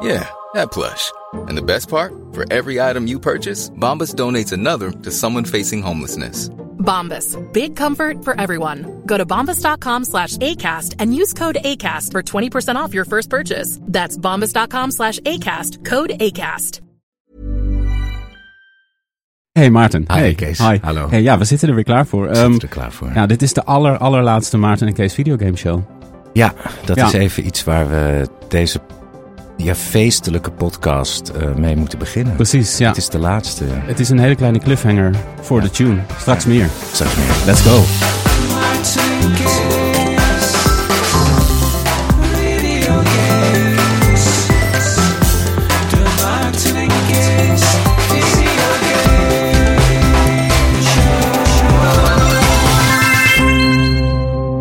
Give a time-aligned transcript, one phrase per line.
[0.00, 1.12] Yeah, that plush.
[1.48, 2.12] And the best part?
[2.32, 6.48] For every item you purchase, Bombas donates another to someone facing homelessness.
[6.78, 7.36] Bombas.
[7.52, 9.02] Big comfort for everyone.
[9.04, 13.78] Go to bombas.com slash ACAST and use code ACAST for 20% off your first purchase.
[13.82, 15.84] That's bombas.com slash ACAST.
[15.84, 16.80] Code ACAST.
[19.52, 20.04] Hey Maarten.
[20.08, 20.58] Hi, hey Kees.
[20.58, 20.78] Hi.
[20.82, 21.08] Hallo.
[21.08, 22.28] Hey, ja, we zitten er weer klaar voor.
[22.28, 23.10] We zitten Ehm, er klaar voor.
[23.14, 25.80] Ja, dit is de aller, allerlaatste Maarten en Kees videogame show.
[26.32, 26.54] Ja,
[26.84, 27.06] dat Ja.
[27.06, 28.80] is even iets waar we deze
[29.58, 32.34] ja, feestelijke podcast eh, mee moeten beginnen.
[32.34, 32.88] Precies, ja.
[32.88, 33.64] Het is de laatste.
[33.68, 36.00] Het is een hele kleine cliffhanger voor de tune.
[36.18, 36.68] Straks meer.
[36.92, 37.26] Straks meer.
[37.46, 37.82] Let's go.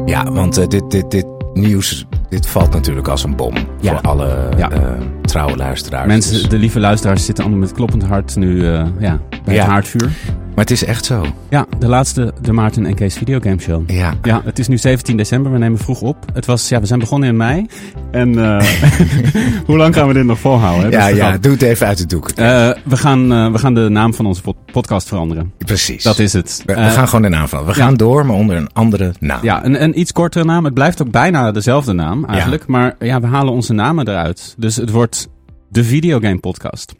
[0.05, 1.25] Ja, want eh, dit, dit, dit
[1.59, 3.53] nieuws dit valt natuurlijk als een bom.
[3.81, 3.91] Ja.
[3.91, 4.69] Voor alle Ja.
[4.71, 4.79] eh,
[5.21, 6.07] trouwe luisteraars.
[6.07, 9.61] Mensen, Dus- de lieve luisteraars zitten allemaal met kloppend hart nu eh, ja, bij Ja.
[9.61, 10.09] het haardvuur.
[10.55, 11.25] Maar het is echt zo.
[11.49, 13.89] Ja, de laatste de Maarten en Kees videogame show.
[13.89, 14.13] Ja.
[14.21, 15.51] Ja, het is nu 17 december.
[15.51, 16.17] We nemen vroeg op.
[16.33, 17.65] Het was, ja, we zijn begonnen in mei.
[18.11, 18.65] En eh,
[19.67, 20.91] hoe lang gaan we dit nog volhouden?
[20.91, 20.97] hè?
[20.97, 22.31] Ja, de ja, doe het even uit de doek.
[22.35, 25.51] We, gaan, we gaan de naam van onze pod- podcast veranderen.
[25.57, 26.03] Precies.
[26.03, 26.63] Dat is het.
[26.65, 27.59] We, we gaan gewoon de naam van.
[27.61, 27.73] We ja.
[27.73, 29.39] gaan door, maar onder een andere naam.
[29.41, 30.65] Ja, een, een iets kortere naam.
[30.65, 32.67] Het blijft ook bijna dezelfde naam eigenlijk.
[32.67, 34.55] Maar ja, we halen onze namen eruit.
[34.57, 35.27] Dus het wordt
[35.69, 36.93] de Videogame Podcast.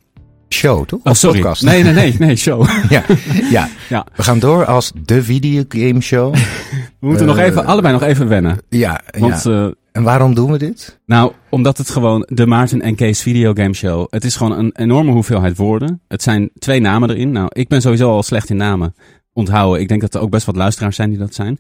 [0.50, 1.00] Show, toch?
[1.04, 1.40] Oh, sorry.
[1.40, 1.64] podcast?
[1.64, 2.68] Nee, nee, nee, nee, show.
[2.90, 3.04] Ja,
[3.52, 3.68] ja.
[3.90, 4.06] Ja.
[4.16, 6.36] We gaan door als de videogame show.
[7.00, 8.58] We moeten nog Eh, even, allebei nog even wennen.
[8.70, 9.66] Ja, Want, ja.
[9.66, 11.00] eh, En waarom doen we dit?
[11.06, 14.08] nou, omdat het gewoon de Maarten en Kees Videogame Show.
[14.10, 16.02] Het is gewoon een enorme hoeveelheid woorden.
[16.08, 17.32] Het zijn twee namen erin.
[17.32, 18.96] Nou, ik ben sowieso al slecht in namen
[19.34, 19.82] onthouden.
[19.82, 21.58] Ik denk dat er ook best wat luisteraars zijn die dat zijn.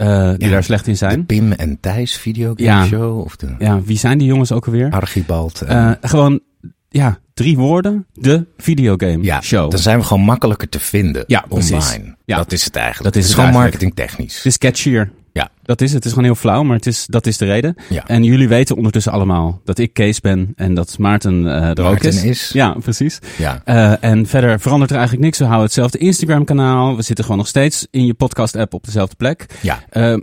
[0.00, 1.26] Eh, die Ja, daar slecht in De zijn.
[1.26, 2.86] Pim en Thijs videogame Ja.
[2.86, 3.18] show?
[3.18, 4.90] Of de Ja, wie zijn die jongens ook alweer?
[4.90, 5.60] Archibald?
[5.60, 6.40] eh, gewoon,
[6.88, 8.06] ja, drie woorden.
[8.14, 9.70] De Videogame ja, Show.
[9.70, 11.72] dan zijn we gewoon makkelijker te vinden Ja, precies.
[11.72, 12.16] online.
[12.24, 12.36] Ja.
[12.36, 13.14] Dat is het eigenlijk.
[13.14, 13.92] Dat is het is het gewoon eigenlijk.
[13.94, 14.36] marketingtechnisch.
[14.36, 15.10] Het is catchier.
[15.32, 15.50] Ja.
[15.62, 15.94] Dat is het.
[15.94, 17.74] Het is gewoon heel flauw, maar het is, dat is de reden.
[17.88, 18.06] Ja.
[18.06, 21.76] En jullie weten ondertussen allemaal dat ik Kees ben en dat Maarten eh, er ook
[21.90, 22.24] Maarten is.
[22.24, 22.50] is.
[22.52, 23.18] Ja, precies.
[23.38, 23.60] Ja.
[23.64, 25.38] Eh, en verder verandert er eigenlijk niks.
[25.38, 26.96] We houden hetzelfde Instagram-kanaal.
[26.96, 29.46] We zitten gewoon nog steeds in je podcast-app op dezelfde plek.
[29.62, 29.82] Ja.
[29.90, 30.16] Eh,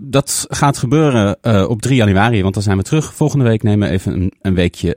[0.00, 3.14] dat gaat gebeuren op 3 januari, want dan zijn we terug.
[3.14, 4.96] Volgende week nemen we even een, een weekje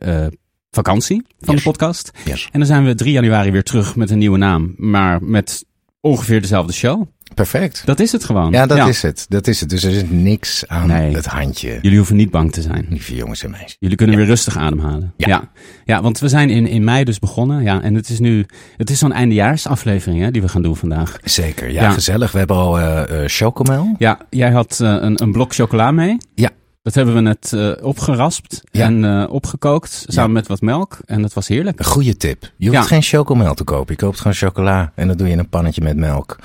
[0.71, 1.63] vakantie van Yes.
[1.63, 2.11] de podcast.
[2.25, 2.49] Yes.
[2.51, 5.65] En dan zijn we 3 januari weer terug met een nieuwe naam, maar met
[6.01, 7.07] ongeveer dezelfde show.
[7.45, 7.81] Perfect.
[7.85, 8.51] Dat is het gewoon.
[8.51, 9.25] Ja, dat is het.
[9.29, 9.69] Dat is het.
[9.69, 11.15] Dus er is niks aan Nee.
[11.15, 11.79] het handje.
[11.81, 12.85] Jullie hoeven niet bang te zijn.
[12.89, 13.75] Lieve jongens en meisjes.
[13.79, 15.13] Jullie kunnen weer rustig ademhalen.
[15.17, 15.27] Ja.
[15.27, 15.49] ja.
[15.85, 17.63] Ja, want we zijn in, in mei dus begonnen.
[17.63, 18.45] Ja, en het is nu,
[18.77, 21.17] het is zo'n eindejaarsaflevering hè, die we gaan doen vandaag.
[21.23, 21.71] Zeker.
[21.71, 22.31] Ja, gezellig.
[22.31, 23.95] We hebben al eh, chocomel.
[23.97, 26.17] Ja, jij had eh, een, een blok chocola mee.
[26.35, 26.49] Ja.
[26.81, 28.85] Dat hebben we net opgeraspt Ja.
[28.85, 30.97] en opgekookt samen met wat melk.
[31.05, 31.79] En dat was heerlijk.
[31.79, 32.51] Een goede tip.
[32.57, 32.87] Je hoeft Ja.
[32.87, 33.93] geen chocomel te kopen.
[33.97, 36.37] Je koopt gewoon chocola en dat doe je in een pannetje met melk.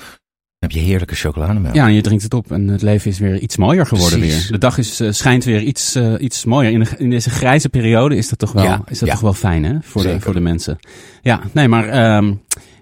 [0.65, 1.75] Heb je heerlijke chocolademelk.
[1.75, 4.41] Ja, en je drinkt het op en het leven is weer iets mooier geworden Precies.
[4.41, 4.51] weer.
[4.51, 6.71] De dag is, eh, schijnt weer iets, eh, iets mooier.
[6.71, 9.13] In, de, in deze grijze periode is dat toch wel, Ja, is dat ja.
[9.13, 10.77] toch wel fijn hè, voor, de, voor de mensen.
[11.21, 12.33] Ja, nee, maar ehm,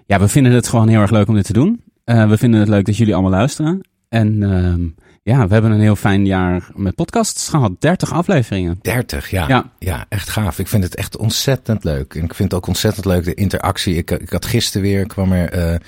[0.06, 1.82] ja, we vinden het gewoon heel erg leuk om dit te doen.
[2.04, 3.80] Eh, we vinden het leuk dat jullie allemaal luisteren.
[4.08, 4.82] En ehm,
[5.22, 7.72] ja, we hebben een heel fijn jaar met podcasts gehad.
[7.78, 8.78] 30 afleveringen.
[8.82, 9.48] 30, ja.
[9.48, 9.70] ja.
[9.78, 10.06] Ja.
[10.08, 10.58] echt gaaf.
[10.58, 12.14] Ik vind het echt ontzettend leuk.
[12.14, 13.96] En ik vind het ook ontzettend leuk de interactie.
[13.96, 15.80] Ik, ik had gisteren weer, kwam er,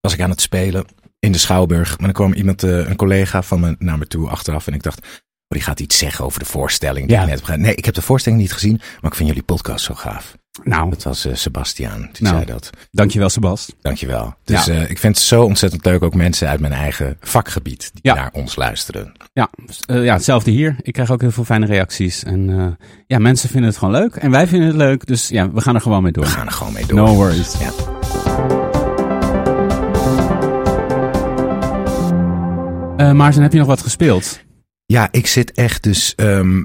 [0.00, 0.84] was ik aan het spelen
[1.18, 1.88] in de Schouwburg.
[1.88, 4.66] Maar dan kwam iemand, eh, een collega van me naar me toe achteraf.
[4.66, 5.06] En ik dacht, oh,
[5.48, 7.22] die gaat iets zeggen over de voorstelling die Ja.
[7.22, 7.56] ik net heb.
[7.58, 10.36] Nee, ik heb de voorstelling niet gezien, maar ik vind jullie podcast zo gaaf.
[10.64, 12.34] Nou, Dat was eh, Sebastiaan, die Nou.
[12.34, 12.70] zei dat.
[12.90, 13.72] dankjewel Sebas.
[13.82, 14.34] Dankjewel.
[14.44, 14.72] Dus Ja.
[14.72, 18.14] eh, ik vind het zo ontzettend leuk, ook mensen uit mijn eigen vakgebied die Ja.
[18.14, 19.12] naar ons luisteren.
[19.32, 19.50] Ja,
[19.86, 20.76] eh, ja, hetzelfde hier.
[20.82, 22.24] Ik krijg ook heel veel fijne reacties.
[22.24, 22.76] En
[23.06, 24.14] ja, mensen vinden het gewoon leuk.
[24.16, 25.06] En wij vinden het leuk.
[25.06, 26.24] Dus ja, we gaan er gewoon mee door.
[26.24, 26.96] We gaan er gewoon mee door.
[26.96, 27.58] No worries.
[27.58, 27.95] Ja.
[32.96, 34.40] Eh, Maarten, heb je nog wat gespeeld?
[34.86, 36.14] Ja, ik zit echt dus.
[36.14, 36.64] ehm,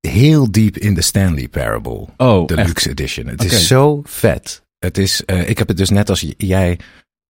[0.00, 2.06] heel diep in de Stanley Parable.
[2.16, 2.54] Oh, de?
[2.54, 3.26] Luxe Edition.
[3.26, 4.62] Het is zo vet.
[4.78, 6.78] Het is, eh, ik heb het dus net als jij.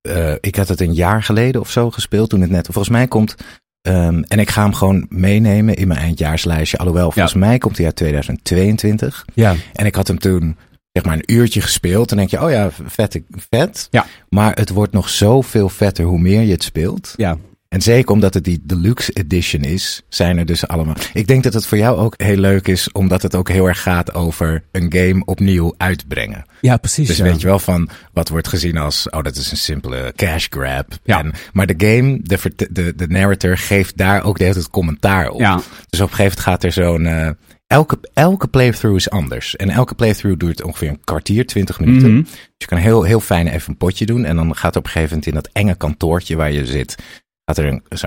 [0.00, 2.64] eh, ik had het een jaar geleden of zo gespeeld toen het net.
[2.64, 3.34] Volgens mij komt.
[3.80, 6.78] ehm, en ik ga hem gewoon meenemen in mijn eindjaarslijstje.
[6.78, 9.24] Alhoewel, volgens mij komt hij uit 2022.
[9.34, 9.54] Ja.
[9.72, 10.56] En ik had hem toen
[10.92, 12.08] zeg maar een uurtje gespeeld.
[12.08, 13.20] Dan denk je, oh ja, vet,
[13.50, 13.88] vet.
[13.90, 14.06] Ja.
[14.28, 17.12] Maar het wordt nog zoveel vetter hoe meer je het speelt.
[17.16, 17.38] Ja.
[17.68, 20.94] En zeker omdat het die deluxe edition is, zijn er dus allemaal.
[21.12, 23.82] Ik denk dat het voor jou ook heel leuk is, omdat het ook heel erg
[23.82, 26.44] gaat over een game opnieuw uitbrengen.
[26.60, 27.08] Ja, precies.
[27.08, 27.24] Dus ja.
[27.24, 30.98] weet je wel van wat wordt gezien als, oh dat is een simpele cash grab.
[31.04, 31.18] Ja.
[31.18, 35.28] En, maar de game, de, de, de narrator geeft daar ook de hele tijd commentaar
[35.28, 35.40] op.
[35.40, 35.60] Ja.
[35.88, 37.30] Dus op een gegeven moment gaat er zo'n, eh,
[37.66, 39.56] elke, elke playthrough is anders.
[39.56, 42.12] En elke playthrough duurt ongeveer een kwartier, twintig minuten.
[42.12, 42.22] Mhm.
[42.22, 44.24] Dus je kan heel, heel fijn even een potje doen.
[44.24, 46.96] En dan gaat op een gegeven moment in dat enge kantoortje waar je zit,
[47.44, 48.06] gaat er een, zo,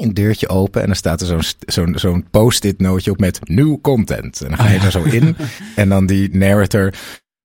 [0.00, 0.80] een deurtje open.
[0.80, 4.40] En dan staat er zo'n zo'n zo'n post-it nootje op met nieuw content.
[4.40, 5.36] En dan ga je er zo in.
[5.76, 6.92] En dan die narrator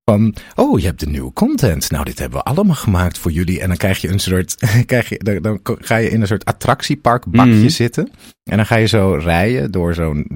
[0.05, 1.91] van, oh, je hebt de nieuwe content.
[1.91, 3.59] Nou, dit hebben we allemaal gemaakt voor jullie.
[3.61, 7.51] En dan krijg je een soort, krijg je, dan, ga je in een soort attractieparkbakje
[7.53, 7.69] Mhm.
[7.69, 8.09] zitten.
[8.43, 10.27] En dan ga je zo rijden door zo'n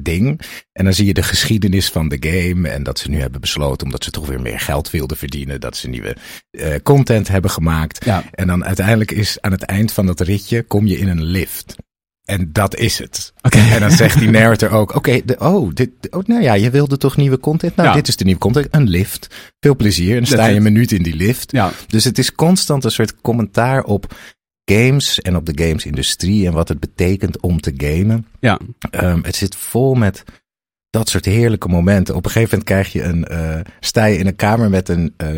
[0.00, 0.40] ding.
[0.72, 2.68] En dan zie je de geschiedenis van de game.
[2.68, 5.76] En dat ze nu hebben besloten, omdat ze toch weer meer geld wilden verdienen, dat
[5.76, 6.16] ze nieuwe
[6.50, 8.04] eh, content hebben gemaakt.
[8.04, 8.24] Ja.
[8.30, 11.74] En dan uiteindelijk is aan het eind van dat ritje, kom je in een lift.
[12.24, 13.32] En dat is het.
[13.40, 17.16] En dan zegt die narrator ook, oké, oh, dit, oh, nou ja, je wilde toch
[17.16, 17.76] nieuwe content?
[17.76, 17.94] Nou, Ja.
[17.94, 18.66] dit is de nieuwe content.
[18.70, 19.34] Een lift.
[19.60, 20.10] Veel plezier.
[20.10, 21.52] En dan sta je een minuut in die lift.
[21.52, 21.72] Ja.
[21.86, 24.14] Dus het is constant een soort commentaar op
[24.74, 28.26] games en op de gamesindustrie en wat het betekent om te gamen.
[28.40, 28.58] Ja.
[28.90, 30.24] Ehm, het zit vol met
[30.90, 32.14] dat soort heerlijke momenten.
[32.14, 35.14] Op een gegeven moment krijg je een, eh, sta je in een kamer met een
[35.16, 35.28] eh,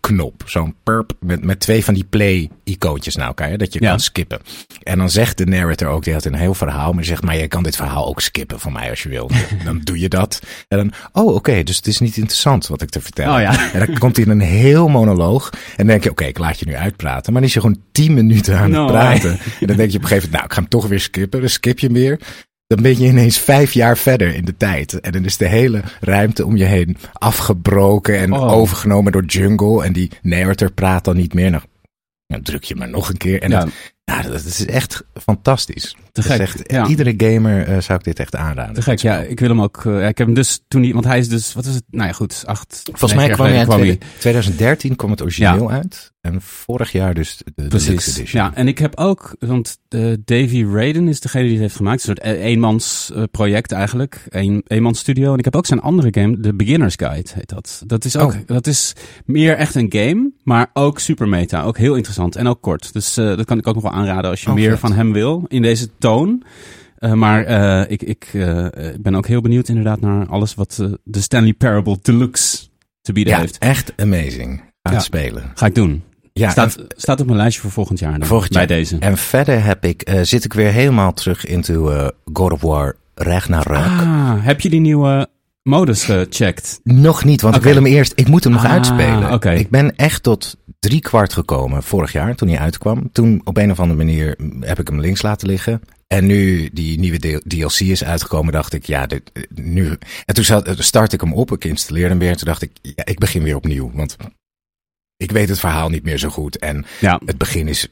[0.00, 0.42] skip-knop.
[0.46, 3.48] Zo'n perp met, met twee van die play-icoontjes naar elkaar.
[3.48, 3.90] Hè, dat je Ja.
[3.90, 4.38] kan skippen.
[4.82, 6.92] En dan zegt de narrator ook, die had een heel verhaal.
[6.92, 9.30] Maar zegt, maar je kan dit verhaal ook skippen voor mij als je wil.
[9.64, 10.40] dan doe je dat.
[10.68, 13.34] En dan, oh oké, dus het is niet interessant wat ik te vertellen.
[13.34, 13.72] Oh ja.
[13.72, 15.50] En dan komt hij in een heel monoloog.
[15.52, 17.32] En dan denk je, oké, ik laat je nu uitpraten.
[17.32, 19.30] Maar dan is je gewoon tien minuten aan No het praten.
[19.60, 21.40] En dan denk je op een gegeven moment, nou, ik ga hem toch weer skippen.
[21.40, 22.20] Dan skip je hem weer.
[22.74, 25.00] Dan ben je ineens vijf jaar verder in de tijd.
[25.00, 28.52] En dan is de hele ruimte om je heen afgebroken en Oh.
[28.52, 29.84] overgenomen door jungle.
[29.84, 31.50] En die narrator praat dan niet meer.
[31.50, 31.62] Nou,
[32.26, 33.42] dan druk je maar nog een keer.
[33.42, 33.60] En Ja.
[33.60, 33.68] dat,
[34.04, 35.96] ja, dat is echt fantastisch.
[36.12, 36.86] Te gek, echt, ja.
[36.86, 38.74] Iedere gamer eh, zou ik dit echt aanraden.
[38.74, 39.18] Te gek, ja.
[39.20, 39.84] Ik wil hem ook.
[39.86, 41.84] eh, ik heb hem dus toen hij, want hij is dus, wat is het?
[41.90, 42.80] Nou ja, goed, acht.
[42.84, 46.12] Volgens mij kwam hij in geleden tweede- 2013 kwam het origineel uit.
[46.20, 48.16] En vorig jaar dus de, Precies.
[48.16, 48.42] Edition.
[48.44, 51.96] Ja, en ik heb ook, want eh, Davy Raiden is degene die het heeft gemaakt.
[52.00, 54.22] Een soort e- eenmans project eigenlijk.
[54.28, 55.32] Een, eenmans studio.
[55.32, 57.82] En ik heb ook zijn andere game, de Beginner's Guide heet dat.
[57.86, 58.38] Dat is ook, Oh.
[58.46, 58.92] dat is
[59.24, 61.62] meer echt een game, maar ook super meta.
[61.62, 62.92] Ook heel interessant en ook kort.
[62.92, 64.78] Dus eh, dat kan ik ook nog wel aanraden als je Oh, meer vet.
[64.80, 66.42] van hem wil in deze toon.
[66.96, 67.46] Eh, maar
[67.88, 68.28] ik, ik
[69.00, 72.58] ben ook heel benieuwd inderdaad naar alles wat de Stanley Parable Deluxe
[73.00, 73.58] te bieden Ja, heeft.
[73.58, 74.62] echt amazing.
[74.82, 74.98] Ga Ja.
[75.00, 75.50] spelen.
[75.54, 76.02] Ga ik doen.
[76.32, 78.18] Ja, staat, staat op mijn lijstje voor volgend jaar.
[78.18, 78.76] Dan, Volgend bij jaar.
[78.76, 78.96] deze.
[78.98, 82.96] En verder heb ik, eh, zit ik weer helemaal terug into eh, God of War
[83.14, 83.76] Ragnarok.
[83.76, 85.28] Ah, heb je die nieuwe
[85.62, 86.80] modus gecheckt?
[86.84, 89.58] Nog niet, want ik wil hem eerst, ik moet hem nog Ah, uitspelen.
[89.58, 93.12] Ik ben echt tot drie kwart gekomen vorig jaar toen hij uitkwam.
[93.12, 95.80] Toen op een of andere manier mm, heb ik hem links laten liggen.
[96.06, 99.98] En nu die nieuwe DLC is uitgekomen, dacht ik, ja, dit, eh, nu.
[100.24, 100.44] En toen
[100.78, 102.30] start ik hem op, ik installeerde hem weer.
[102.30, 103.90] En toen dacht ik, ja, ik begin weer opnieuw.
[103.94, 104.16] Want
[105.20, 106.58] ik weet het verhaal niet meer zo goed.
[106.58, 107.20] En Ja.
[107.24, 107.88] het begin is.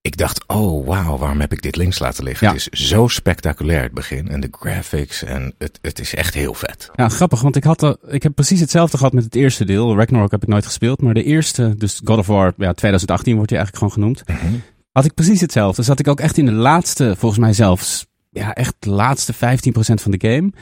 [0.00, 2.46] Ik dacht, oh wauw, waarom heb ik dit links laten liggen?
[2.46, 2.52] Ja.
[2.52, 4.28] Het is zo spectaculair het begin.
[4.28, 5.22] En de graphics.
[5.22, 6.90] En het, het is echt heel vet.
[6.94, 9.96] Ja, grappig, want ik, had er, ik heb precies hetzelfde gehad met het eerste deel.
[9.96, 13.50] Ragnarok heb ik nooit gespeeld, maar de eerste, dus God of War, ja, 2018 wordt
[13.50, 14.28] hij eigenlijk gewoon genoemd.
[14.44, 14.54] Mhm.
[14.92, 15.82] Had ik precies hetzelfde.
[15.82, 19.36] Zat ik ook echt in de laatste, volgens mij zelfs, ja, echt de laatste 15%
[20.02, 20.52] van de game.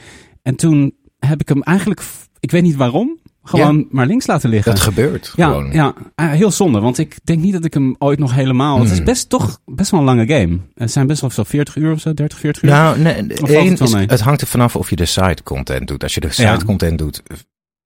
[0.41, 2.01] En toen heb ik hem eigenlijk,
[2.39, 4.71] ik weet niet waarom, gewoon maar links laten liggen.
[4.71, 5.71] Dat gebeurt Ja, gewoon.
[5.71, 8.79] ja ah, heel zonde, want ik denk niet dat ik hem ooit nog helemaal...
[8.79, 9.05] Het is Hmm.
[9.05, 10.59] best toch best wel een lange game.
[10.75, 12.69] Het zijn best wel zo 40 uur of zo, 30, 40 uur.
[12.69, 16.03] Nou, nee, het is- hangt er vanaf of je de side content doet.
[16.03, 16.57] Als je de side Ja.
[16.65, 17.23] content doet,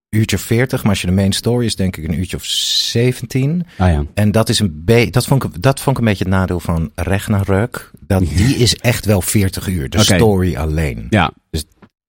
[0.09, 0.81] uurtje 40.
[0.81, 3.65] Maar als je de main story is, denk ik een uurtje of 17.
[3.77, 4.03] Ah ja.
[4.13, 6.59] En dat is een beetje, dat vond ik, dat vond ik een beetje het nadeel
[6.59, 7.91] van Ragnarök.
[8.07, 9.89] Dat, die is echt wel 40 uur.
[9.89, 11.07] De story alleen.
[11.09, 11.31] Ja,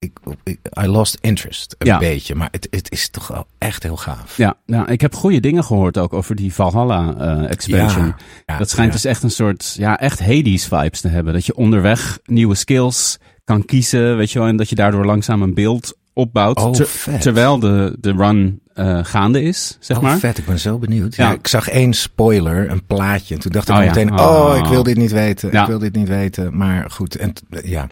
[0.04, 1.74] Ik, ik, I lost interest.
[1.78, 1.98] Een Ja.
[1.98, 2.34] beetje.
[2.34, 4.36] Maar het, het is toch wel echt heel gaaf.
[4.36, 8.04] ja, ja, ik heb goede dingen gehoord ook over die Valhalla eh, expansion.
[8.06, 8.16] Ja,
[8.46, 11.32] ja, dat schijnt dus echt een soort, ja, echt Hades vibes te hebben.
[11.32, 14.48] Dat je onderweg nieuwe skills kan kiezen, weet je wel.
[14.48, 16.58] En dat je daardoor langzaam een beeld opbouwt.
[16.58, 20.18] Oh, ter- terwijl de, de run eh, gaande is, zeg oh, maar.
[20.18, 21.16] vet, ik ben zo benieuwd.
[21.16, 21.28] Ja.
[21.28, 21.34] Ja.
[21.34, 23.34] ik zag één spoiler, een plaatje.
[23.34, 23.86] En toen dacht ik Oh, ja.
[23.86, 24.48] meteen, Oh.
[24.50, 25.50] oh, ik wil dit niet weten.
[25.52, 25.60] Ja.
[25.62, 26.56] Ik wil dit niet weten.
[26.56, 27.32] Maar goed, en
[27.64, 27.88] ja.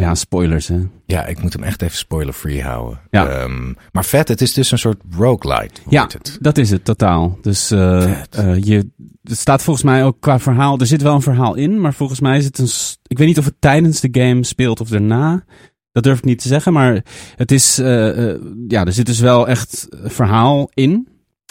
[0.00, 0.78] Ja, spoilers hè.
[1.06, 3.00] Ja, ik moet hem echt even spoiler-free houden.
[3.10, 3.28] Ja.
[3.28, 5.80] Ehm, maar vet, het is dus een soort roguelite.
[5.88, 6.38] Ja, het.
[6.40, 7.38] dat is het totaal.
[7.42, 8.88] Dus eh, eh, je,
[9.22, 10.78] het staat volgens mij ook qua verhaal.
[10.78, 12.68] Er zit wel een verhaal in, maar volgens mij is het een.
[13.06, 15.44] Ik weet niet of het tijdens de game speelt of daarna.
[15.92, 17.04] Dat durf ik niet te zeggen, maar
[17.36, 17.78] het is.
[17.78, 18.34] eh,
[18.68, 21.08] ja, er zit dus wel echt verhaal in.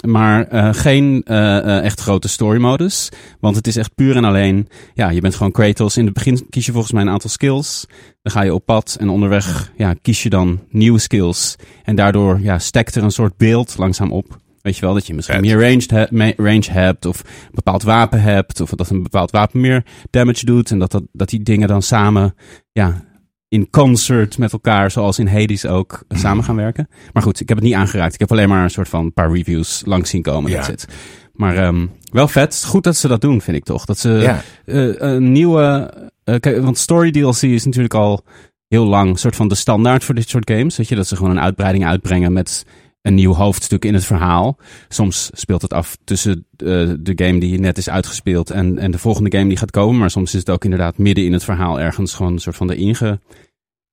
[0.08, 3.10] Maar eh, geen eh, eh, echt grote story-modus.
[3.39, 4.68] Want het is echt puur en alleen.
[4.94, 5.98] Ja, je bent gewoon Kratos.
[5.98, 7.86] In het begin kies je volgens mij een aantal skills.
[8.22, 11.56] Dan ga je op pad en onderweg ja, kies je dan nieuwe skills.
[11.84, 14.38] En daardoor ja, stekt er een soort beeld langzaam op.
[14.62, 17.06] Weet je wel, dat je misschien meer he- range hebt.
[17.06, 18.62] Of een bepaald wapen hebt.
[18.62, 20.72] Of dat een bepaald wapen meer damage doet.
[20.72, 22.36] En dat, dat, dat die dingen dan samen
[22.72, 23.03] ja,
[23.50, 26.20] in concert met elkaar, zoals in Hades ook, Mhm.
[26.20, 26.89] samen gaan werken.
[27.13, 28.13] Maar goed, ik heb het niet aangeraakt.
[28.13, 30.51] Ik heb alleen maar een soort van paar reviews langs zien komen.
[30.51, 30.58] Ja.
[30.58, 30.88] That's it.
[31.34, 32.63] Maar ehm, wel vet.
[32.65, 33.86] Goed dat ze dat doen, vind ik toch.
[33.86, 34.41] Dat ze Ja.
[34.65, 35.94] eh, een nieuwe...
[36.24, 38.24] eh, want story DLC is natuurlijk al
[38.68, 40.77] heel lang een soort van de standaard voor dit soort games.
[40.77, 42.65] Weet je, dat ze gewoon een uitbreiding uitbrengen met
[43.01, 44.58] een nieuw hoofdstuk in het verhaal.
[44.89, 46.65] Soms speelt het af tussen eh,
[47.00, 50.00] de game die net is uitgespeeld en, en de volgende game die gaat komen.
[50.00, 52.72] Maar soms is het ook inderdaad midden in het verhaal ergens gewoon een soort van
[52.72, 53.20] erin ge-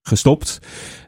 [0.02, 0.58] gestopt.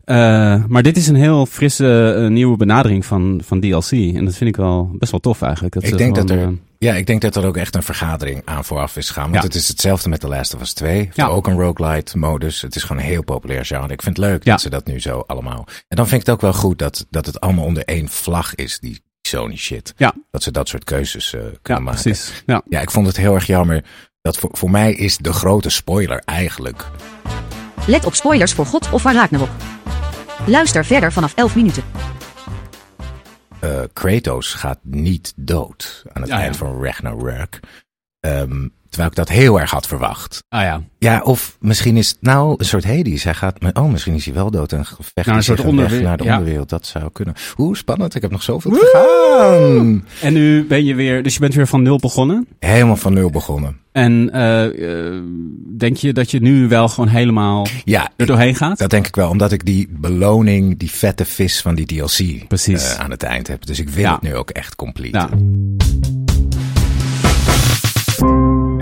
[0.04, 3.90] Eh, maar dit is een heel frisse eh, nieuwe benadering van, van DLC.
[3.90, 5.74] En dat vind ik wel best wel tof eigenlijk.
[5.74, 8.64] Dat Ik denk dat er- Ja, ik denk dat er ook echt een vergadering aan
[8.64, 9.22] vooraf is gegaan.
[9.30, 9.42] Want Ja.
[9.42, 10.96] het is hetzelfde met The Last of Us 2.
[10.96, 11.26] Heeft Ja.
[11.26, 12.60] Ook een roguelite modus.
[12.62, 13.92] Het is gewoon een heel populair genre.
[13.92, 14.50] Ik vind het leuk Ja.
[14.50, 15.66] dat ze dat nu zo allemaal...
[15.88, 18.54] En dan vind ik het ook wel goed dat, dat het allemaal onder één vlag
[18.54, 19.92] is, die Sony shit.
[19.96, 20.14] Ja.
[20.30, 22.02] Dat ze dat soort keuzes eh, ja, kunnen maken.
[22.02, 22.42] precies.
[22.46, 22.62] Ja.
[22.68, 23.84] Ja, ik vond het heel erg jammer.
[24.22, 26.86] Dat voor, voor mij is de grote spoiler eigenlijk...
[27.86, 29.48] Let op spoilers voor God of van Ragnarok.
[30.46, 31.82] Luister verder vanaf 11 minuten.
[33.60, 36.38] Eh, Kratos gaat niet dood aan het ja.
[36.40, 37.58] eind van Ragnarok.
[38.20, 40.38] Ehm, terwijl ik dat heel erg had verwacht.
[40.48, 40.82] Ah ja.
[40.98, 43.24] Ja, of misschien is het nou een soort Hades.
[43.24, 46.00] Hij gaat, met- oh, misschien is hij wel dood en vecht hij een soort onderwe-
[46.00, 46.30] naar de ja.
[46.32, 46.68] onderwereld.
[46.68, 47.34] Dat zou kunnen.
[47.54, 48.14] Hoe spannend.
[48.14, 50.04] Ik heb nog zoveel te gaan.
[50.20, 52.48] En nu ben je weer, dus je bent weer van nul begonnen.
[52.58, 53.80] Helemaal van nul begonnen.
[53.98, 55.22] En eh, eh,
[55.76, 58.78] denk je dat je nu wel gewoon helemaal Ja, er doorheen gaat?
[58.78, 59.30] dat denk ik wel.
[59.30, 62.94] Omdat ik die beloning, die vette vis van die DLC Precies.
[62.94, 63.66] eh, aan het eind heb.
[63.66, 64.12] Dus ik wil Ja.
[64.12, 65.18] het nu ook echt complete.
[65.18, 65.28] Ja.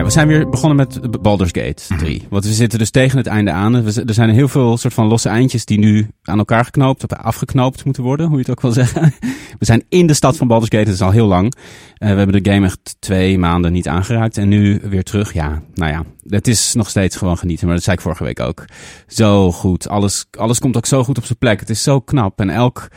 [0.07, 1.99] We zijn weer begonnen met Baldur's Gate Mhm.
[1.99, 2.27] 3.
[2.31, 3.75] Want we zitten dus tegen het einde aan.
[3.75, 7.85] Er zijn heel veel soort van losse eindjes die nu aan elkaar geknoopt, of afgeknoopt
[7.85, 9.15] moeten worden, hoe je het ook wil zeggen.
[9.59, 11.55] We zijn in de stad van Baldur's Gate, dat is al heel lang.
[11.95, 15.33] Eh, we hebben de game echt twee maanden niet aangeraakt en nu weer terug.
[15.33, 18.41] Ja, nou ja, het is nog steeds gewoon genieten, maar dat zei ik vorige week
[18.41, 18.65] ook.
[19.07, 21.61] Zo goed, alles, alles komt ook zo goed op zijn plek.
[21.61, 22.89] Het is zo knap en elk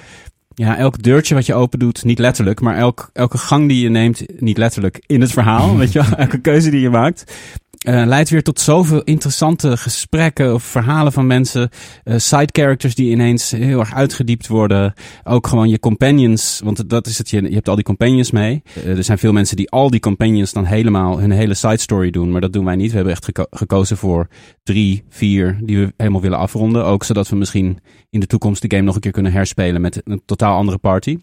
[0.60, 3.90] ja, elk deurtje wat je open doet, niet letterlijk, maar elk, elke gang die je
[3.90, 7.34] neemt, niet letterlijk in het verhaal, weet je wel, elke keuze die je maakt,
[7.80, 11.70] eh, leidt weer tot zoveel interessante gesprekken of verhalen van mensen,
[12.04, 14.94] eh, side characters die ineens heel erg uitgediept worden,
[15.24, 18.62] ook gewoon je companions, want dat is het, je, hebt al die companions mee.
[18.74, 22.10] Eh, er zijn veel mensen die al die companions dan helemaal hun hele side story
[22.12, 22.90] doen, maar dat doen wij niet.
[22.90, 24.28] We hebben echt geko- gekozen voor
[24.64, 27.78] drie, vier die we helemaal willen afronden, ook zodat we misschien
[28.10, 31.18] in de toekomst de game nog een keer kunnen herspelen met een totaal andere party.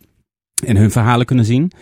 [0.66, 1.72] En hun verhalen kunnen zien.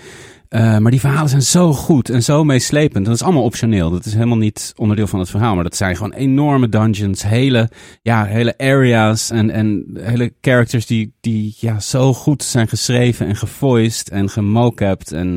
[0.54, 3.04] Eh, maar die verhalen zijn zo goed en zo meeslepend.
[3.04, 3.90] Dat is allemaal optioneel.
[3.90, 5.54] Dat is helemaal niet onderdeel van het verhaal.
[5.54, 7.22] Maar dat zijn gewoon enorme dungeons.
[7.22, 7.70] Hele,
[8.02, 13.36] ja, hele areas en, en hele characters die, die ja, zo goed zijn geschreven en
[13.36, 15.12] gevoiced en gemocapt.
[15.12, 15.34] En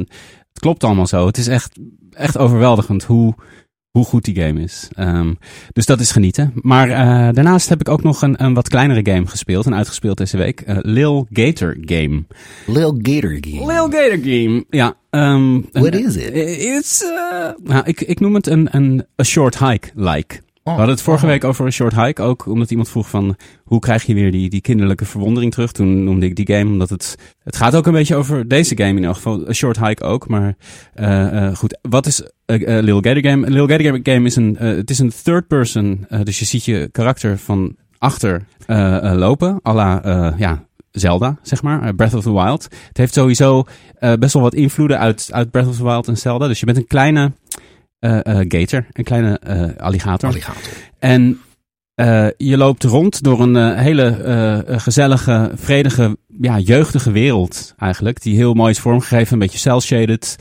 [0.49, 1.25] het klopt allemaal zo.
[1.25, 1.79] Het is echt,
[2.11, 3.35] echt overweldigend hoe,
[3.97, 4.87] hoe goed die game is.
[4.95, 5.33] Ehm,
[5.73, 6.51] dus dat is genieten.
[6.55, 10.17] Maar eh, daarnaast heb ik ook nog een, een wat kleinere game gespeeld en uitgespeeld
[10.17, 10.61] deze week.
[10.61, 12.23] Eh, Lil Gator Game.
[12.65, 13.65] Lil Gator Game.
[13.73, 14.65] Lil Gator Game.
[14.69, 14.95] Ja.
[15.09, 16.33] ehm, What een- is it?
[16.59, 20.39] It's, eh, nou, ik, ik noem het een, een a short hike-like.
[20.73, 23.79] We hadden het vorige week over een short hike, ook omdat iemand vroeg van hoe
[23.79, 25.71] krijg je weer die, die kinderlijke verwondering terug.
[25.71, 28.97] Toen noemde ik die game, omdat het, het gaat ook een beetje over deze game
[28.97, 29.47] in elk geval.
[29.49, 30.55] A short hike ook, maar
[30.93, 31.79] eh, eh, goed.
[31.81, 33.49] Wat is eh, eh, Lil Gator Game?
[33.49, 37.37] Lil Gator Game is een, het is een third person, dus je ziet je karakter
[37.37, 38.45] van achter
[39.15, 40.01] lopen, à la,
[40.37, 42.63] ja, Zelda, zeg maar, Breath of the Wild.
[42.87, 43.63] Het heeft sowieso
[44.19, 46.47] best wel wat invloeden uit, uit Breath of the Wild en Zelda.
[46.47, 47.31] Dus je bent een kleine
[48.47, 50.29] gator, een kleine eh, alligator.
[50.29, 50.71] Alligator.
[50.99, 51.39] En
[51.95, 57.73] eh, je loopt rond door een eh, hele eh, eh, gezellige, vredige, ja, jeugdige wereld
[57.77, 58.21] eigenlijk.
[58.21, 60.35] Die heel mooi is vormgegeven, een beetje cel-shaded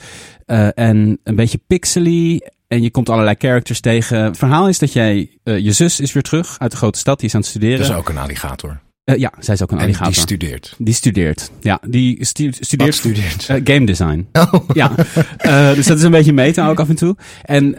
[0.46, 2.40] eh, en een beetje pixely.
[2.68, 4.22] En je komt allerlei characters tegen.
[4.24, 7.18] Het verhaal is dat jij, eh, je zus is weer terug uit de grote stad,
[7.18, 7.78] die is aan het studeren.
[7.78, 8.80] Dat is ook een alligator.
[9.06, 10.12] Eh, ja, zij is ook een En alligator.
[10.12, 10.74] die studeert.
[10.78, 11.50] Die studeert.
[11.60, 13.48] Ja, die stu- studeert studeert?
[13.48, 14.28] eh, game design.
[14.32, 14.68] Oh.
[14.72, 14.92] Ja,
[15.38, 17.16] eh, dus dat is een beetje meta ook af en toe.
[17.42, 17.74] En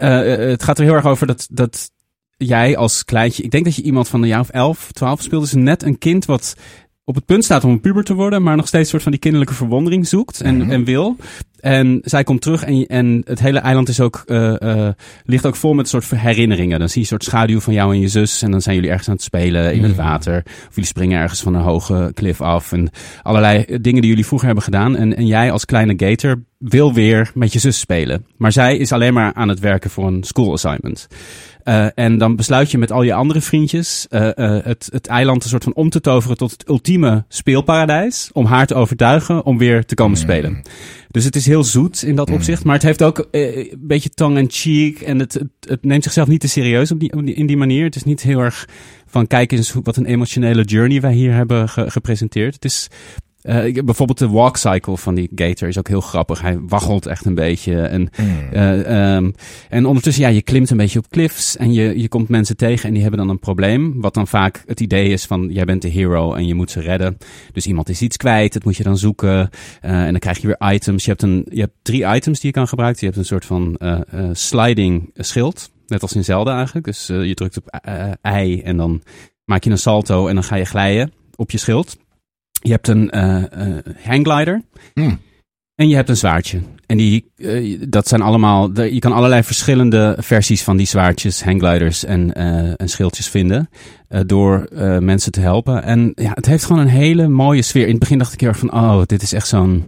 [0.50, 1.90] het gaat er heel erg over dat, dat
[2.36, 5.42] jij als kleintje, ik denk dat je iemand van een jaar of 11, 12 speelt,
[5.42, 6.54] dus net een kind wat
[7.08, 9.12] op het punt staat om een puber te worden, maar nog steeds een soort van
[9.12, 10.70] die kinderlijke verwondering zoekt en, Mhm.
[10.70, 11.16] en wil.
[11.60, 15.56] En zij komt terug en, en het hele eiland is ook, eh, eh, ligt ook
[15.56, 16.78] vol met een soort herinneringen.
[16.78, 18.90] Dan zie je een soort schaduw van jou en je zus en dan zijn jullie
[18.90, 20.02] ergens aan het spelen in het Mhm.
[20.02, 20.42] water.
[20.46, 22.90] Of jullie springen ergens van een hoge klif af en
[23.22, 24.96] allerlei dingen die jullie vroeger hebben gedaan.
[24.96, 28.26] En, en jij als kleine gator wil weer met je zus spelen.
[28.36, 31.06] Maar zij is alleen maar aan het werken voor een school assignment.
[31.68, 35.42] Eh, en dan besluit je met al je andere vriendjes eh, eh, het, het eiland
[35.44, 38.30] een soort van om te toveren tot het ultieme speelparadijs.
[38.32, 40.62] Om haar te overtuigen om weer te komen spelen.
[41.10, 42.64] Dus het is heel zoet in dat opzicht.
[42.64, 45.00] Maar het heeft ook een beetje tongue in cheek.
[45.00, 47.56] En het, het, het neemt zichzelf niet te serieus op die, op die- in die
[47.56, 47.84] manier.
[47.84, 48.68] Het is niet heel erg
[49.06, 52.54] van kijk eens hoe- wat een emotionele journey wij hier hebben ge- gepresenteerd.
[52.54, 52.88] Het is
[53.48, 56.40] eh, bijvoorbeeld de walk cycle van die gator is ook heel grappig.
[56.40, 57.80] Hij waggelt echt een beetje.
[57.80, 58.10] En,
[58.52, 59.30] eh, ehm,
[59.68, 61.56] en ondertussen, ja, je klimt een beetje op cliffs.
[61.56, 64.00] En je, je komt mensen tegen en die hebben dan een probleem.
[64.00, 66.80] Wat dan vaak het idee is van, jij bent de hero en je moet ze
[66.80, 67.16] redden.
[67.52, 69.50] Dus iemand is iets kwijt, dat moet je dan zoeken.
[69.80, 71.04] Eh, en dan krijg je weer items.
[71.04, 73.00] Je hebt, een, je hebt drie items die je kan gebruiken.
[73.00, 73.78] Je hebt een soort van
[74.32, 75.70] sliding schild.
[75.86, 76.86] Net als in Zelda eigenlijk.
[76.86, 77.80] Dus je drukt op
[78.26, 79.02] I en dan
[79.44, 81.96] maak je een salto en dan ga je glijden op je schild.
[82.60, 84.62] Je hebt een eh eh, hangglider.
[84.94, 85.18] Hmm.
[85.74, 86.60] En je hebt een zwaardje.
[86.86, 91.42] En die, eh, dat zijn allemaal, de- je kan allerlei verschillende versies van die zwaardjes,
[91.42, 93.68] hanggliders en, eh, en schildjes vinden.
[94.26, 94.68] door
[95.00, 95.82] mensen te helpen.
[95.82, 97.82] En ja, het heeft gewoon een hele mooie sfeer.
[97.84, 99.86] In het begin dacht ik heel erg van, oh, dit is echt zo'n,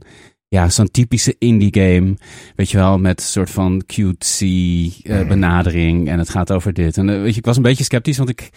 [0.49, 2.17] ja, zo'n typische indie game.
[2.57, 6.09] Weet je wel, met een soort van cutesy eh, benadering.
[6.09, 6.97] En het gaat over dit.
[6.97, 8.51] En weet je, ik was een beetje sceptisch, want ik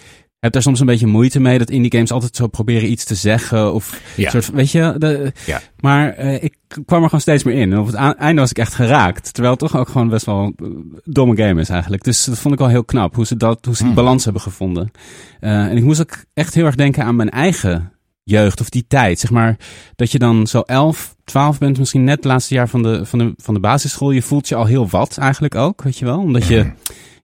[0.43, 3.15] heb daar soms een beetje moeite mee dat indie games altijd zo proberen iets te
[3.15, 3.73] zeggen.
[3.73, 4.29] Of Ja.
[4.29, 5.61] soort weet je, de, Ja.
[5.79, 7.71] maar eh, ik kwam er gewoon steeds meer in.
[7.71, 9.33] En op het einde was ik echt geraakt.
[9.33, 12.03] Terwijl het toch ook gewoon best wel een domme game is eigenlijk.
[12.03, 14.41] Dus dat vond ik wel heel knap, hoe ze, dat, hoe ze die balans hebben
[14.41, 14.91] gevonden.
[15.39, 17.91] Eh, en ik moest ook echt heel erg denken aan mijn eigen
[18.23, 19.19] jeugd of die tijd.
[19.19, 19.57] Zeg maar
[19.95, 23.19] dat je dan zo 11, 12 bent, misschien net het laatste jaar van de, van
[23.19, 24.11] de, van de basisschool.
[24.11, 26.19] Je voelt je al heel wat eigenlijk ook, weet je wel.
[26.19, 26.71] Omdat je,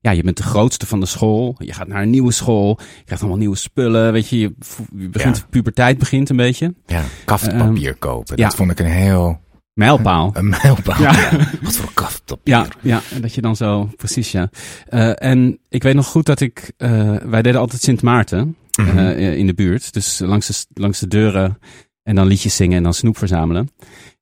[0.01, 1.55] ja, je bent de grootste van de school.
[1.57, 2.79] Je gaat naar een nieuwe school.
[2.79, 4.39] Je krijgt allemaal nieuwe spullen, weet je.
[4.39, 4.53] Je,
[5.09, 5.43] begint, Ja.
[5.49, 6.73] puberteit begint een beetje.
[6.85, 8.37] Ja, kaftpapier kopen.
[8.37, 8.43] ja.
[8.47, 9.39] Dat vond ik een heel...
[9.73, 10.31] Mijlpaal.
[10.37, 11.01] Een mijlpaal.
[11.01, 11.11] Ja.
[11.11, 11.29] Ja.
[11.61, 12.53] Wat voor kaftpapier.
[12.55, 14.49] Ja, ja, en dat je dan zo, precies ja.
[14.87, 18.97] Eh, en ik weet nog goed dat ik, eh, wij deden altijd Sint Maarten Mhm.
[18.97, 19.93] eh, in de buurt.
[19.93, 21.57] Dus langs de, langs de deuren
[22.09, 23.69] en dan liedjes zingen en dan snoep verzamelen.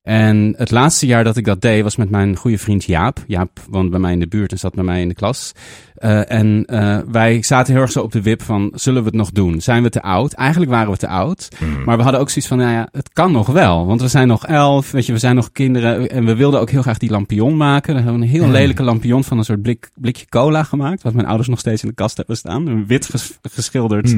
[0.02, 3.24] En het laatste jaar dat ik dat deed was met mijn goede vriend Jaap.
[3.26, 5.52] Jaap woont bij mij in de buurt en zat bij mij in de klas.
[5.94, 9.16] Eh, en eh, wij zaten heel erg zo op de wip van, zullen we het
[9.16, 9.60] nog doen?
[9.60, 10.32] Zijn we te oud?
[10.32, 11.48] Eigenlijk waren we te oud.
[11.84, 13.86] Maar we hadden ook zoiets van, nou ja, het kan nog wel.
[13.86, 16.10] Want we zijn nog elf, weet je, we zijn nog kinderen.
[16.10, 17.94] En we wilden ook heel graag die lampion maken.
[17.94, 21.02] We hebben een heel lelijke lampion van een soort blik, blikje cola gemaakt.
[21.02, 22.66] Wat mijn ouders nog steeds in de kast hebben staan.
[22.66, 24.14] Een wit ges- geschilderd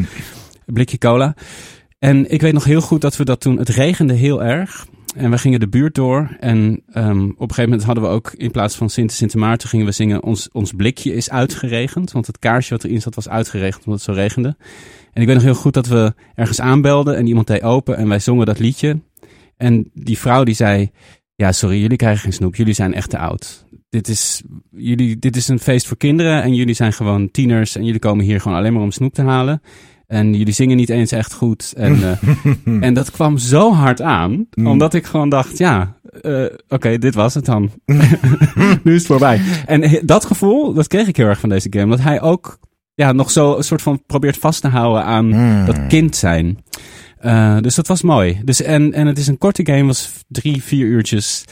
[0.67, 1.35] blikje cola.
[2.01, 4.87] En ik weet nog heel goed dat we dat toen, het regende heel erg.
[5.17, 6.37] En we gingen de buurt door.
[6.39, 9.69] En ehm, op een gegeven moment hadden we ook in plaats van Sint Sint Maarten
[9.69, 12.13] gingen we zingen ons, ons blikje is uitgeregend.
[12.13, 14.57] Want het kaarsje wat erin zat was uitgeregend omdat het zo regende.
[15.13, 18.09] En ik weet nog heel goed dat we ergens aanbelden en iemand deed open en
[18.09, 19.01] wij zongen dat liedje.
[19.57, 20.91] En die vrouw die zei,
[21.35, 23.65] ja sorry, jullie krijgen geen snoep, jullie zijn echt te oud.
[23.89, 27.85] Dit is, jullie, dit is een feest voor kinderen en jullie zijn gewoon tieners en
[27.85, 29.63] jullie komen hier gewoon alleen maar om snoep te halen.
[30.11, 31.73] En jullie zingen niet eens echt goed.
[31.77, 36.99] En, eh, en dat kwam zo hard aan, omdat ik gewoon dacht, ja, eh, oké,
[36.99, 37.71] dit was het dan.
[38.85, 39.41] nu is het voorbij.
[39.67, 41.91] En dat gevoel, dat kreeg ik heel erg van deze game.
[41.91, 42.59] Dat hij ook
[42.95, 45.67] ja, nog zo een soort van probeert vast te houden aan Mm.
[45.67, 46.59] dat kind zijn.
[47.19, 48.41] Eh, dus dat was mooi.
[48.45, 51.45] Dus en, en het is een korte game, was drie, vier uurtjes.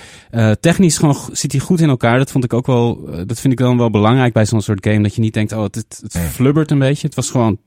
[0.61, 2.19] Technisch gewoon, zit hij goed in elkaar.
[2.19, 5.03] Dat vond ik ook wel, dat vind ik dan wel belangrijk bij zo'n soort game.
[5.03, 7.07] Dat je niet denkt, oh, het, het, het flubbert een beetje.
[7.07, 7.59] Het was gewoon,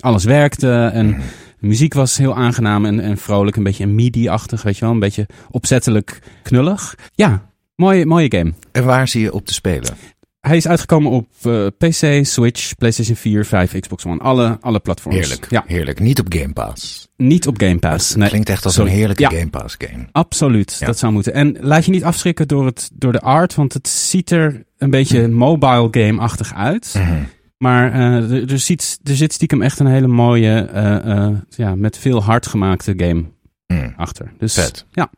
[0.00, 1.06] alles werkte en
[1.60, 3.56] de muziek was heel aangenaam en, en vrolijk.
[3.56, 4.90] Een beetje MIDI-achtig, weet je wel.
[4.94, 6.94] Een beetje opzettelijk knullig.
[7.14, 8.52] Ja, mooie, mooie game.
[8.72, 9.94] En waar zie je op te spelen?
[10.40, 14.18] Hij is uitgekomen op eh, PC, Switch, PlayStation 4, 5, Xbox One.
[14.20, 15.18] Alle, alle platforms.
[15.18, 15.46] Heerlijk.
[15.50, 16.00] Ja, Heerlijk.
[16.00, 17.08] Niet op Game Pass.
[17.16, 18.14] niet op Game Pass.
[18.14, 18.28] Nee.
[18.28, 18.90] Klinkt echt als Sorry.
[18.90, 19.28] een heerlijke Ja.
[19.30, 20.04] Game Pass game.
[20.12, 20.86] Absoluut, Ja.
[20.86, 21.34] dat zou moeten.
[21.34, 24.90] En laat je niet afschrikken door, het, door de art, want het ziet er een
[24.90, 26.94] beetje mobile game-achtig uit.
[26.98, 27.12] Mhm.
[27.62, 31.74] Maar eh, er, er, ziet, er zit stiekem echt een hele mooie, eh, eh, ja,
[31.74, 33.24] met veel hard gemaakte game
[33.66, 33.94] Mm.
[33.96, 34.32] achter.
[34.38, 34.86] Dus, Vet.
[34.90, 35.10] Ja.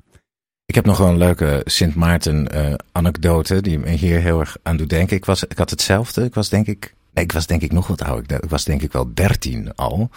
[0.65, 4.57] Ik heb nog wel een leuke Sint Maarten eh, anekdote die me hier heel erg
[4.63, 5.17] aan doet denken.
[5.17, 6.25] Ik, was, ik had hetzelfde.
[6.25, 8.43] Ik was denk ik, nee, ik was denk ik nog wat ouder.
[8.43, 10.11] Ik was denk ik wel dertien al.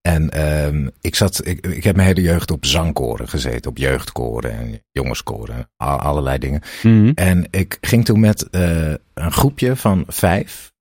[0.00, 4.52] En ehm, ik, zat, ik, ik heb mijn hele jeugd op zangkoren gezeten, op jeugdkoren
[4.52, 6.62] en jongenskoren, al- allerlei dingen.
[6.82, 7.10] Mhm.
[7.14, 10.71] En ik ging toen met eh, een groepje van vijf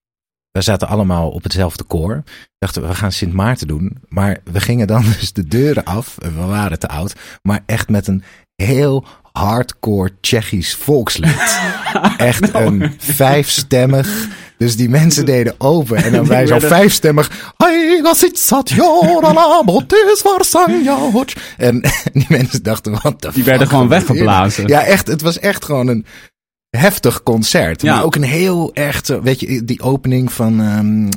[0.52, 2.24] we zaten allemaal op hetzelfde koor.
[2.58, 3.98] Dachten we, we gaan Sint Maarten doen.
[4.08, 6.16] Maar we gingen dan dus de deuren af.
[6.20, 7.14] We waren te oud.
[7.42, 8.24] Maar echt met een
[8.56, 11.60] heel hardcore Tsjechisch volkslied.
[12.18, 14.28] Echt een vijfstemmig.
[14.58, 15.98] Dus die mensen deden open.
[15.98, 17.54] En dan wij zo vijfstemmig.
[21.58, 21.82] En
[22.14, 24.68] die mensen dachten, wat de Die werden gewoon weggeblazen.
[24.68, 25.08] Ja, echt.
[25.08, 26.06] Het was echt gewoon een
[26.78, 27.82] heftig concert.
[27.82, 27.94] Ja.
[27.96, 30.60] Maar ook een heel echt, weet je, die opening van,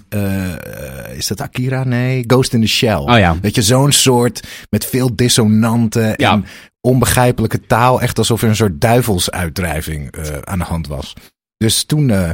[0.08, 1.84] eh, is dat Akira?
[1.84, 2.94] Nee, Ghost in the Shell.
[2.96, 3.36] Oh ja.
[3.40, 6.32] Weet je, zo'n soort met veel dissonanten Ja.
[6.32, 6.44] en
[6.80, 8.00] onbegrijpelijke taal.
[8.00, 11.14] Echt alsof er een soort duivelsuitdrijving eh, aan de hand was.
[11.64, 12.30] Dus toen, eh,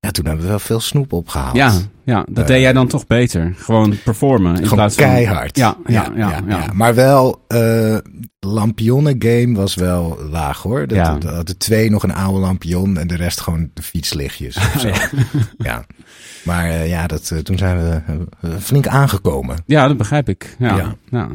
[0.00, 1.56] ja, toen hebben we wel veel snoep opgehaald.
[1.56, 1.72] Ja,
[2.04, 3.54] ja, dat deed jij dan toch beter.
[3.56, 4.50] Gewoon performen.
[4.50, 5.04] In Gewoon plaats van...
[5.04, 5.56] keihard.
[5.56, 6.40] Ja, ja, ja.
[6.48, 7.96] ja, Maar wel, eh
[8.40, 10.86] lampionnen game was wel laag hoor.
[10.86, 11.18] Dat, Ja.
[11.18, 14.90] dat hadden twee nog een oude lampion en de rest gewoon de fietslichtjes of zo.
[15.58, 15.84] ja.
[16.44, 18.00] Maar eh, ja, dat, eh, toen zijn we
[18.40, 19.56] eh, flink aangekomen.
[19.66, 20.56] Ja, dat begrijp ik.
[20.58, 20.94] Ja, Ja.
[21.10, 21.28] ja.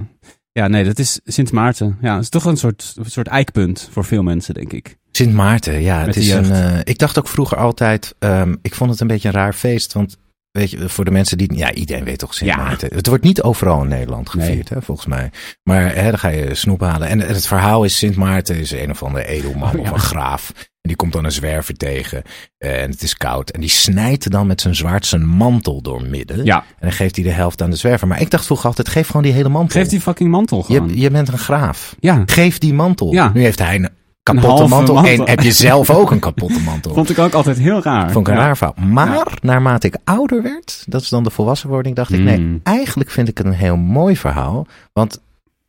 [0.52, 0.68] ja.
[0.68, 1.98] nee, dat is Sint Maarten.
[2.02, 4.98] Ja, het is toch een soort, een soort eikpunt voor veel mensen, denk ik.
[5.18, 6.06] Sint Maarten, ja.
[6.06, 9.28] Het is een, eh, ik dacht ook vroeger altijd, ehm, ik vond het een beetje
[9.28, 9.94] een raar feest.
[9.94, 10.18] Want
[10.52, 12.56] weet je, voor de mensen die, ja, iedereen weet toch Sint Ja.
[12.56, 12.90] Maarten.
[12.96, 15.32] Het wordt niet overal in Nederland gevierd, hè, volgens mij.
[15.64, 17.08] Maar hè, dan ga je snoep halen.
[17.08, 20.52] En het verhaal is, Sint Maarten is een of andere edelman Oh, of een graaf.
[20.56, 22.22] En die komt dan een zwerver tegen.
[22.58, 23.50] eh, en het is koud.
[23.50, 26.46] En die snijdt dan met zijn zwaard zijn mantel doormidden.
[26.46, 28.08] Ja, En dan geeft hij de helft aan de zwerver.
[28.08, 29.80] Maar ik dacht vroeger altijd, geef gewoon die hele mantel.
[29.80, 30.90] geef die fucking mantel gewoon.
[30.90, 31.96] je, je bent een graaf.
[32.00, 33.12] Ja, Geef die mantel.
[33.14, 33.32] Ja.
[33.34, 33.90] Nu heeft hij een
[34.24, 34.94] kapotte mantel.
[34.96, 35.12] mantel.
[35.26, 36.94] En heb je zelf ook een kapotte mantel.
[36.94, 38.12] vond ik ook altijd heel raar.
[38.12, 38.46] Vond ik een Ja.
[38.46, 38.76] raar verhaal.
[38.88, 43.28] Maar naarmate ik ouder werd, dat is dan de volwassenwording, dacht ik, nee, eigenlijk vind
[43.28, 44.68] ik het een heel mooi verhaal.
[44.94, 45.22] Want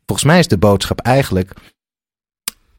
[0.07, 1.53] volgens mij is de boodschap eigenlijk,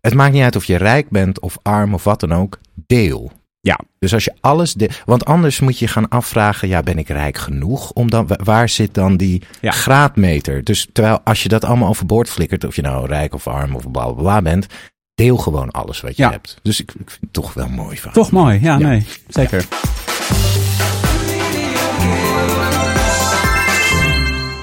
[0.02, 3.32] het maakt niet uit of je rijk bent of arm of wat dan ook, deel.
[3.62, 3.80] Ja.
[4.00, 7.38] Dus als je alles, de, want anders moet je gaan afvragen, ja, ben ik rijk
[7.38, 7.92] genoeg?
[7.92, 9.72] Om dan, wa- waar zit dan die Ja.
[9.72, 10.64] graadmeter?
[10.64, 13.92] Dus terwijl als je dat allemaal overboord flikkert, of je nou rijk of arm of
[13.92, 14.66] bla bla bla bent,
[15.16, 16.32] deel gewoon alles wat je Ja.
[16.32, 16.58] hebt.
[16.62, 18.12] Dus ik, ik vind het toch wel mooi van.
[18.12, 18.88] Toch mooi, ja, Ja.
[18.88, 19.66] nee, zeker.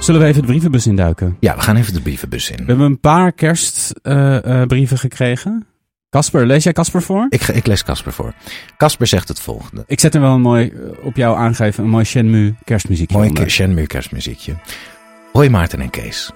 [0.01, 1.37] Zullen we even de brievenbus induiken?
[1.41, 2.57] Ja, we gaan even de brievenbus in.
[2.57, 5.67] We hebben een paar kerstbrieven gekregen.
[6.11, 7.27] Casper, lees jij Casper voor?
[7.29, 8.33] Ik, ik lees Casper voor.
[8.77, 9.85] Casper zegt het volgende.
[9.87, 13.29] Ik zet er wel een mooi, eh, op jou aangeven, een mooi Shenmue kerstmuziekje Mooi
[13.29, 13.51] onder.
[13.51, 14.55] Shenmue kerstmuziekje.
[15.33, 16.31] Hoi Maarten en Kees.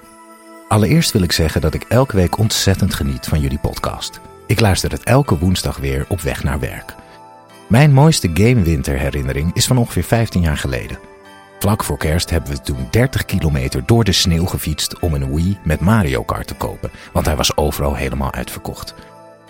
[0.69, 4.21] Allereerst wil ik zeggen dat ik elke week ontzettend geniet van jullie podcast.
[4.47, 6.95] Ik luister het elke woensdag weer op weg naar werk.
[7.67, 10.99] Mijn mooiste gamewinterherinnering is van ongeveer 15 jaar geleden.
[11.59, 15.59] Vlak voor kerst hebben we toen 30 kilometer door de sneeuw gefietst om een Wii
[15.65, 18.95] met Mario Kart te kopen, want hij was overal helemaal uitverkocht.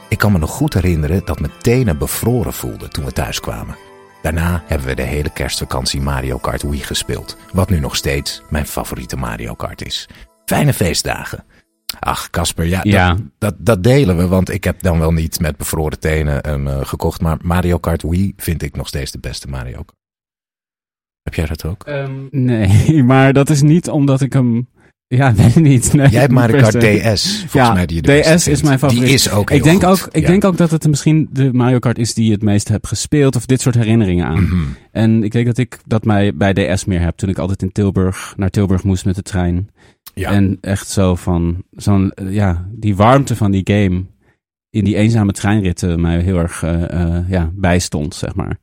[0.08, 3.76] Ik kan me nog goed herinneren dat mijn tenen bevroren voelden toen we thuis kwamen.
[4.22, 8.66] Daarna hebben we de hele kerstvakantie Mario Kart Wii gespeeld, wat nu nog steeds mijn
[8.66, 10.08] favoriete Mario Kart is.
[10.46, 11.44] Fijne feestdagen.
[11.98, 13.08] Ach, Casper, ja, Ja.
[13.14, 16.68] Dat, dat, dat delen we, want ik heb dan wel niet met bevroren tenen hem
[16.68, 19.94] eh, gekocht, maar Mario Kart Wii vind ik nog steeds de beste Mario Kart.
[21.22, 21.84] Heb jij dat ook?
[21.84, 24.68] Ehm, nee, maar dat is niet omdat ik hem...
[25.08, 25.92] Ja, weet ik niet.
[25.92, 26.80] Nee, Jij hebt Mario Kart.
[26.80, 29.04] DS, volgens ja, mij, die je de DS beste is mijn favoriet.
[29.04, 29.90] Die is ook heel ik denk goed.
[30.06, 30.26] Ook, ik Ja.
[30.26, 33.36] denk ook dat het misschien de Mario Kart is die je het meest hebt gespeeld.
[33.36, 34.42] Of dit soort herinneringen aan.
[34.42, 34.62] Mhm.
[34.92, 37.16] En ik denk dat ik dat mij bij DS meer heb.
[37.16, 39.68] Toen ik altijd in Tilburg, naar Tilburg moest met de trein.
[40.20, 40.30] Ja.
[40.30, 44.04] En echt zo van, zo'n, eh, ja, die warmte van die game.
[44.70, 48.58] In die eenzame treinritten mij heel erg eh, ja, bijstond, zeg maar.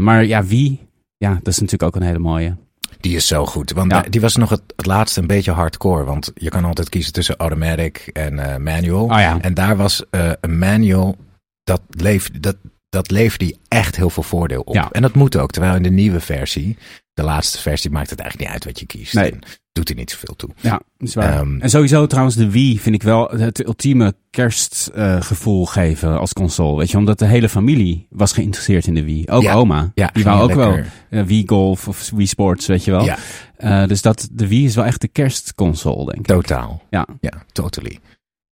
[0.00, 0.88] Maar ja, wie?
[1.16, 2.56] Ja, dat is natuurlijk ook een hele mooie.
[3.00, 3.72] Die is zo goed.
[3.72, 4.02] Want Ja.
[4.02, 6.04] die was nog het, het laatste een beetje hardcore.
[6.04, 9.04] Want je kan altijd kiezen tussen automatic en manual.
[9.04, 9.40] Oh ja.
[9.40, 10.04] En daar was
[10.40, 11.16] een manual,
[11.64, 12.56] dat, leef, dat,
[12.88, 14.74] dat leverde die echt heel veel voordeel op.
[14.74, 14.90] Ja.
[14.90, 15.50] En dat moet ook.
[15.50, 16.76] Terwijl in de nieuwe versie,
[17.14, 19.14] de laatste versie, maakt het eigenlijk niet uit wat je kiest.
[19.14, 19.34] Nee.
[19.72, 20.50] Doet er niet zoveel toe.
[20.60, 21.32] Ja, dat is waar.
[21.40, 26.78] Ehm, en sowieso trouwens de Wii vind ik wel het ultieme kerstgevoel geven als console.
[26.78, 29.28] Weet je, omdat de hele familie was geïnteresseerd in de Wii.
[29.28, 29.54] Ook Ja.
[29.54, 29.90] oma.
[29.94, 30.66] Ja, die wou ook lekker-
[31.10, 33.04] wel eh, Wii Golf of Wii Sports, weet je wel.
[33.04, 33.16] Ja,
[33.56, 36.26] Eh, dus dat, de Wii is wel echt de kerstconsole, denk ik.
[36.26, 36.82] totaal.
[36.90, 37.06] Ja.
[37.20, 37.98] Ja, totally.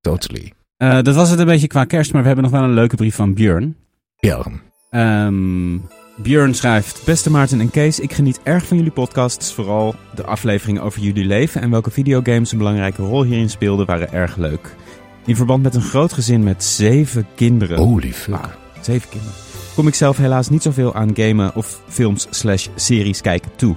[0.00, 0.52] Totally.
[0.76, 2.96] Eh, dat was het een beetje qua kerst, maar we hebben nog wel een leuke
[2.96, 3.76] brief van Björn.
[4.16, 4.42] Ja,
[4.90, 5.78] Ehm
[6.16, 9.54] Björn schrijft: Beste Maarten en Kees, ik geniet erg van jullie podcasts.
[9.54, 14.12] Vooral de afleveringen over jullie leven en welke videogames een belangrijke rol hierin speelden, waren
[14.12, 14.74] erg leuk.
[15.26, 17.78] In verband met een groot gezin met zeven kinderen.
[17.78, 18.34] holy fuck.
[18.34, 18.50] Wauw,
[18.80, 19.34] zeven kinderen.
[19.74, 23.76] Kom ik zelf helaas niet zoveel aan gamen of films slash series kijken toe.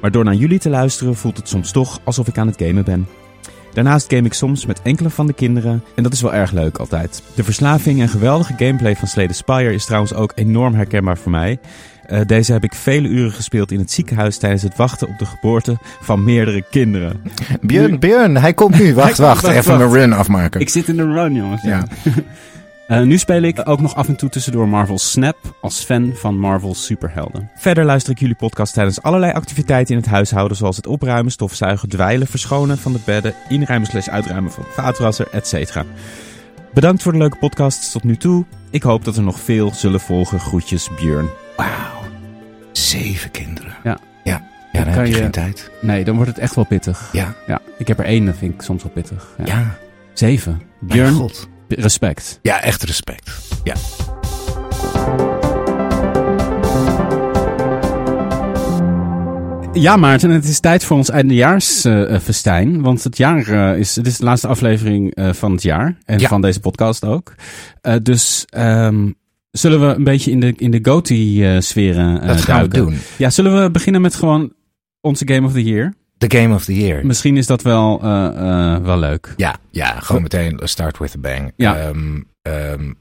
[0.00, 2.84] Maar door naar jullie te luisteren voelt het soms toch alsof ik aan het gamen
[2.84, 3.06] ben.
[3.74, 6.78] Daarnaast game ik soms met enkele van de kinderen en dat is wel erg leuk
[6.78, 7.22] altijd.
[7.34, 11.30] De verslaving en geweldige gameplay van Slay the Spire is trouwens ook enorm herkenbaar voor
[11.30, 11.58] mij.
[12.06, 15.26] Eh, deze heb ik vele uren gespeeld in het ziekenhuis tijdens het wachten op de
[15.26, 17.22] geboorte van meerdere kinderen.
[17.60, 18.94] Björn, Björn, hij komt nu.
[18.94, 19.42] Wacht, wacht.
[19.42, 19.90] wacht, Even wacht.
[19.90, 20.60] mijn run afmaken.
[20.60, 21.62] Ik zit in de run, jongens.
[21.62, 21.84] Ja.
[22.86, 26.38] Eh, nu speel ik ook nog af en toe tussendoor Marvel Snap als fan van
[26.38, 27.50] Marvel superhelden.
[27.54, 31.88] Verder luister ik jullie podcast tijdens allerlei activiteiten in het huishouden, zoals het opruimen, stofzuigen,
[31.88, 35.80] dweilen, verschonen van de bedden, inruimen slash uitruimen van het vaatwasser, etc.
[36.74, 38.44] Bedankt voor de leuke podcasts tot nu toe.
[38.70, 40.40] Ik hoop dat er nog veel zullen volgen.
[40.40, 41.28] Groetjes, Björn.
[41.56, 42.02] Wauw.
[42.72, 43.74] Zeven kinderen.
[43.84, 43.98] Ja.
[44.24, 44.42] Ja,
[44.72, 45.70] ja dan kan heb je je- geen tijd.
[45.80, 47.08] Nee, dan wordt het echt wel pittig.
[47.12, 47.34] Ja.
[47.46, 49.34] Ja, ik heb er één, dat vind ik soms wel pittig.
[49.38, 49.44] Ja.
[49.46, 49.76] Ja.
[50.12, 50.52] Zeven.
[50.56, 51.48] Mijn Björn, god.
[51.68, 52.38] Respect.
[52.42, 53.30] Ja, echt respect.
[53.64, 53.74] Ja.
[59.72, 62.82] Ja, Maarten, het is tijd voor ons eindejaarsfestijn.
[62.82, 65.96] want het jaar eh, is, het is de laatste aflevering eh, van het jaar.
[66.04, 66.28] En Ja.
[66.28, 67.34] van deze podcast ook.
[67.80, 69.10] Eh, dus ehm,
[69.50, 72.94] zullen we een beetje in de, in de GOTY-sferen Dat gaan we doen.
[73.18, 74.52] Ja, zullen we beginnen met gewoon
[75.00, 75.94] onze Game of the Year?
[76.28, 77.06] The Game of the Year.
[77.06, 78.26] Misschien is dat wel, eh,
[78.74, 79.32] eh, wel leuk.
[79.36, 81.52] Ja, ja, gewoon meteen start with a bang.
[81.56, 81.76] Ja.
[81.78, 82.92] Ehm, ehm,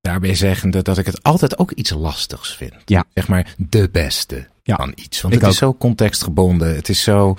[0.00, 2.72] daarbij zeggende dat ik het altijd ook iets lastigs vind.
[2.84, 3.04] Ja.
[3.14, 4.76] Zeg maar de beste Ja.
[4.76, 5.20] van iets.
[5.20, 6.74] Want Ik het is zo contextgebonden.
[6.74, 7.34] Het is zo...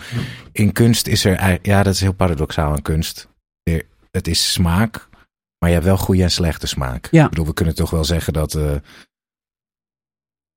[0.52, 1.60] In kunst is er...
[1.62, 3.28] Ja, dat is heel paradoxaal aan kunst.
[3.64, 5.08] Er- Het is smaak,
[5.60, 7.08] maar je hebt wel goede en slechte smaak.
[7.12, 7.24] Ja.
[7.24, 8.54] Ik bedoel, we kunnen toch wel zeggen dat...
[8.56, 8.72] eh,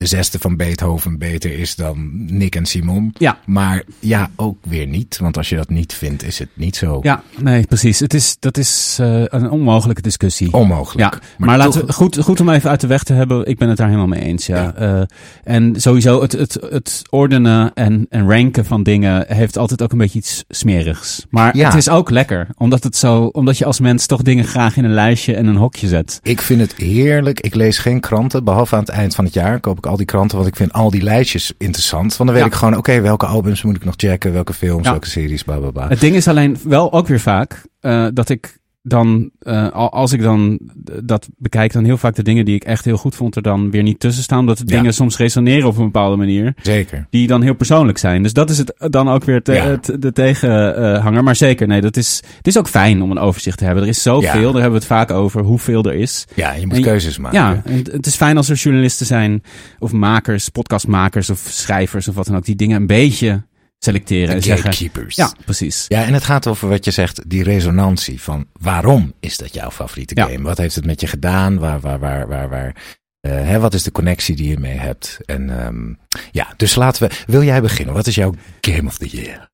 [0.03, 3.15] de zesde van Beethoven beter is dan Nick en Simon.
[3.19, 3.39] Ja.
[3.45, 5.19] Maar ja, ook weer niet.
[5.19, 7.99] Want als je dat niet vindt, is het niet zo Ja, nee, precies.
[7.99, 10.53] Het is, dat is eh, een onmogelijke discussie.
[10.53, 11.15] onmogelijk.
[11.15, 13.47] Ja, maar, laten we, goed, goed om even uit de weg te hebben.
[13.47, 14.47] Ik ben het daar helemaal mee eens.
[14.47, 14.57] Ja.
[14.63, 14.75] Ja.
[14.75, 15.03] Eh,
[15.45, 19.99] en sowieso het, het, het ordenen en, en ranken van dingen heeft altijd ook een
[19.99, 21.27] beetje iets smerigs.
[21.31, 21.67] Maar Ja.
[21.69, 24.85] het is ook lekker, omdat, het zo, omdat je als mens toch dingen graag in
[24.85, 26.21] een lijstje en een hokje zet.
[26.23, 27.41] Ik vind het heerlijk.
[27.41, 30.07] Ik lees geen kranten, behalve aan het eind van het jaar koop ik al die
[30.07, 32.17] kranten, want ik vind al die lijstjes interessant.
[32.17, 32.47] Want dan weet Ja.
[32.47, 34.91] ik gewoon, oké, welke albums moet ik nog checken, welke films, Ja.
[34.91, 35.89] welke series, bla bla bla.
[35.89, 40.13] Het ding is alleen wel ook weer vaak eh, dat ik dan, eh, al- als
[40.13, 43.15] ik dan eh, dat bekijk, dan heel vaak de dingen die ik echt heel goed
[43.15, 44.39] vond er dan weer niet tussen staan.
[44.39, 44.77] Omdat de Ja.
[44.77, 46.55] dingen soms resoneren op een bepaalde manier.
[46.63, 47.07] Zeker.
[47.11, 48.23] die dan heel persoonlijk zijn.
[48.23, 49.65] Dus dat is het dan ook weer te- Ja.
[49.67, 51.23] het- de tegenhanger.
[51.23, 53.83] maar zeker, nee, dat is, het is ook fijn om een overzicht te hebben.
[53.83, 54.33] Er is zoveel, Ja.
[54.43, 56.25] daar hebben we het vaak over, hoeveel er is.
[56.35, 57.39] Ja, je moet En keuzes maken.
[57.39, 59.43] Ja, het is fijn als er journalisten zijn,
[59.79, 63.43] of makers, podcastmakers of schrijvers of wat dan ook, die dingen een beetje
[63.85, 64.65] selecteren De en zeggen.
[64.73, 65.17] gatekeepers.
[65.17, 65.85] Ja, precies.
[65.89, 69.71] Ja, en het gaat over wat je zegt, die resonantie van waarom is dat jouw
[69.71, 70.27] favoriete Ja.
[70.27, 70.43] game?
[70.43, 71.59] Wat heeft het met je gedaan?
[71.59, 72.77] Waar, waar, waar, waar, waar,
[73.21, 75.19] eh, hè, wat is de connectie die je mee hebt?
[75.27, 75.95] En ehm,
[76.31, 77.95] ja, dus laten we, wil jij beginnen?
[77.95, 79.51] Wat is jouw Game of the Year?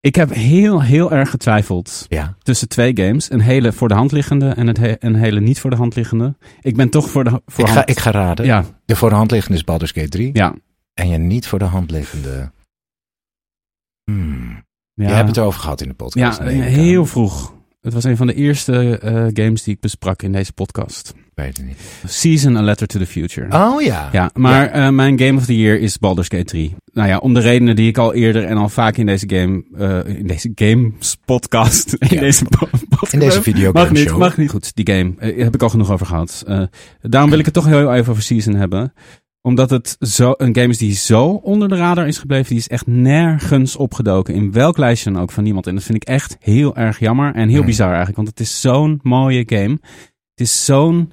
[0.00, 3.30] Ik heb heel, heel erg getwijfeld Ja, tussen twee games.
[3.30, 5.96] Een hele voor de hand liggende en het he- een hele niet voor de hand
[5.96, 6.36] liggende.
[6.60, 8.46] Ik ben toch voor de voor ik ga, hand- ik ga raden.
[8.46, 10.30] Ja, De voor de hand liggende is Baldur's Gate 3.
[10.32, 10.54] ja.
[10.94, 12.50] En je niet voor de hand liggende.
[14.14, 14.64] Hmm.
[14.94, 15.08] ja.
[15.08, 16.38] Je hebt het erover gehad in de podcast.
[16.38, 17.54] Ja, heel vroeg.
[17.80, 19.12] Het was een van de eerste eh,
[19.44, 21.14] games die ik besprak in deze podcast.
[21.34, 21.76] Weet het niet.
[22.06, 23.46] Season A Letter to the Future.
[23.58, 24.08] Oh ja.
[24.12, 26.74] Ja, maar eh, mijn Game of the Year is Baldur's Gate 3.
[26.92, 29.64] Nou ja, om de redenen die ik al eerder en al vaak in deze game,
[30.06, 32.20] eh, in deze games podcast, in Ja.
[32.20, 33.12] deze po- podcast.
[33.12, 34.18] In deze videogame Mag niet, show.
[34.18, 34.50] mag niet.
[34.50, 36.42] Goed, die game, heb ik al genoeg over gehad.
[36.46, 36.62] Eh,
[37.00, 38.92] daarom wil ik het toch heel even over Season hebben.
[39.42, 42.48] Omdat het zo, een game is die zo onder de radar is gebleven.
[42.48, 44.34] Die is echt nergens opgedoken.
[44.34, 45.66] In welk lijstje dan ook van niemand.
[45.66, 47.34] En dat vind ik echt heel erg jammer.
[47.34, 47.66] En heel Hmm.
[47.66, 48.16] bizar eigenlijk.
[48.16, 49.78] Want het is zo'n mooie game.
[50.30, 51.12] Het is zo'n,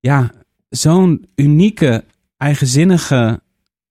[0.00, 0.30] ja,
[0.68, 2.04] zo'n unieke,
[2.36, 3.40] eigenzinnige,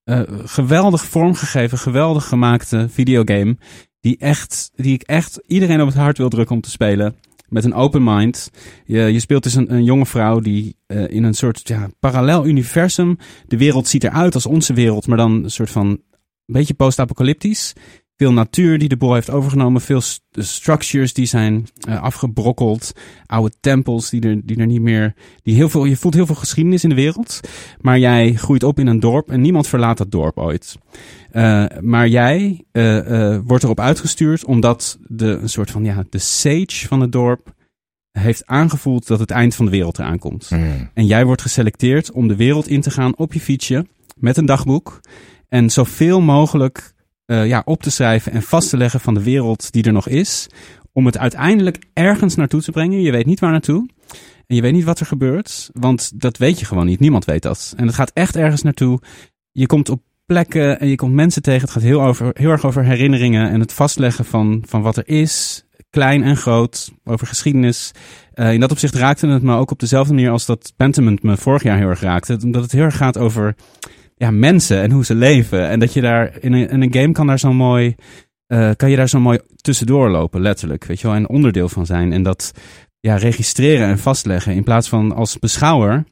[0.04, 3.58] eh, geweldig vormgegeven, geweldig gemaakte videogame.
[4.00, 7.16] Die, echt, die ik echt iedereen op het hart wil drukken om te spelen.
[7.50, 8.52] Met een open mind.
[8.86, 13.18] Je, je speelt dus een, jonge vrouw die eh, in een soort ja, parallel universum.
[13.48, 16.02] De wereld ziet eruit als onze wereld, maar dan een soort van een
[16.46, 17.74] beetje post-apocalyptisch.
[18.20, 19.82] Veel natuur die de boel heeft overgenomen.
[19.82, 22.92] Veel st- structures die zijn eh, afgebrokkeld.
[23.26, 25.14] Oude tempels die er, die er niet meer.
[25.44, 27.40] Die heel veel, je voelt heel veel geschiedenis in de wereld.
[27.82, 30.78] Maar jij groeit op in een dorp en niemand verlaat dat dorp ooit.
[31.32, 36.88] Eh, maar jij eh, wordt erop uitgestuurd omdat de, een soort van ja, de sage
[36.88, 37.54] van het dorp
[38.12, 40.50] heeft aangevoeld dat het eind van de wereld eraan komt.
[40.50, 40.90] Hmm.
[40.94, 44.46] En jij wordt geselecteerd om de wereld in te gaan op je fietsje met een
[44.46, 45.00] dagboek.
[45.50, 46.98] En zoveel mogelijk
[47.30, 50.08] eh, ja, op te schrijven en vast te leggen van de wereld die er nog
[50.08, 50.48] is.
[50.94, 53.02] Om het uiteindelijk ergens naartoe te brengen.
[53.02, 53.90] Je weet niet waar naartoe.
[54.48, 55.70] En je weet niet wat er gebeurt.
[55.74, 57.00] Want dat weet je gewoon niet.
[57.00, 57.74] Niemand weet dat.
[57.78, 59.00] En het gaat echt ergens naartoe.
[59.52, 61.62] Je komt op plekken en je komt mensen tegen.
[61.62, 65.08] Het gaat heel, over, heel erg over herinneringen en het vastleggen van, van wat er
[65.08, 65.64] is.
[65.90, 66.92] Klein en groot.
[67.04, 67.92] Over geschiedenis.
[68.34, 71.38] Eh, in dat opzicht raakte het me ook op dezelfde manier als dat Pentiment me
[71.38, 72.40] vorig jaar heel erg raakte.
[72.44, 73.56] Omdat het heel erg gaat over
[74.20, 75.70] ja, mensen en hoe ze leven.
[75.70, 77.96] En dat je daar in een, game kan daar zo mooi,
[78.48, 80.86] eh, kan je daar zo mooi tussendoor lopen, letterlijk.
[80.86, 82.14] Weet je wel, en onderdeel van zijn.
[82.14, 82.52] En dat
[83.00, 84.54] ja, registreren en vastleggen.
[84.54, 86.04] In plaats van als beschouwer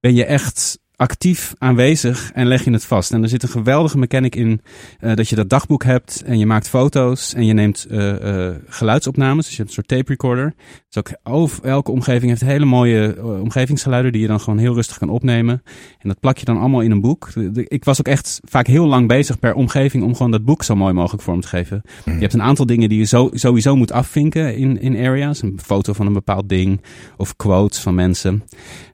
[0.00, 3.12] ben je echt actief aanwezig en leg je het vast.
[3.12, 4.60] En er zit een geweldige mechanic in
[5.00, 8.54] eh, dat je dat dagboek hebt en je maakt foto's en je neemt eh, eh,
[8.66, 9.44] geluidsopnames.
[9.44, 10.54] Dus je hebt een soort tape recorder.
[10.88, 14.98] Dus ook over, elke omgeving heeft hele mooie omgevingsgeluiden die je dan gewoon heel rustig
[14.98, 15.62] kan opnemen.
[15.98, 17.32] En dat plak je dan allemaal in een boek.
[17.34, 20.44] De- de- ik was ook echt vaak heel lang bezig per omgeving om gewoon dat
[20.44, 21.82] boek zo mooi mogelijk vorm te geven.
[22.04, 25.42] Je hebt een aantal dingen die je zo, sowieso moet afvinken in, in areas.
[25.42, 26.80] Een foto van een bepaald ding
[27.16, 28.42] of quotes van mensen.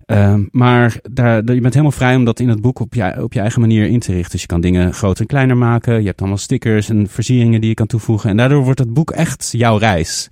[0.07, 3.33] Ehm, maar daar, je bent helemaal vrij om dat in het boek op je, op
[3.33, 4.31] je eigen manier in te richten.
[4.31, 6.01] Dus je kan dingen groter en kleiner maken.
[6.01, 8.31] Je hebt allemaal stickers en versieringen die je kan toevoegen.
[8.31, 10.29] En daardoor wordt het boek echt jouw reis.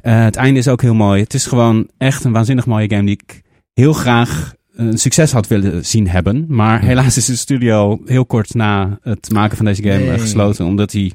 [0.00, 1.22] Eh, het einde is ook heel mooi.
[1.22, 5.46] Het is gewoon echt een waanzinnig mooie game die ik heel graag een succes had
[5.46, 6.44] willen zien hebben.
[6.48, 10.18] Maar helaas is de studio heel kort na het maken van deze game eh, Nee.
[10.18, 10.66] gesloten.
[10.66, 11.12] Omdat hij...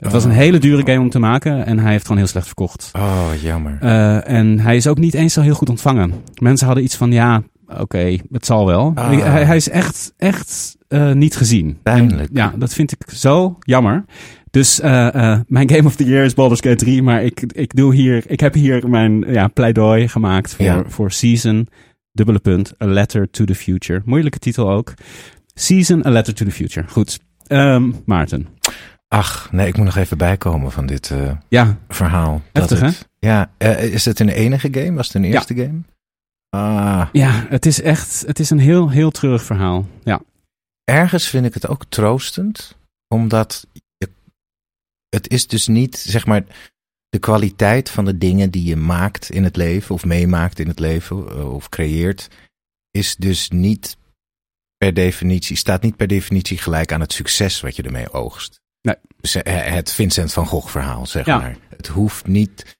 [0.00, 2.46] Het was een hele dure game om te maken en hij heeft gewoon heel slecht
[2.46, 2.90] verkocht.
[2.96, 3.76] Oh, jammer.
[3.80, 6.12] Eh, en hij is ook niet eens zo heel goed ontvangen.
[6.42, 7.42] Mensen hadden iets van, ja,
[7.78, 8.92] oké, het zal wel.
[8.94, 9.08] Ah.
[9.22, 11.78] Hij, hij is echt, echt eh, niet gezien.
[11.82, 12.30] Pijnlijk.
[12.32, 14.04] Ja, dat vind ik zo jammer.
[14.50, 17.94] Dus eh, mijn Game of the Year is Baldur's Gate 3, maar ik, ik, doe
[17.94, 20.82] hier, ik heb hier mijn ja, pleidooi gemaakt voor, Ja.
[20.86, 21.68] voor Season,
[22.12, 24.02] dubbele punt, A Letter to the Future.
[24.04, 24.94] Moeilijke titel ook.
[25.54, 26.86] Season, A Letter to the Future.
[26.88, 27.18] Goed.
[27.46, 28.46] Ehm, Maarten.
[29.12, 32.42] Ach, nee, ik moet nog even bijkomen van dit eh, Ja, verhaal.
[32.52, 34.92] Heftig, het, Ja, eh, is het een enige game?
[34.92, 35.80] Was het een eerste game?
[36.48, 39.86] Ah, ja, het is echt, het is een heel, heel treurig verhaal.
[40.04, 40.20] Ja.
[40.84, 42.76] ergens vind ik het ook troostend,
[43.08, 43.66] omdat
[43.98, 44.10] je,
[45.08, 46.44] het is dus niet, zeg maar,
[47.08, 50.78] de kwaliteit van de dingen die je maakt in het leven, of meemaakt in het
[50.78, 52.28] leven, eh, of creëert,
[52.90, 53.96] is dus niet
[54.76, 58.60] per definitie, staat niet per definitie gelijk aan het succes wat je ermee oogst.
[58.82, 58.96] Nee.
[59.42, 61.38] Eh, het Vincent van Gogh verhaal, zeg Ja.
[61.38, 61.56] maar.
[61.76, 62.76] Het hoeft niet,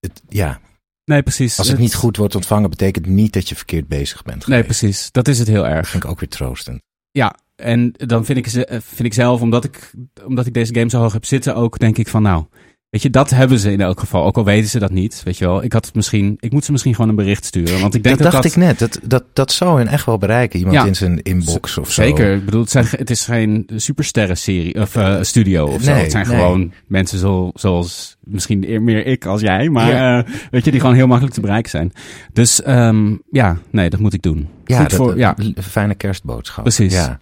[0.00, 0.60] het, ja,
[1.04, 1.58] Nee, precies.
[1.58, 4.80] als het niet goed wordt ontvangen, betekent niet dat je verkeerd bezig bent Nee, geweest.
[4.80, 5.10] precies.
[5.12, 5.88] Dat is het heel Dat erg.
[5.88, 6.82] vind ik ook weer troostend.
[7.10, 9.92] Ja, en dan vind ik, eh, vind ik zelf, omdat ik,
[10.24, 12.44] omdat ik deze game zo hoog heb zitten, ook denk ik van nou,
[12.90, 14.24] weet je, dat hebben ze in elk geval.
[14.24, 15.62] Ook al weten ze dat niet, weet je wel.
[15.64, 17.80] Ik had het misschien, ik moet ze misschien gewoon een bericht sturen.
[17.80, 18.78] Want ik denk dat dat, dacht dat, ik net.
[18.78, 20.58] Dat, dat, dat zou hen echt wel bereiken.
[20.58, 20.84] Iemand Ja.
[20.86, 22.02] in zijn inbox of zo.
[22.02, 22.34] Zeker.
[22.34, 25.92] Ik bedoel, het, zijn, het is geen supersterren-serie of eh, studio of zo.
[25.92, 26.36] Het zijn nee.
[26.36, 30.18] gewoon mensen zo, zoals misschien eer- meer ik als jij, maar Ja.
[30.24, 31.92] eh, weet je, die gewoon heel makkelijk te bereiken zijn.
[32.32, 34.48] Dus ehm, ja, nee, dat moet ik doen.
[34.64, 35.34] Ja, Goed voor, ja.
[35.36, 36.64] een fijne kerstboodschap.
[36.64, 36.92] Precies.
[36.94, 37.18] Ja,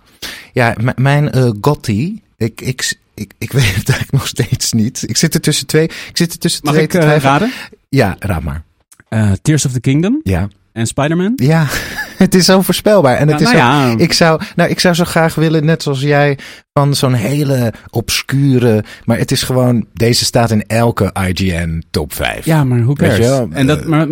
[0.52, 5.02] ja mijn eh Gotti, ik, ik, ik, ik weet het eigenlijk nog steeds niet.
[5.06, 5.84] Ik zit er tussen twee.
[5.84, 7.52] Ik zit er tussen Mag twee ik te eh, raden?
[7.88, 8.62] Ja, raad maar.
[9.08, 11.32] Eh, Tears of the Kingdom Ja, en Spider-Man?
[11.36, 11.66] ja.
[12.16, 13.16] het is zo voorspelbaar.
[13.16, 16.00] En het Ja, is nou ik, zou, nou, ik zou zo graag willen, net zoals
[16.00, 16.38] jij,
[16.78, 18.84] van zo'n hele obscure.
[19.04, 22.44] Maar het is gewoon, deze staat in elke IGN top 5.
[22.44, 23.18] Ja, maar hoe cares?
[23.18, 24.06] wel, en dat, eh, maar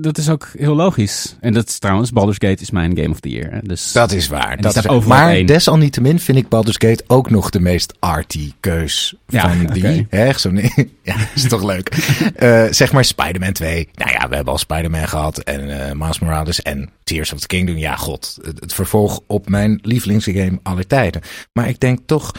[0.00, 1.36] dat is ook heel logisch.
[1.40, 3.52] En dat is trouwens, Baldur's Gate is mijn Game of the Year.
[3.52, 3.58] hè.
[3.62, 4.60] Dus Dat is waar.
[4.60, 5.06] Dat is waar.
[5.06, 5.46] Maar één.
[5.46, 9.82] desalniettemin vind ik Baldur's Gate ook nog de meest arty keus Ja, van die.
[9.84, 10.06] oké.
[10.10, 10.60] Hè, zo'n,
[11.02, 11.88] ja, is toch leuk.
[12.36, 13.88] Eh, zeg maar Spider-Man 2.
[13.94, 15.38] Nou ja, we hebben al Spider-Man gehad.
[15.38, 17.76] En eh Miles Morales en Tears of the Kingdom.
[17.76, 18.38] Ja, god.
[18.42, 21.20] Het, het vervolg op mijn lievelingsgame aller tijden.
[21.52, 22.34] Maar ik denk toch,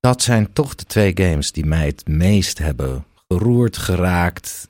[0.00, 4.68] dat zijn toch de twee games die mij het meest hebben geroerd, geraakt,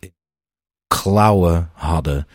[0.87, 2.26] klauwen hadden.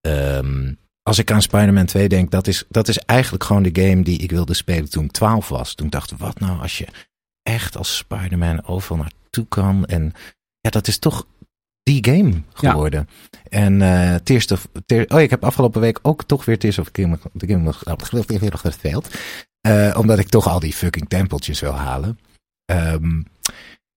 [0.00, 4.02] Ehm, als ik aan Spider-Man 2 denk, dat is, dat is eigenlijk gewoon de game
[4.02, 5.74] die ik wilde spelen toen ik 12 was.
[5.74, 6.86] Toen dacht ik, wat nou als je
[7.42, 9.84] echt als Spider-Man overal naartoe kan.
[9.86, 10.12] En
[10.60, 11.26] ja, dat is toch
[11.82, 13.08] die game geworden.
[13.48, 14.68] En eh Tears of...
[15.08, 17.84] Oh, ik heb afgelopen week ook toch weer Tears of the Kingdom, the Kingdom nog
[17.84, 19.14] nog gespeeld.
[19.62, 22.18] Eh, omdat ik toch al die fucking tempeltjes wil halen.
[22.64, 23.22] Ehm,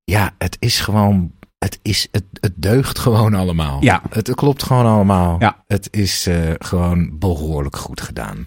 [0.05, 1.33] ja, het is gewoon...
[1.59, 3.83] Het, is, het, het deugt gewoon allemaal.
[3.83, 4.03] Ja.
[4.11, 5.37] Het, klopt gewoon allemaal.
[5.41, 5.65] Ja.
[5.67, 8.47] Het is eh, gewoon behoorlijk goed gedaan.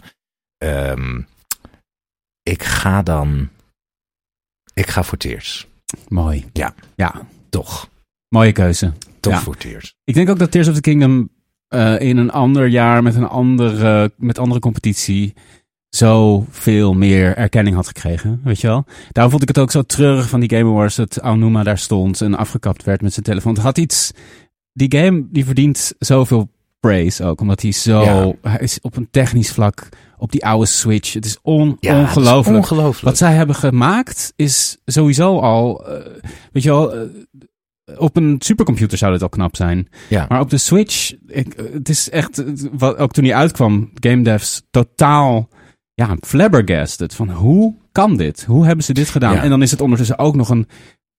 [0.57, 1.21] Ehm,
[2.43, 3.49] ik ga dan...
[4.73, 5.67] Ik ga voor Tears.
[6.07, 6.45] Mooi.
[6.53, 6.73] Ja.
[6.95, 7.89] Ja, Toch.
[8.29, 8.93] mooie keuze.
[9.19, 9.39] Toch Ja.
[9.39, 9.95] voor Tears.
[10.03, 11.29] Ik denk ook dat Tears of the Kingdom
[11.67, 15.33] eh, in een ander jaar met een andere, met andere competitie
[15.89, 18.85] zoveel meer erkenning had gekregen, weet je wel.
[19.11, 22.21] Daarom vond ik het ook zo treurig van die Game Awards dat Aonuma daar stond
[22.21, 23.53] en afgekapt werd met zijn telefoon.
[23.53, 24.11] Het had iets,
[24.73, 28.31] die game die verdient zoveel praise ook, omdat hij zo, Ja.
[28.51, 32.09] hij is op een technisch vlak, op die oude Switch, het is on, Ja, het
[32.09, 32.57] is ongelooflijk.
[32.57, 33.05] ongelooflijk.
[33.05, 36.05] Wat zij hebben gemaakt is sowieso al, eh,
[36.51, 37.01] weet je wel, eh,
[37.97, 39.87] op een supercomputer zou dit al knap zijn.
[40.09, 40.25] Ja.
[40.29, 44.61] Maar op de Switch, ik, het is echt, wat, ook toen die uitkwam, game devs
[44.71, 45.49] totaal
[45.97, 47.13] ja, flabbergasted.
[47.15, 48.43] Van hoe kan dit?
[48.43, 49.33] Hoe hebben ze dit gedaan?
[49.33, 49.43] Ja.
[49.43, 50.67] En dan is het ondertussen ook nog een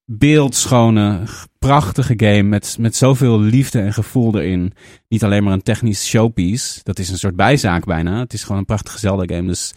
[0.05, 1.21] beeldschone,
[1.59, 4.73] prachtige game met, met zoveel liefde en gevoel erin.
[5.09, 6.81] Niet alleen maar een technisch showpiece.
[6.83, 8.19] Dat is een soort bijzaak bijna.
[8.19, 9.47] Het is gewoon een prachtige Zelda-game.
[9.47, 9.75] Dus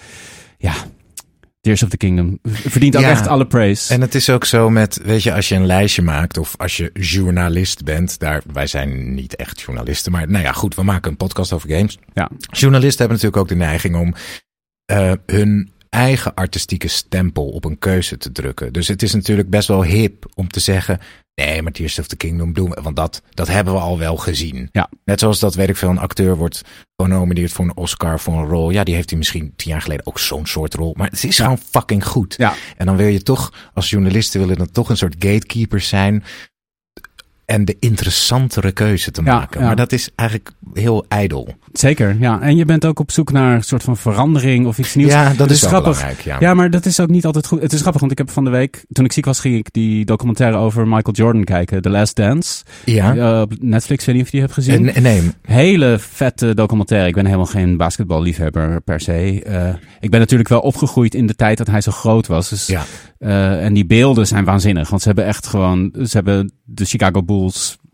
[0.58, 0.74] ja,
[1.62, 3.10] Tears of the Kingdom verdient ook Ja.
[3.10, 3.94] echt alle praise.
[3.94, 6.78] En het is ook zo met, weet je, als je een lijstje maakt of als
[6.78, 11.12] je journalist bent, daar, wij zijn niet echt journalisten, maar nou ja, goed, we maken
[11.12, 11.98] een podcast over games.
[12.14, 12.30] Ja.
[12.52, 14.14] Journalisten hebben natuurlijk ook de neiging om
[14.92, 18.74] eh, hun eigen artistieke stempel op een keuze te drukken.
[18.74, 21.00] Dus het is natuurlijk best wel hip om te zeggen,
[21.36, 24.70] nee, maar Tears of the Kingdom doen want dat, dat hebben we al wel gezien.
[24.72, 24.90] Ja.
[25.06, 26.62] Net zoals dat, weet ik veel, een acteur wordt
[26.96, 28.70] genomineerd voor een Oscar voor een rol.
[28.70, 30.94] Ja, die heeft hij misschien tien jaar geleden ook zo'n soort rol.
[30.98, 32.36] Maar het is gewoon fucking goed.
[32.38, 32.54] Ja.
[32.78, 36.24] En dan wil je toch, als journalisten willen dan toch een soort gatekeepers zijn.
[37.52, 39.60] En de interessantere keuze te maken.
[39.60, 39.66] ja.
[39.66, 41.56] Maar dat is eigenlijk heel ijdel.
[41.74, 42.42] Zeker, ja.
[42.42, 45.12] En je bent ook op zoek naar een soort van verandering of iets nieuws.
[45.12, 45.92] Ja, dat Het is grappig.
[45.92, 46.22] belangrijk.
[46.22, 46.38] Ja.
[46.40, 47.62] Ja, maar dat is ook niet altijd goed.
[47.62, 49.74] Het is grappig, want ik heb van de week, toen ik ziek was, ging ik
[49.74, 52.64] die documentaire over Michael Jordan kijken, The Last Dance.
[52.86, 53.16] Ja.
[53.16, 54.90] Eh, op Netflix, weet niet of je die hebt gezien.
[54.90, 57.08] En, nee, Hele vette documentaire.
[57.08, 59.44] Ik ben helemaal geen basketballiefhebber per se.
[59.44, 62.50] Eh, ik ben natuurlijk wel opgegroeid in de tijd dat hij zo groot was.
[62.50, 62.84] Dus, ja.
[63.60, 64.90] en die beelden zijn waanzinnig.
[64.90, 65.92] Want ze hebben echt gewoon...
[66.04, 67.41] Ze hebben de Chicago Bulls,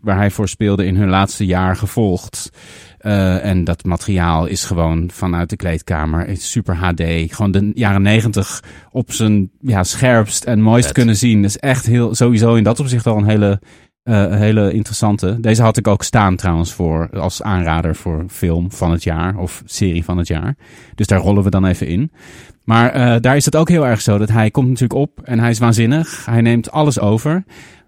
[0.01, 2.49] waar hij voor speelde, in hun laatste jaar gevolgd.
[2.97, 6.27] Eh, en dat materiaal is gewoon vanuit de kleedkamer.
[6.27, 7.01] is Super HD.
[7.33, 11.41] Gewoon de jaren negentig op zijn ja, scherpst en mooist kunnen zien.
[11.41, 13.59] Dus echt heel, sowieso in dat opzicht al een hele,
[14.03, 15.39] eh, hele interessante.
[15.39, 19.61] Deze had ik ook staan trouwens voor als aanrader voor film van het jaar of
[19.65, 20.55] serie van het jaar.
[20.95, 22.11] Dus daar rollen we dan even in.
[22.63, 25.39] Maar eh, daar is het ook heel erg zo dat hij komt natuurlijk op en
[25.39, 26.25] hij is waanzinnig.
[26.25, 27.43] Hij neemt alles over.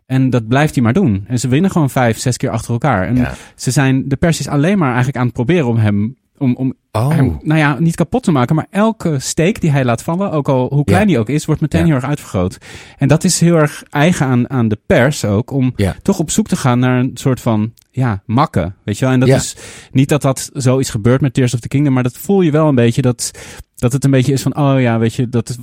[0.09, 1.23] En dat blijft hij maar doen.
[1.27, 3.07] En ze winnen gewoon vijf, zes keer achter elkaar.
[3.07, 3.33] En Ja.
[3.55, 6.73] ze zijn, de pers is alleen maar eigenlijk aan het proberen om hem, om, om
[6.91, 7.09] Oh.
[7.09, 8.55] hem, nou ja, niet kapot te maken.
[8.55, 11.07] Maar elke steek die hij laat vallen, ook al hoe klein Ja.
[11.07, 11.85] die ook is, wordt meteen Ja.
[11.87, 12.57] heel erg uitvergroot.
[12.97, 15.95] En dat is heel erg eigen aan, aan de pers ook, om Ja.
[16.01, 18.75] toch op zoek te gaan naar een soort van, ja, makken.
[18.83, 19.13] Weet je wel?
[19.13, 19.55] En dat is
[19.91, 22.67] niet dat dat zoiets gebeurt met Tears of the Kingdom, maar dat voel je wel
[22.67, 23.31] een beetje dat,
[23.79, 25.57] dat het een beetje is van, oh ja, weet je, dat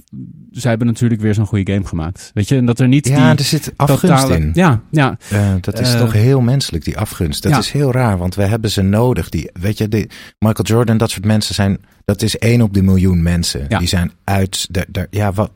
[0.50, 2.30] zij hebben natuurlijk weer zo'n goede game gemaakt.
[2.34, 4.50] Weet je, en dat er niet ja, die er zit afgunst totale- in.
[4.54, 7.42] Ja, ja, Eh, dat is Eh, toch heel menselijk, die afgunst.
[7.42, 7.58] Dat ja.
[7.58, 9.28] is heel raar, want we hebben ze nodig.
[9.28, 11.78] Die, weet je, die, Michael Jordan, dat soort mensen zijn...
[12.04, 13.66] Dat is één op de miljoen mensen.
[13.68, 13.78] Ja.
[13.78, 14.66] Die zijn uit...
[14.70, 15.50] De, ja, wat...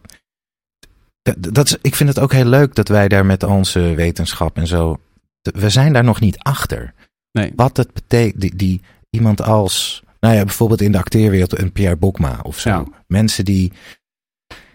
[1.23, 4.57] Dat, dat is, ik vind het ook heel leuk dat wij daar met onze wetenschap
[4.57, 4.97] en zo...
[5.43, 6.93] We zijn daar nog niet achter.
[7.33, 7.53] nee.
[7.57, 8.81] Wat het betekent, die, die
[9.11, 10.03] iemand als...
[10.21, 12.69] Nou ja, bijvoorbeeld in de acteerwereld een Pierre Bokma of zo.
[12.71, 12.85] Ja.
[13.07, 13.73] Mensen die...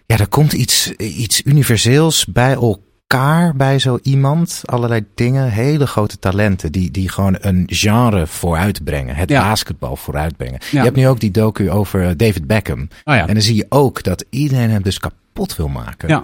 [0.05, 4.61] Ja, er komt iets, iets universeels bij elkaar bij zo iemand.
[4.65, 9.15] Allerlei dingen, hele grote talenten die, die gewoon een genre vooruitbrengen.
[9.15, 9.41] Het Ja.
[9.49, 10.59] basketbal vooruitbrengen.
[10.71, 10.77] Ja.
[10.79, 12.81] Je hebt nu ook die docu over eh, David Beckham.
[13.03, 13.27] Oh ja.
[13.27, 16.09] En dan zie je ook dat iedereen hem dus kapot wil maken.
[16.09, 16.23] Ja.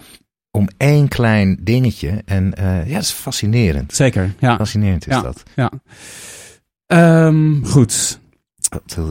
[0.52, 2.22] Om één klein dingetje.
[2.26, 3.94] En eh, ja, dat is fascinerend.
[3.96, 4.56] Zeker, ja.
[4.56, 5.22] Fascinerend is Ja.
[5.22, 5.44] dat.
[5.56, 5.72] ja.
[6.86, 8.20] Ehm, goed.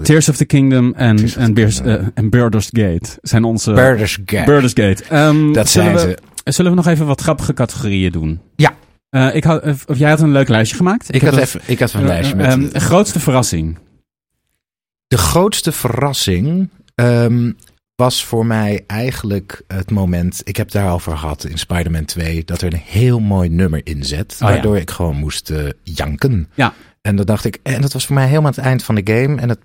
[0.02, 3.72] Tears of the Kingdom en, en, Beers, eh, en Gate zijn onze...
[3.72, 5.04] Birders Gate.
[5.08, 6.52] Ehm, Dat zullen zijn we, ze.
[6.52, 8.40] Zullen we nog even wat grappige categorieën doen?
[8.56, 8.74] Ja.
[9.10, 11.14] Eh, ik had, of jij had een leuk lijstje gemaakt.
[11.14, 12.46] Ik had, even, ik had een eh, lijstje met...
[12.46, 13.78] ehm, grootste verrassing.
[15.06, 17.52] De grootste verrassing ehm,
[17.94, 20.40] was voor mij eigenlijk het moment.
[20.44, 22.44] Ik heb daarover gehad in Spider-Man 2.
[22.44, 24.32] Dat er een heel mooi nummer in zet.
[24.32, 24.46] Oh, ja.
[24.46, 25.52] waardoor ik gewoon moest
[25.82, 26.48] janken.
[26.54, 26.74] Ja.
[27.00, 27.58] En dat dacht ik.
[27.62, 29.40] En dat was voor mij helemaal het eind van de game.
[29.40, 29.58] En het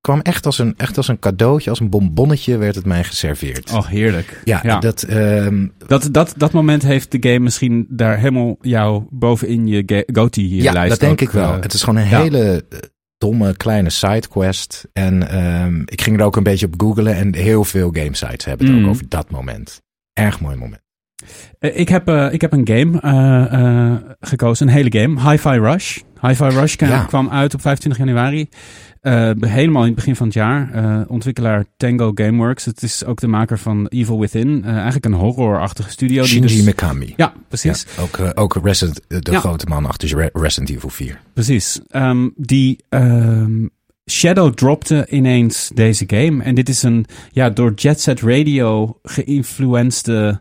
[0.00, 3.72] kwam echt als een, echt als een cadeautje, als een bonbonnetje werd het mij geserveerd.
[3.72, 4.40] Oh, heerlijk.
[4.44, 4.78] ja, ja.
[4.78, 9.82] Dat, ehm, Dat, dat, dat moment heeft de game misschien daar helemaal jou bovenin je
[9.86, 11.52] ga- GOTY-lijst ja, dat denk ook, ik wel.
[11.54, 12.22] eh, het is gewoon een ja.
[12.22, 12.78] hele eh,
[13.18, 14.88] domme kleine sidequest.
[14.92, 17.14] En ehm, ik ging er ook een beetje op googlen.
[17.14, 18.84] En heel veel gamesites hebben het Mm.
[18.84, 19.82] ook over dat moment.
[20.12, 20.82] Erg mooi moment.
[21.58, 25.30] Eh, Ik heb, eh, ik heb een game eh, gekozen, een hele game.
[25.30, 25.98] Hi-Fi Rush.
[26.20, 27.04] Hi-Fi Rush Ja.
[27.04, 28.48] kwam uit op 25 januari.
[29.40, 30.70] Helemaal in het begin van het jaar.
[31.08, 32.64] Ontwikkelaar Tango Gameworks.
[32.64, 34.64] Het is ook de maker van Evil Within.
[34.64, 36.20] Eigenlijk een horrorachtige studio.
[36.22, 37.12] die Shinji dus- Mikami.
[37.16, 37.86] Ja, precies.
[37.96, 39.38] Ja, ook, ook Resident, de Ja.
[39.38, 41.20] grote man achter Re- Resident Evil 4.
[41.34, 41.80] Precies.
[41.88, 43.66] Ehm, die ehm,
[44.10, 46.42] Shadow dropte ineens deze game.
[46.42, 50.40] En dit is een ja, door Jet Set Radio geïnfluencede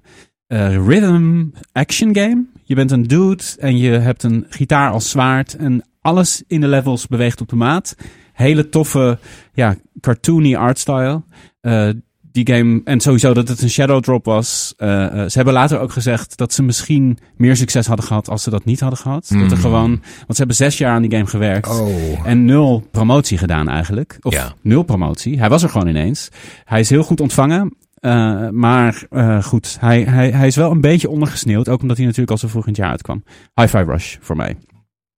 [0.54, 2.44] eh, rhythm action game.
[2.64, 5.56] Je bent een dude en je hebt een gitaar als zwaard.
[5.56, 7.96] En alles in de levels beweegt op de maat.
[8.34, 9.18] Hele toffe,
[9.54, 11.22] ja, cartoony artstyle.
[11.62, 11.90] Eh
[12.32, 14.74] die game, en sowieso dat het een shadow drop was.
[14.78, 18.50] eh, ze hebben later ook gezegd dat ze misschien meer succes hadden gehad als ze
[18.50, 19.28] dat niet hadden gehad.
[19.40, 21.70] Dat er gewoon, want ze hebben zes jaar aan die game gewerkt.
[21.80, 21.88] Oh.
[22.28, 24.18] En nul promotie gedaan eigenlijk.
[24.22, 24.54] Of Ja.
[24.62, 25.40] nul promotie.
[25.40, 26.30] Hij was er gewoon ineens.
[26.66, 27.74] Hij is heel goed ontvangen.
[28.04, 31.70] Eh, maar eh, goed, hij, hij, hij is wel een beetje ondergesneeuwd.
[31.70, 33.24] Ook omdat hij natuurlijk al zo vroeg in het jaar uitkwam.
[33.54, 34.58] High Five Rush voor mij.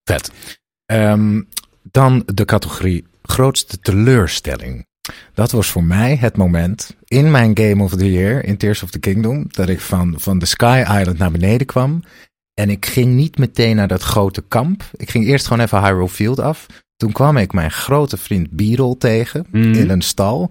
[0.04, 0.32] Vet.
[0.86, 1.42] Ehm,
[1.82, 4.86] dan de categorie grootste teleurstelling.
[5.34, 8.90] Dat was voor mij het moment in mijn Game of the Year, in Tears of
[8.90, 12.02] the Kingdom, dat ik van, van de Sky Island naar beneden kwam.
[12.54, 14.84] En ik ging niet meteen naar dat grote kamp.
[14.96, 16.66] Ik ging eerst gewoon even Hyrule Field af.
[16.96, 19.72] Toen kwam ik mijn grote vriend Beetle tegen Mhm.
[19.74, 20.50] in een stal.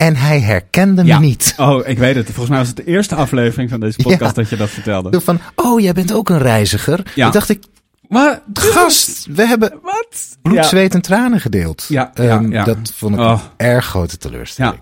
[0.00, 1.18] En hij herkende me Ja.
[1.18, 1.54] niet.
[1.56, 2.24] Oh, ik weet het.
[2.24, 4.42] Volgens mij was het de eerste aflevering van deze podcast Ja.
[4.42, 5.20] dat je dat vertelde.
[5.20, 7.12] Van, oh, jij bent ook een reiziger.
[7.14, 7.22] Ja.
[7.24, 7.62] Toen dacht ik,
[8.08, 10.36] Maar, gast, we hebben Wat?
[10.42, 10.62] bloed, Ja.
[10.62, 11.86] zweet en tranen gedeeld.
[11.88, 12.64] Ja, ja, Ehm, ja.
[12.64, 13.40] Dat vond ik Oh.
[13.56, 14.80] een erg grote teleurstelling.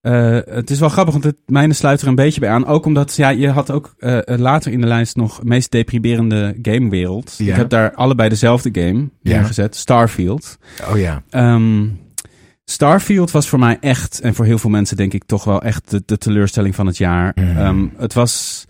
[0.00, 2.66] Eh, het is wel grappig, want het mijne sluit er een beetje bij aan.
[2.66, 7.34] Ook omdat, ja, je had ook eh, later in de lijst nog meest deprimerende gamewereld.
[7.38, 7.50] Ja.
[7.50, 9.36] Ik heb daar allebei dezelfde game Ja.
[9.36, 10.58] neergezet, Starfield.
[10.90, 11.22] Oh ja.
[11.30, 11.86] Ehm,
[12.70, 15.90] Starfield was voor mij echt, en voor heel veel mensen denk ik toch wel echt
[15.90, 17.32] de, de teleurstelling van het jaar.
[17.34, 17.56] Mhm.
[17.56, 18.64] Ehm, het was,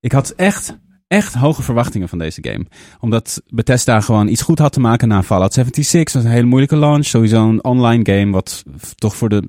[0.00, 2.66] ik had echt, echt hoge verwachtingen van deze game.
[3.00, 6.12] Omdat Bethesda gewoon iets goed had te maken na Fallout 76.
[6.12, 7.04] Dat was een hele moeilijke launch.
[7.04, 8.64] Sowieso een online game, wat
[8.94, 9.48] toch voor de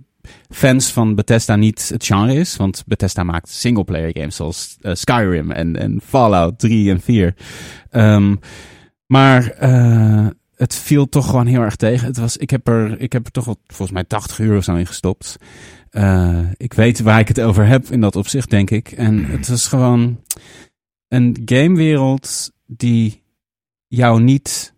[0.49, 2.55] fans van Bethesda niet het genre is.
[2.55, 7.35] Want Bethesda maakt singleplayer games zoals eh, Skyrim en, en Fallout 3 en 4.
[7.89, 8.35] Ehm,
[9.07, 10.27] maar eh,
[10.61, 12.07] het viel toch gewoon heel erg tegen.
[12.07, 14.63] Het was, ik, heb er, ik heb er toch wel volgens mij 80 uur of
[14.63, 15.37] zo in gestopt.
[15.89, 18.91] Eh, ik weet waar ik het over heb in dat opzicht, denk ik.
[18.91, 20.21] En het was gewoon
[21.07, 23.23] een gamewereld die
[23.87, 24.73] jou niet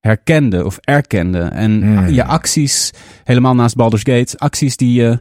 [0.00, 1.40] herkende of erkende.
[1.40, 2.08] En Mm.
[2.08, 2.90] je acties,
[3.24, 5.20] helemaal naast Baldur's Gate, acties die je...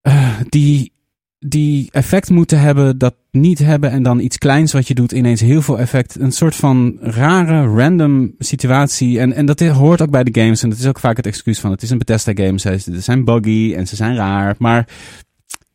[0.00, 0.92] eh, die,
[1.38, 5.40] die effect moeten hebben, dat niet hebben en dan iets kleins wat je doet ineens
[5.40, 6.20] heel veel effect.
[6.20, 9.20] Een soort van rare, random situatie.
[9.20, 11.60] En, en dat hoort ook bij de games en dat is ook vaak het excuus
[11.60, 12.58] van het is een Bethesda game.
[12.58, 14.88] Ze zijn buggy en ze zijn raar, maar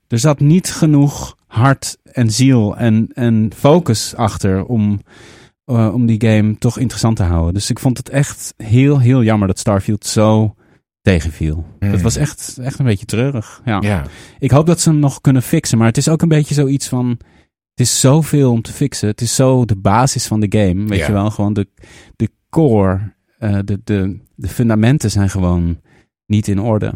[0.07, 5.01] er zat niet genoeg hart en ziel en, en focus achter om,
[5.65, 7.53] eh, om die game toch interessant te houden.
[7.53, 10.55] Dus ik vond het echt heel, heel jammer dat Starfield zo
[11.03, 11.65] tegenviel.
[11.79, 13.61] Het was echt, echt een beetje treurig.
[13.65, 13.81] Ja.
[13.81, 14.03] Ja.
[14.39, 15.77] Ik hoop dat ze hem nog kunnen fixen.
[15.77, 17.07] Maar het is ook een beetje zoiets van.
[17.69, 19.07] Het is zoveel om te fixen.
[19.07, 20.85] Het is zo de basis van de game.
[20.87, 21.05] Weet Ja.
[21.05, 21.31] je wel?
[21.31, 21.67] Gewoon de,
[22.15, 23.13] de core.
[23.39, 25.79] eh, de, de, de fundamenten zijn gewoon
[26.25, 26.93] niet in orde.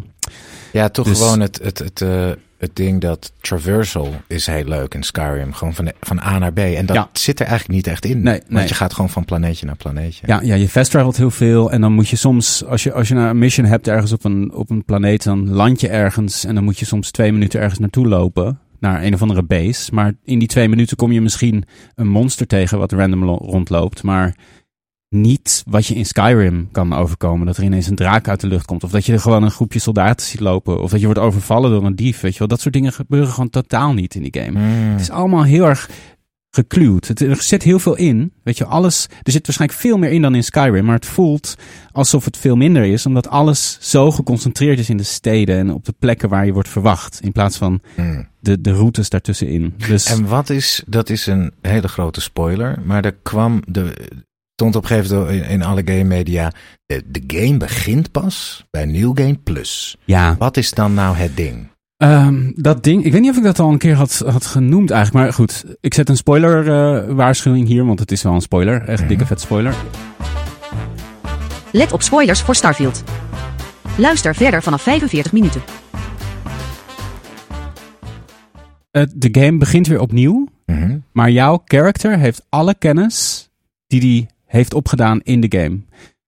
[0.73, 4.93] ja, toch Dus- gewoon het, het, het, eh, het ding dat traversal is heel leuk
[4.93, 5.53] in Skyrim.
[5.53, 6.57] Gewoon van, van A naar B.
[6.59, 7.09] En dat Ja.
[7.13, 8.21] zit er eigenlijk niet echt in.
[8.21, 8.67] Nee, Want nee.
[8.67, 10.27] je gaat gewoon van planeetje naar planeetje.
[10.27, 11.71] Ja, ja je fast travelt heel veel.
[11.71, 14.53] En dan moet je soms, als je, als je een mission hebt ergens op een,
[14.53, 16.45] op een planeet, dan land je ergens.
[16.45, 18.59] En dan moet je soms twee minuten ergens naartoe lopen.
[18.79, 19.93] Naar een of andere base.
[19.93, 21.63] Maar in die twee minuten kom je misschien
[21.95, 24.03] een monster tegen wat random lo- rondloopt.
[24.03, 24.35] Maar
[25.09, 27.45] niet wat je in Skyrim kan overkomen.
[27.45, 28.83] Dat er ineens een draak uit de lucht komt.
[28.83, 30.81] Of dat je er gewoon een groepje soldaten ziet lopen.
[30.81, 32.19] Of dat je wordt overvallen door een dief.
[32.21, 32.47] Weet je wel.
[32.47, 34.59] Dat soort dingen gebeuren gewoon totaal niet in die game.
[34.59, 34.91] Mm.
[34.91, 35.89] Het is allemaal heel erg
[36.49, 37.07] gekluwd.
[37.07, 38.33] Het, er zit heel veel in.
[38.43, 39.07] Weet je, alles.
[39.23, 40.85] Er zit waarschijnlijk veel meer in dan in Skyrim.
[40.85, 41.55] Maar het voelt
[41.91, 43.05] alsof het veel minder is.
[43.05, 45.57] Omdat alles zo geconcentreerd is in de steden.
[45.57, 47.19] En op de plekken waar je wordt verwacht.
[47.21, 48.27] In plaats van Mm.
[48.39, 49.73] de, de routes daartussenin.
[49.87, 53.93] Dus En wat is, dat is een hele grote spoiler, maar er kwam, de,
[54.59, 56.51] stond op een gegeven moment in, in alle game media,
[56.85, 59.97] de, de game begint pas bij New Game Plus.
[60.05, 60.35] ja.
[60.37, 61.67] Wat is dan nou het ding?
[61.97, 64.91] Ehm, dat ding, ik weet niet of ik dat al een keer had, had genoemd
[64.91, 65.25] eigenlijk.
[65.25, 67.85] Maar goed, ik zet een spoiler eh, waarschuwing hier.
[67.85, 68.81] Want het is wel een spoiler.
[68.81, 69.07] Echt Mhm.
[69.09, 69.75] dikke vet spoiler.
[71.71, 73.03] Let op spoilers voor Starfield.
[73.97, 75.61] Luister verder vanaf 45 minuten.
[79.15, 80.47] De game begint weer opnieuw.
[80.65, 80.97] Mhm.
[81.11, 83.49] Maar jouw character heeft alle kennis
[83.87, 85.79] die hij heeft opgedaan in de game.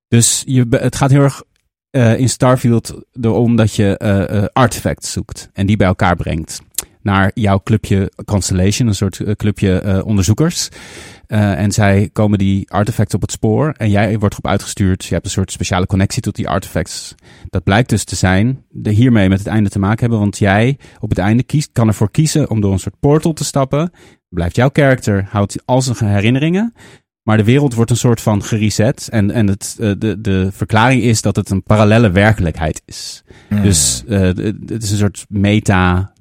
[0.08, 1.44] Dus je, het gaat heel erg
[1.90, 5.50] eh, in Starfield erom dat je artifacts zoekt.
[5.54, 6.62] En die bij elkaar brengt.
[7.02, 10.70] Naar jouw clubje Constellation, een soort clubje onderzoekers.
[11.28, 13.74] En zij komen die artefacts op het spoor.
[13.78, 15.06] En jij wordt erop uitgestuurd.
[15.06, 17.16] Je hebt een soort speciale connectie tot die artifacts.
[17.50, 20.20] Dat blijkt dus te zijn, de hiermee met het einde te maken hebben.
[20.20, 23.44] Want jij op het einde kiest, kan ervoor kiezen om door een soort portal te
[23.44, 23.92] stappen.
[24.30, 26.74] Blijft jouw character, houdt al zijn herinneringen.
[27.30, 29.08] Maar de wereld wordt een soort van gereset.
[29.12, 33.24] En, en het, eh, de, de verklaring is dat het een parallelle werkelijkheid is.
[33.50, 33.62] Mm.
[33.62, 34.20] Dus eh,
[34.66, 36.14] het is een soort meta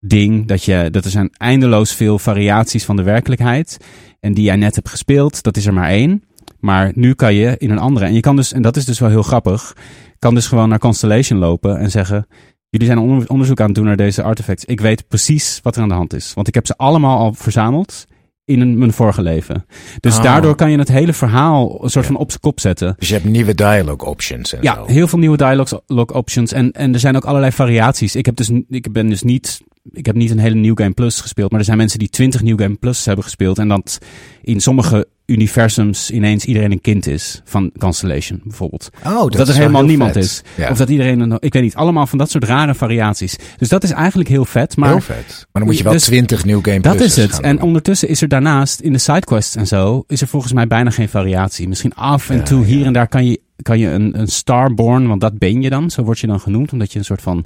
[0.00, 0.46] ding.
[0.46, 3.76] Dat, je, dat er zijn eindeloos veel variaties van de werkelijkheid.
[4.20, 6.22] En die jij net hebt gespeeld, dat is er maar één.
[6.60, 8.06] Maar nu kan je in een andere.
[8.06, 9.76] En je kan dus, en dat is dus wel heel grappig.
[10.18, 12.26] Kan dus gewoon naar Constellation lopen en zeggen.
[12.68, 14.64] jullie zijn onder- onderzoek aan het doen naar deze artefacts.
[14.64, 16.34] Ik weet precies wat er aan de hand is.
[16.34, 18.06] Want ik heb ze allemaal al verzameld
[18.52, 19.64] in een, mijn vorige leven.
[20.00, 20.22] Dus Oh.
[20.22, 22.94] daardoor kan je het hele verhaal een soort van op zijn kop zetten.
[22.98, 24.84] Dus je hebt nieuwe dialogue options en Ja, zo.
[24.86, 26.52] heel veel nieuwe dialogue log options.
[26.52, 28.16] En, en er zijn ook allerlei variaties.
[28.16, 29.60] Ik heb dus, ik ben dus niet,
[29.92, 31.50] ik heb niet een hele New Game Plus gespeeld.
[31.50, 33.58] Maar er zijn mensen die 20 New Game Plus hebben gespeeld.
[33.58, 33.98] En dat
[34.42, 37.42] in sommige universums ineens iedereen een kind is.
[37.44, 38.90] Van Constellation bijvoorbeeld.
[39.06, 40.22] Oh, Of dat, is er helemaal niemand vet.
[40.24, 40.42] is.
[40.56, 40.70] Ja.
[40.70, 43.36] Of dat iedereen, een, ik weet niet, allemaal van dat soort rare variaties.
[43.56, 44.76] Dus dat is eigenlijk heel vet.
[44.76, 45.26] Maar heel vet.
[45.28, 47.40] Maar dan moet je wel Dus 20 New Game dat is het.
[47.40, 50.90] En ondertussen is er daarnaast in de sidequests en zo, is er volgens mij bijna
[50.90, 51.68] geen variatie.
[51.68, 52.84] Misschien af en Ja, toe hier ja.
[52.86, 56.02] en daar kan je, kan je een, een Starborn, want dat ben je dan, zo
[56.02, 57.44] word je dan genoemd, omdat je een soort van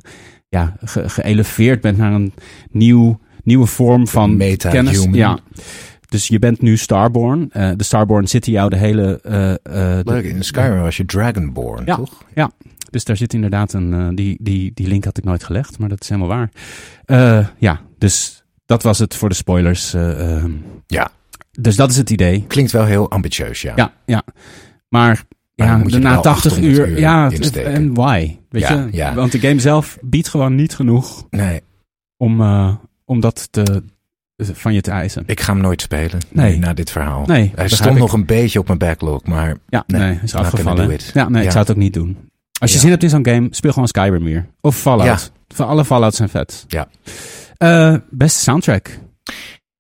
[0.49, 2.33] ja, ge, geëleveerd bent naar een
[2.71, 4.93] nieuw, nieuwe vorm van meta-human.
[4.93, 5.19] kennis.
[5.19, 5.39] Ja.
[6.09, 7.49] Dus je bent nu Starborn.
[7.53, 9.21] Eh, de Starborn zit in jou de hele...
[9.23, 11.97] de- Leuk, in Skyrim was je Dragonborn, Ja.
[11.97, 12.25] toch?
[12.35, 12.51] ja,
[12.91, 14.15] dus daar zit inderdaad een.
[14.15, 16.29] die, die, die link had ik nooit gelegd, maar dat is helemaal
[17.07, 17.53] waar.
[17.59, 19.95] Ja, dus dat was het voor de spoilers.
[19.95, 20.51] eh, ehm.
[20.87, 21.11] Ja.
[21.61, 22.45] Dus dat is het idee.
[22.47, 23.73] Klinkt wel heel ambitieus, ja.
[23.77, 24.23] Ja, ja.
[24.89, 25.23] Maar,
[25.55, 26.89] ja, na wel 80 800 uur.
[26.89, 28.37] uur ja, en why?
[28.49, 28.89] Weet Ja, je?
[28.93, 29.15] ja.
[29.15, 31.61] Want de game zelf biedt gewoon niet genoeg Nee,
[32.17, 32.41] om,
[33.05, 33.83] om dat te,
[34.37, 35.23] van je te eisen.
[35.27, 36.19] ik ga hem nooit spelen.
[36.31, 36.59] Nee.
[36.59, 37.27] Na dit verhaal.
[37.27, 37.99] Nee, Hij stond ik.
[37.99, 40.99] nog een beetje op mijn backlog, maar Ja, Nee, nee, is afgevallen.
[41.15, 41.51] Ja, nee, ik Ja.
[41.53, 42.17] zou het ook niet doen.
[42.61, 42.83] Als je Ja.
[42.83, 44.47] zin hebt in zo'n game, speel gewoon Skyrim weer.
[44.61, 45.33] Of Fallout.
[45.49, 46.65] Voor alle Fallouts zijn vet.
[46.69, 46.89] Ja.
[47.57, 48.99] Eh, beste soundtrack.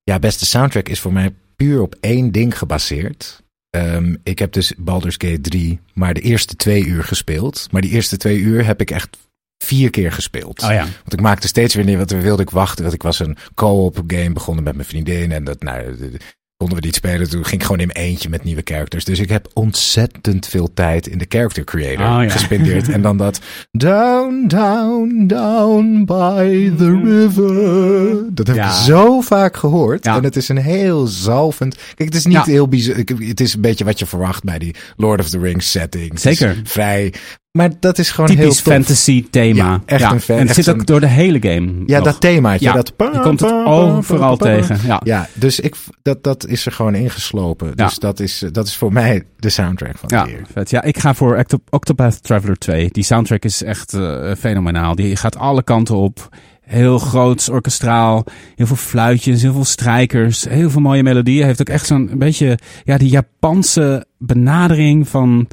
[0.03, 3.43] ja, beste soundtrack is voor mij puur op één ding gebaseerd.
[3.71, 7.69] Ehm, ik heb dus Baldur's Gate 3 maar de eerste twee uur gespeeld.
[7.71, 9.17] Maar die eerste twee uur heb ik echt
[9.59, 10.63] vier keer gespeeld.
[10.63, 10.83] Oh ja.
[10.83, 12.83] Want ik maakte steeds weer neer, want we wilde ik wachten.
[12.83, 15.33] Want ik was een co-op game begonnen met mijn vriendin.
[15.33, 16.19] En dat, nou, de- de-
[16.57, 17.29] konden we niet spelen.
[17.31, 19.05] Toen ging ik gewoon in mijn eentje met nieuwe characters.
[19.05, 22.29] Dus ik heb ontzettend veel tijd in de character creator Oh ja.
[22.31, 22.89] gespendeerd.
[22.89, 23.41] en dan dat
[23.71, 28.35] down, down, down by the river.
[28.35, 28.67] Dat heb Ja.
[28.67, 30.05] ik zo vaak gehoord.
[30.05, 30.17] Ja.
[30.17, 31.75] En het is een heel zalvend...
[31.77, 34.75] Kijk, het is niet heel ik- Het is een beetje wat je verwacht bij die
[34.97, 36.21] Lord of the Rings setting.
[36.21, 36.61] Zeker.
[36.65, 37.13] vrij...
[37.57, 38.73] Maar dat is gewoon Typisch heel tof.
[38.73, 39.65] fantasy thema.
[39.65, 41.73] Ja, echt een fan- En het zit ook door de hele game.
[41.87, 42.05] Ja, nog.
[42.07, 42.67] dat themaatje.
[42.67, 44.79] Ja, dat je komt het overal tegen.
[44.87, 45.01] Ja.
[45.05, 47.77] Ja, dus ik, dat, dat is er gewoon ingeslopen.
[47.77, 50.71] Dus dat is, dat is voor mij de soundtrack van Ja, vet.
[50.71, 52.89] Ja, ik ga voor Octo- Octopath Traveler 2.
[52.93, 54.95] Die soundtrack is echt eh, fenomenaal.
[54.95, 56.29] Die gaat alle kanten op.
[56.61, 58.25] Heel groots, orkestraal.
[58.57, 60.45] Heel veel fluitjes, heel veel strijkers.
[60.49, 61.45] Heel veel mooie melodieën.
[61.45, 65.47] Heeft ook echt zo'n beetje, ja, die Japanse benadering van,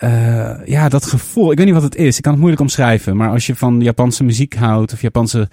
[0.00, 1.50] eh, ja, dat gevoel.
[1.50, 2.16] Ik weet niet wat het is.
[2.16, 3.16] Ik kan het moeilijk omschrijven.
[3.16, 5.48] Maar als je van Japanse muziek houdt of Japanse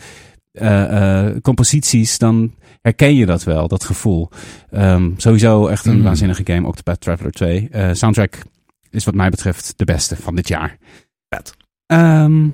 [0.52, 4.30] eh, eh, composities, dan herken je dat wel, dat gevoel.
[4.72, 6.04] Ehm, sowieso echt een Mm.
[6.04, 7.68] waanzinnige game, Octopath Traveler 2.
[7.72, 8.38] Eh, soundtrack
[8.90, 10.78] is wat mij betreft de beste van dit jaar.
[11.30, 11.56] Vet.
[11.86, 12.48] Ehm,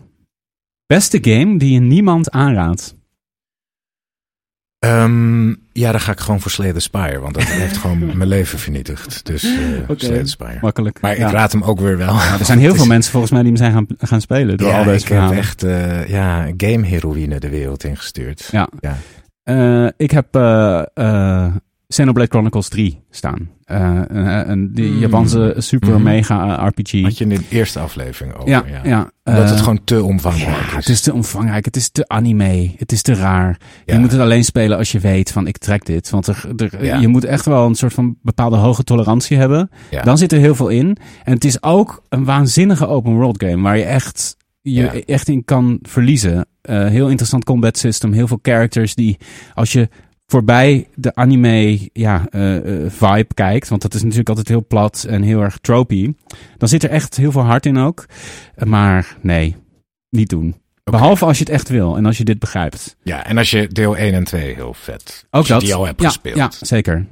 [0.85, 2.95] beste game die je niemand aanraadt.
[4.83, 7.19] Ehm, ja, dan ga ik gewoon voor Slay the Spire.
[7.19, 9.25] Want dat heeft gewoon mijn leven vernietigd.
[9.25, 9.49] Dus eh
[9.87, 10.05] Oké.
[10.05, 10.57] Slay the Spire.
[10.61, 11.01] Makkelijk.
[11.01, 11.27] Maar Ja.
[11.27, 12.15] ik raad hem ook weer wel.
[12.39, 14.77] Er zijn heel veel mensen volgens mij die hem zijn gaan, gaan spelen door ja,
[14.77, 18.49] al deze ik heb echt eh, ja, game-heroïne de wereld ingestuurd.
[18.51, 18.69] Ja.
[18.79, 18.97] Ja.
[19.43, 21.45] Eh, ik heb eh eh
[21.93, 23.49] Xenoblade Chronicles 3 staan.
[23.63, 24.99] Eh, een, een, die Mm.
[24.99, 26.03] Japanse super Mhm.
[26.03, 27.01] mega eh, RPG.
[27.01, 28.49] Had je in de eerste aflevering over.
[28.49, 30.73] ja, Ja, eh, het gewoon te omvangrijk Ja, is.
[30.75, 31.65] het is te omvangrijk.
[31.65, 32.71] Het is te anime.
[32.77, 33.57] Het is te raar.
[33.85, 33.93] Ja.
[33.93, 36.09] Je moet het alleen spelen als je weet van ik trek dit.
[36.09, 36.97] Want er, er- Ja.
[36.99, 39.69] je moet echt wel een soort van bepaalde hoge tolerantie hebben.
[39.89, 40.01] Ja.
[40.03, 40.97] Dan zit er heel veel in.
[41.23, 44.93] En het is ook een waanzinnige open world game waar je echt, je Ja.
[45.05, 46.45] echt in kan verliezen.
[46.61, 48.13] Eh, heel interessant combat system.
[48.13, 49.17] Heel veel characters die
[49.53, 49.89] als je
[50.27, 55.03] voorbij de anime ja, eh, eh, vibe kijkt, want dat is natuurlijk altijd heel plat
[55.09, 56.13] en heel erg tropey,
[56.57, 58.05] dan zit er echt heel veel hart in ook.
[58.63, 59.55] Maar nee,
[60.09, 60.55] niet doen.
[60.83, 62.95] Behalve als je het echt wil en als je dit begrijpt.
[63.03, 65.25] Ja, en als je deel 1 en 2 heel vet.
[65.25, 65.61] Ook als je dat.
[65.61, 66.35] die al hebt ja, gespeeld.
[66.35, 67.05] Ja, zeker.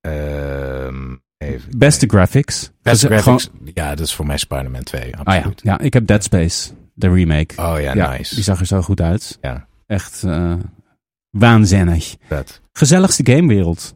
[0.00, 2.70] Ehm, even Beste graphics.
[2.82, 3.50] Beste Dus, eh, graphics.
[3.74, 5.00] Ja, dat is voor mij Spider-Man 2.
[5.02, 5.52] gewoon- ah ja.
[5.56, 7.62] Ja, ik heb Dead Space, de remake.
[7.62, 8.34] Oh ja, nice.
[8.34, 9.38] Die zag er zo goed uit.
[9.40, 10.22] Ja, Echt
[11.32, 12.16] waanzinnig.
[12.28, 12.60] vet.
[12.72, 13.94] Gezelligste gamewereld.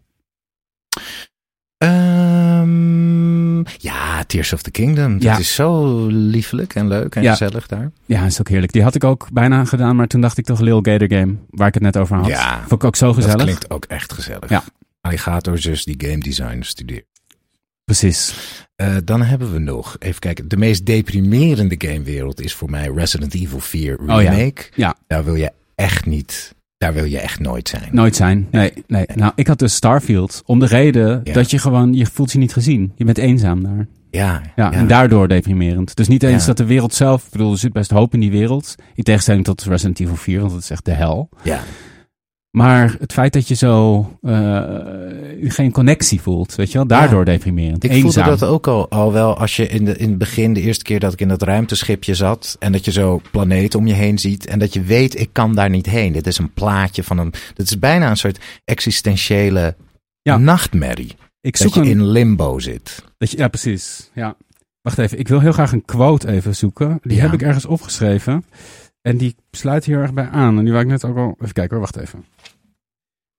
[1.79, 5.13] Ehm, ja, Tears of the Kingdom.
[5.13, 5.39] Dat Ja.
[5.39, 7.31] is zo liefelijk en leuk en Ja.
[7.31, 7.91] gezellig daar.
[8.05, 8.73] Ja, is ook heerlijk.
[8.73, 11.69] Die had ik ook bijna gedaan, maar toen dacht ik toch Lil Gator Game, waar
[11.69, 12.27] ik het net over had.
[12.27, 12.59] Ja.
[12.59, 13.37] Vond ik ook zo gezellig.
[13.37, 14.49] Dat klinkt ook echt gezellig.
[14.51, 14.65] Ja.
[15.01, 17.07] Alligator zus die game design studeert.
[17.85, 18.35] Precies.
[18.77, 20.49] Eh, dan hebben we nog, even kijken.
[20.49, 24.17] De meest deprimerende gamewereld is voor mij Resident Evil 4 Oh ja.
[24.31, 24.63] Remake.
[24.75, 24.97] Ja.
[25.07, 27.89] Daar wil je echt niet, daar wil je echt nooit zijn.
[27.93, 28.49] Nooit zijn.
[28.51, 29.07] Nee, nee.
[29.15, 30.43] Nou, ik had dus Starfield.
[30.47, 31.33] Om de reden Ja.
[31.33, 32.93] dat je gewoon, je voelt je niet gezien.
[32.97, 33.87] Je bent eenzaam daar.
[34.11, 35.97] Ja, Ja, en daardoor deprimerend.
[35.97, 36.47] Dus niet eens Ja.
[36.47, 38.75] dat de wereld zelf, ik bedoel, er zit best hoop in die wereld.
[38.95, 41.29] In tegenstelling tot Resident Evil 4, want dat is echt de hel.
[41.43, 41.61] Ja.
[42.57, 44.63] Maar het feit dat je zo eh,
[45.43, 47.85] geen connectie voelt, weet je wel, daardoor deprimerend.
[47.85, 48.13] Ik Eenzaam.
[48.25, 50.85] voelde dat ook al, al wel als je in, de, in het begin, de eerste
[50.85, 52.57] keer dat ik in dat ruimteschipje zat.
[52.59, 54.47] En dat je zo planeten om je heen ziet.
[54.47, 56.13] En dat je weet, ik kan daar niet heen.
[56.13, 57.33] Dit is een plaatje van een.
[57.55, 59.77] Dit is bijna een soort existentiële
[60.23, 60.37] Ja.
[60.37, 61.17] nachtmerrie.
[61.41, 63.05] Ik Dat zoek je een, in limbo zit.
[63.19, 64.11] dat je, ja, precies.
[64.15, 64.37] Ja.
[64.83, 66.99] Wacht even, ik wil heel graag een quote even zoeken.
[67.03, 67.23] Die Ja.
[67.23, 68.45] heb ik ergens opgeschreven.
[69.03, 70.59] En die sluit hier erg bij aan.
[70.59, 71.37] En die wou ik net ook al...
[71.41, 72.25] Even kijken hoor, wacht even.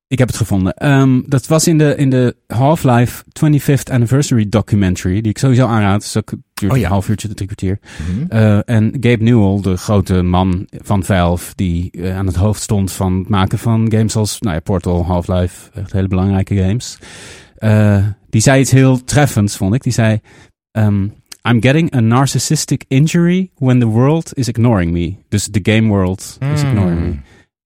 [0.10, 0.74] Ik heb het gevonden.
[0.74, 5.22] Ehm, dat was in de, in de Half-Life 25th Anniversary documentary.
[5.22, 6.02] Die ik sowieso aanraad.
[6.02, 6.84] Dus dat duurt Oh ja.
[6.84, 7.80] een half uurtje, drie kwartier.
[8.10, 8.26] Mhm.
[8.32, 12.92] Eh, en Gabe Newell, de grote man van Valve, die eh, aan het hoofd stond
[12.92, 16.98] van het maken van games als nou ja, Portal, Half-Life, echt hele belangrijke games.
[17.58, 19.84] Eh, die zei iets heel treffends, vond ik.
[19.84, 20.20] Die zei:
[20.72, 21.04] ehm,
[21.50, 25.16] I'm getting a narcissistic injury when the world is ignoring me.
[25.30, 26.70] Dus the game world is Hmm.
[26.70, 27.16] ignoring me.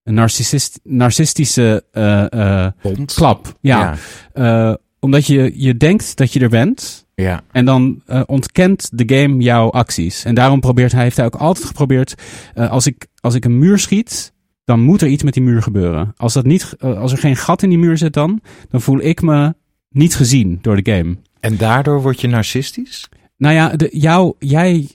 [0.03, 2.71] Een narcissist, narcistische eh, eh,
[3.05, 3.57] klap.
[3.61, 3.95] Ja,
[4.33, 7.05] Eh, omdat je, je denkt dat je er bent.
[7.15, 7.41] Ja.
[7.51, 10.25] En dan ontkent de game jouw acties.
[10.25, 12.15] En daarom probeert hij, heeft hij ook altijd geprobeerd.
[12.55, 14.33] als, ik, als ik een muur schiet,
[14.63, 16.13] dan moet er iets met die muur gebeuren.
[16.17, 19.21] Als, dat niet, als er geen gat in die muur zit dan, dan voel ik
[19.21, 19.53] me
[19.89, 21.17] niet gezien door de game.
[21.39, 23.09] En daardoor word je narcistisch?
[23.37, 24.87] Nou ja, de, jou, jij,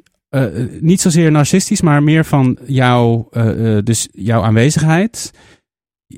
[0.81, 5.31] niet zozeer narcistisch, maar meer van jouw, eh, eh, dus jouw aanwezigheid,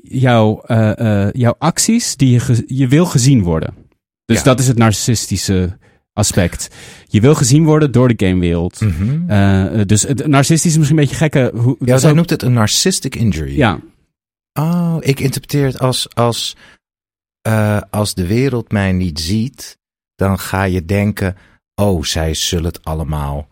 [0.03, 3.73] jouw, eh, eh, jouw acties, die je, ge- je wil gezien worden.
[4.25, 4.43] Dus Ja.
[4.43, 5.77] dat is het narcistische
[6.13, 6.69] aspect.
[7.07, 8.81] Je wil gezien worden door de gamewereld.
[8.81, 9.29] Mhm.
[9.29, 11.51] Eh, eh, dus het narcistisch is misschien een beetje gekke.
[11.55, 13.55] Hoe, Ja, zij noemt het een narcissistic injury.
[13.57, 13.79] ja,
[14.53, 16.55] Oh, ik interpreteer het als, als,
[17.41, 19.77] eh, als de wereld mij niet ziet,
[20.15, 21.35] dan ga je denken,
[21.75, 23.47] oh, zij zullen het allemaal,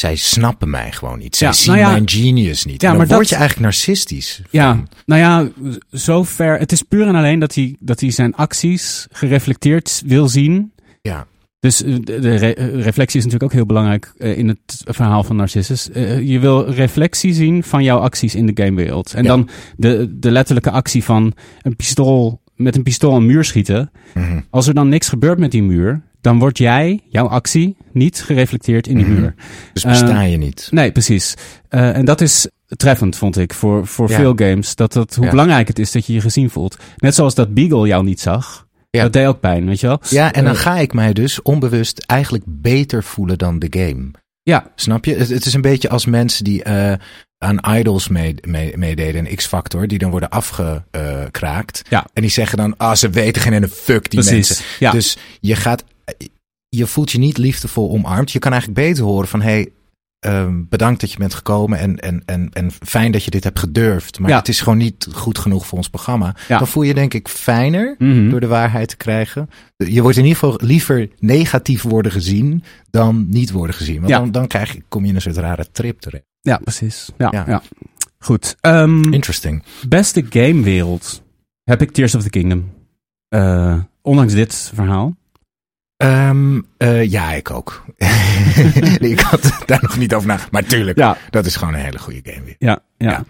[0.00, 1.36] zij snappen mij gewoon niet.
[1.36, 1.90] Zij Ja, zien nou ja.
[1.90, 2.82] mijn genius niet.
[2.82, 4.42] Ja, En dan maar word dat- je eigenlijk narcistisch.
[4.50, 4.88] Ja, van.
[5.06, 5.48] nou ja,
[5.90, 6.58] zover.
[6.58, 10.72] Het is puur en alleen dat hij, dat hij zijn acties gereflecteerd wil zien.
[11.02, 11.26] Ja.
[11.60, 14.82] Dus eh, de, de re- eh, reflectie is natuurlijk ook heel belangrijk eh, in het
[14.84, 15.88] verhaal van Narcissus.
[16.24, 19.14] Je wil reflectie zien van jouw acties in de gamewereld.
[19.14, 19.28] En Ja.
[19.28, 21.32] dan de, de letterlijke actie van
[21.62, 23.90] een pistool, met een pistool een muur schieten.
[24.14, 24.40] Mhm.
[24.50, 28.86] Als er dan niks gebeurt met die muur, dan word jij, jouw actie, niet gereflecteerd
[28.86, 29.20] in die Mhm.
[29.20, 29.34] muur.
[29.72, 30.68] Dus besta Eh, je niet.
[30.70, 31.34] Nee, precies.
[31.68, 34.16] Eh, en dat is treffend, vond ik, voor, voor Ja.
[34.16, 34.74] veel games.
[34.74, 35.30] Dat, dat, hoe Ja.
[35.30, 36.76] belangrijk het is dat je je gezien voelt.
[36.96, 38.66] Net zoals dat Beagle jou niet zag.
[38.90, 39.02] Ja.
[39.02, 40.00] Dat deed ook pijn, weet je wel?
[40.08, 44.10] Ja, en dan Eh, ga ik mij dus onbewust eigenlijk beter voelen dan de game.
[44.42, 45.14] Ja, Snap je?
[45.16, 46.92] Het, het is een beetje als mensen die eh,
[47.38, 50.28] aan idols mee- mee- meededen, een X-Factor, die dan worden
[50.94, 51.82] afgekraakt.
[51.88, 52.06] Ja.
[52.12, 54.48] En die zeggen dan, ah, ze weten geen ene fuck, die precies.
[54.48, 54.64] mensen.
[54.78, 54.90] Ja.
[54.90, 55.84] Dus je gaat,
[56.68, 58.30] je voelt je niet liefdevol omarmd.
[58.32, 59.72] Je kan eigenlijk beter horen van, hey,
[60.18, 63.58] ehm, bedankt dat je bent gekomen en, en, en, en fijn dat je dit hebt
[63.58, 64.18] gedurfd.
[64.18, 64.36] Maar Ja.
[64.36, 66.34] het is gewoon niet goed genoeg voor ons programma.
[66.48, 66.58] Ja.
[66.58, 68.30] Dan voel je denk ik fijner Mhm.
[68.30, 69.50] door de waarheid te krijgen.
[69.76, 73.96] Je wordt in ieder geval liever negatief worden gezien dan niet worden gezien.
[73.96, 74.18] Want Ja.
[74.18, 76.24] dan, dan krijg je, kom je in een soort rare trip terecht.
[76.40, 77.10] ja, precies.
[77.18, 77.44] Ja, ja.
[77.46, 77.62] Ja.
[78.18, 78.56] Goed.
[78.60, 79.62] Ehm, Interesting.
[79.88, 81.22] beste gamewereld
[81.64, 82.70] heb ik Tears of the Kingdom.
[83.28, 85.16] Eh, ondanks dit verhaal.
[86.00, 87.84] Ehm, eh, ja, ik ook.
[89.00, 90.38] ik had daar nog niet over na.
[90.50, 92.56] Maar tuurlijk, Ja, dat is gewoon een hele goede game weer.
[92.58, 93.10] ja, ja.
[93.10, 93.24] Ja.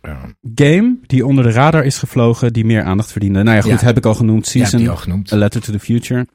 [0.00, 3.42] Ehm, Game die onder de radar is gevlogen, die meer aandacht verdiende.
[3.42, 3.86] Nou ja, goed, Ja.
[3.86, 4.46] heb ik al genoemd.
[4.46, 5.32] Season, die al genoemd.
[5.32, 6.26] A Letter to the Future.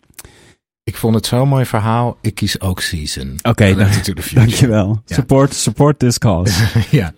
[0.84, 2.18] Ik vond het zo'n mooi verhaal.
[2.22, 3.40] Ik kies ook Season.
[3.42, 4.34] Oké, Future.
[4.36, 5.02] dankjewel.
[5.06, 5.16] Ja.
[5.16, 6.68] Support, support this cause.
[6.98, 7.14] ja,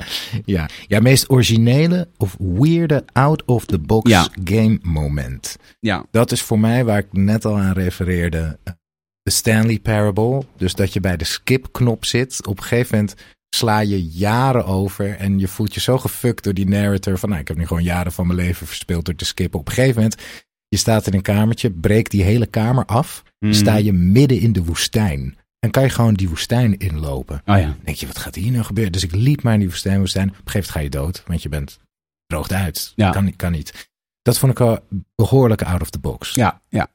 [0.46, 0.70] ja.
[0.88, 4.28] ja, meest originele of weirde out-of-the-box Ja.
[4.44, 5.56] game moment.
[5.80, 8.60] ja, Dat is voor mij waar ik net al aan refereerde.
[9.22, 10.44] De Stanley Parable.
[10.58, 12.48] Dus dat je bij de skip-knop zit.
[12.48, 13.16] Op een gegeven moment
[13.56, 15.16] sla je jaren over.
[15.18, 17.18] En je voelt je zo gefukt door die narrator.
[17.18, 19.60] Van nou, ik heb nu gewoon jaren van mijn leven verspild door te skippen.
[19.60, 20.22] Op een gegeven moment,
[20.68, 21.72] je staat in een kamertje.
[21.72, 23.24] Breekt die hele kamer af.
[23.44, 23.54] Mm.
[23.54, 25.38] Sta je midden in de woestijn.
[25.60, 27.42] En kan je gewoon die woestijn inlopen.
[27.46, 27.76] Oh ja.
[27.84, 28.92] Denk je, wat gaat hier nou gebeuren?
[28.94, 30.30] Dus ik liep maar in die woestijn, woestijn.
[30.30, 31.24] Op een gegeven moment ga je dood.
[31.28, 31.80] Want je bent
[32.28, 32.94] droogt uit.
[32.96, 33.10] Ja.
[33.10, 33.90] Kan, niet- kan niet.
[34.22, 34.80] Dat vond ik al
[35.16, 36.34] behoorlijk out of the box.
[36.34, 36.88] Ja, ja.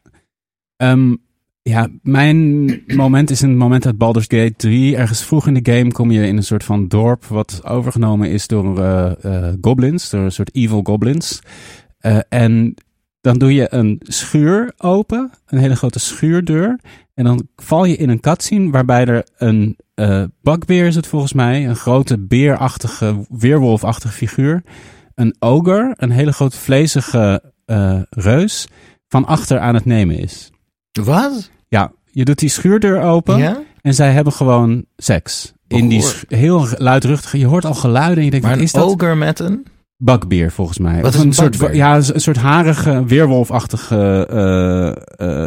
[0.76, 1.14] Ehm,
[1.62, 4.96] ja, mijn moment is een moment uit Baldur's Gate 3.
[4.96, 8.46] Ergens vroeg in de game kom je in een soort van dorp wat overgenomen is
[8.46, 11.40] door eh, eh, goblins, door een soort evil goblins.
[11.98, 12.74] Eh, en
[13.28, 16.78] dan doe je een schuur open, een hele grote schuurdeur.
[17.14, 21.32] En dan val je in een cutscene waarbij er een eh bakbeer is het volgens
[21.32, 24.62] mij, een grote beerachtige, weerwolfachtige figuur.
[25.14, 28.68] Een ogre, een hele grote vlezige eh, reus,
[29.08, 30.50] van achter aan het nemen is.
[31.04, 31.50] Wat?
[31.68, 33.62] Ja, Je doet die schuurdeur open Ja?
[33.82, 35.52] en zij hebben gewoon seks.
[35.66, 37.32] In die heel luidruchtig.
[37.32, 38.84] Je hoort al geluiden en je denkt, Maar wat is dat?
[38.84, 39.66] ogre met een...
[40.08, 41.02] Bugbeer volgens mij.
[41.02, 44.88] Wat is een een soort, ja, een soort harige, weerwolfachtige eh,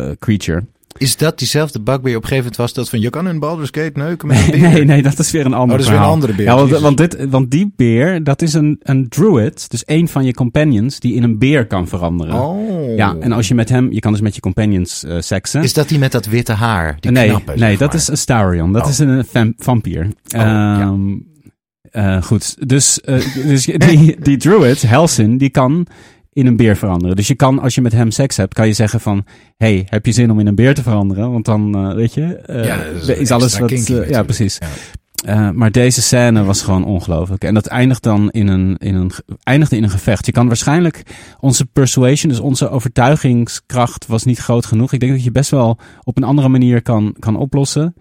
[0.10, 0.64] eh, creature.
[0.98, 3.00] Is dat diezelfde bugbear op een gegeven moment was dat van...
[3.00, 4.72] Je kan in Baldur's Gate neuken met een Nee, beer?
[4.72, 6.56] nee, nee, dat is weer een ander Oh, dat is weer een andere beer, Ja,
[6.56, 9.70] want, want, dit, want die beer, dat is een, een druid.
[9.70, 12.34] Dus een van je companions die in een beer kan veranderen.
[12.42, 12.96] Oh.
[12.96, 15.64] Ja, en als je met hem, je kan dus met je companions eh seksen.
[15.64, 16.98] Is dat die met dat witte haar?
[17.00, 17.96] Die nee, nee dat maar.
[17.96, 18.74] is Astarion.
[18.74, 18.90] Dat Oh.
[18.90, 20.08] is een vam- vampier.
[20.24, 20.96] ja.
[21.92, 25.88] Eh, goed, dus, eh, dus die, die druid, Helsin, die kan
[26.34, 27.16] in een beer veranderen.
[27.16, 29.26] Dus je kan, als je met hem seks hebt, kan je zeggen van...
[29.58, 31.32] hey, heb je zin om in een beer te veranderen?
[31.32, 33.70] Want dan, eh, weet je, eh, Ja, is is, alles wat...
[33.70, 34.58] kinky ja, precies.
[34.60, 34.68] Ja.
[35.22, 37.44] Eh, maar deze scène was gewoon ongelooflijk.
[37.44, 39.12] En dat eindigt dan in een, in een,
[39.44, 40.26] eindigde in een gevecht.
[40.26, 41.04] Je kan waarschijnlijk
[41.40, 44.94] onze persuasion, dus onze overtuigingskracht, was niet groot genoeg.
[44.94, 47.94] Ik denk dat je best wel op een andere manier kan, kan oplossen.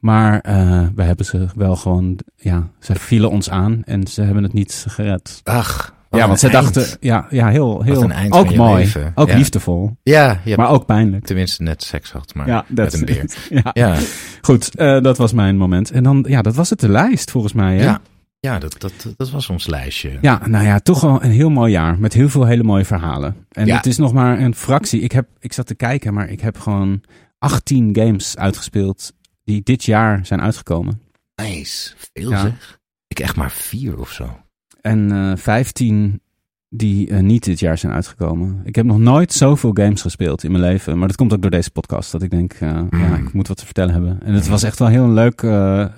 [0.00, 4.42] Maar eh, we hebben ze wel gewoon, ja, ze vielen ons aan en ze hebben
[4.42, 5.40] het niet gered.
[5.44, 6.74] Ach, ja, want ze eind.
[6.74, 9.12] dachten, ja, ja heel, heel, ook mooi, leven.
[9.14, 9.36] ook Ja.
[9.36, 11.24] liefdevol, Ja, hebt maar ook pijnlijk.
[11.26, 13.34] tenminste net seks gehad, maar Ja, met een beer.
[13.50, 13.70] ja.
[13.72, 13.96] Ja,
[14.42, 15.90] Goed, eh, dat was mijn moment.
[15.90, 17.76] En dan, ja, dat was het de lijst volgens mij.
[17.76, 17.82] Hè?
[17.84, 18.00] ja.
[18.40, 20.18] ja dat, dat, dat was ons lijstje.
[20.20, 21.98] Ja, nou ja, toch wel een heel mooi jaar.
[21.98, 23.36] Met heel veel hele mooie verhalen.
[23.50, 23.76] En Ja.
[23.76, 25.00] het is nog maar een fractie.
[25.00, 27.00] Ik, heb, ik zat te kijken, maar ik heb gewoon
[27.38, 29.12] 18 games uitgespeeld
[29.50, 31.00] die dit jaar zijn uitgekomen.
[31.42, 31.94] Nice.
[32.12, 32.40] Veel Ja.
[32.40, 32.78] zeg.
[33.06, 34.38] Ik echt maar vier of zo.
[34.80, 36.20] En eh 15
[36.68, 38.60] die eh, niet dit jaar zijn uitgekomen.
[38.64, 40.98] Ik heb nog nooit zoveel games gespeeld in mijn leven.
[40.98, 42.12] Maar dat komt ook door deze podcast.
[42.12, 43.14] Dat ik denk, eh, ja, Mm.
[43.26, 44.20] ik moet wat te vertellen hebben.
[44.22, 45.40] En het was echt wel heel een leuk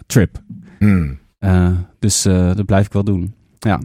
[0.07, 0.43] trip.
[0.79, 1.19] Hmm.
[1.99, 3.35] Dus dat blijf ik wel doen.
[3.59, 3.81] Ja.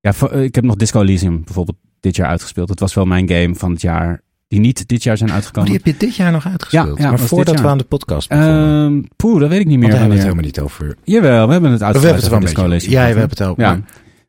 [0.00, 2.68] ja voor- ik heb nog Disco Elysium bijvoorbeeld dit jaar uitgespeeld.
[2.68, 4.22] Het was wel mijn game van het jaar.
[4.52, 5.70] Die niet dit jaar zijn Oh, uitgekomen.
[5.70, 6.98] die heb je dit jaar nog uitgespeeld?
[6.98, 8.84] Ja, ja, maar voordat we aan de podcast begonnen.
[8.84, 9.90] Ehm poeh, dat weet ik niet Want meer.
[9.90, 10.96] daar hebben we het helemaal niet over.
[11.04, 12.64] Jawel, we hebben het we uitgebreid hebben het wel.
[12.66, 13.54] Elysium Ja, we hebben het al.
[13.56, 13.80] Ja.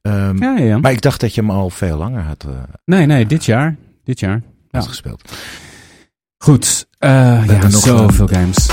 [0.01, 0.43] maar, ehm?
[0.43, 0.77] Ja, ja.
[0.77, 2.51] maar ik dacht dat je hem al veel langer had, eh,
[2.85, 3.75] Nee, nee, dit jaar.
[4.03, 4.41] Dit jaar.
[4.69, 4.79] Ja.
[4.79, 5.31] uitgespeeld.
[6.37, 6.87] Goed.
[6.99, 7.09] eh
[7.47, 8.67] ja, nog, zoveel games.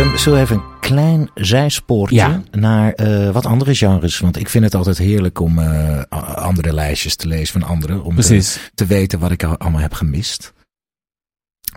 [0.00, 2.42] Ehm, zullen we even een klein zijspoortje Ja.
[2.50, 4.18] naar eh, wat andere genres?
[4.18, 6.00] Want ik vind het altijd heerlijk om eh,
[6.34, 8.02] andere lijstjes te lezen van anderen.
[8.04, 10.52] Om te, te weten wat ik al- allemaal heb gemist.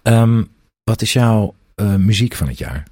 [0.04, 0.44] Ehm,
[0.84, 2.88] wat is jouw eh, muziek van het jaar?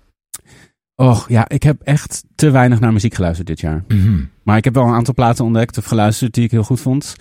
[0.96, 3.84] Och, ja, ik heb echt te weinig naar muziek geluisterd dit jaar.
[3.88, 4.24] Mhm.
[4.44, 7.16] Maar ik heb wel een aantal platen ontdekt of geluisterd die ik heel goed vond.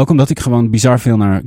[0.00, 1.42] Ook omdat ik gewoon bizar veel naar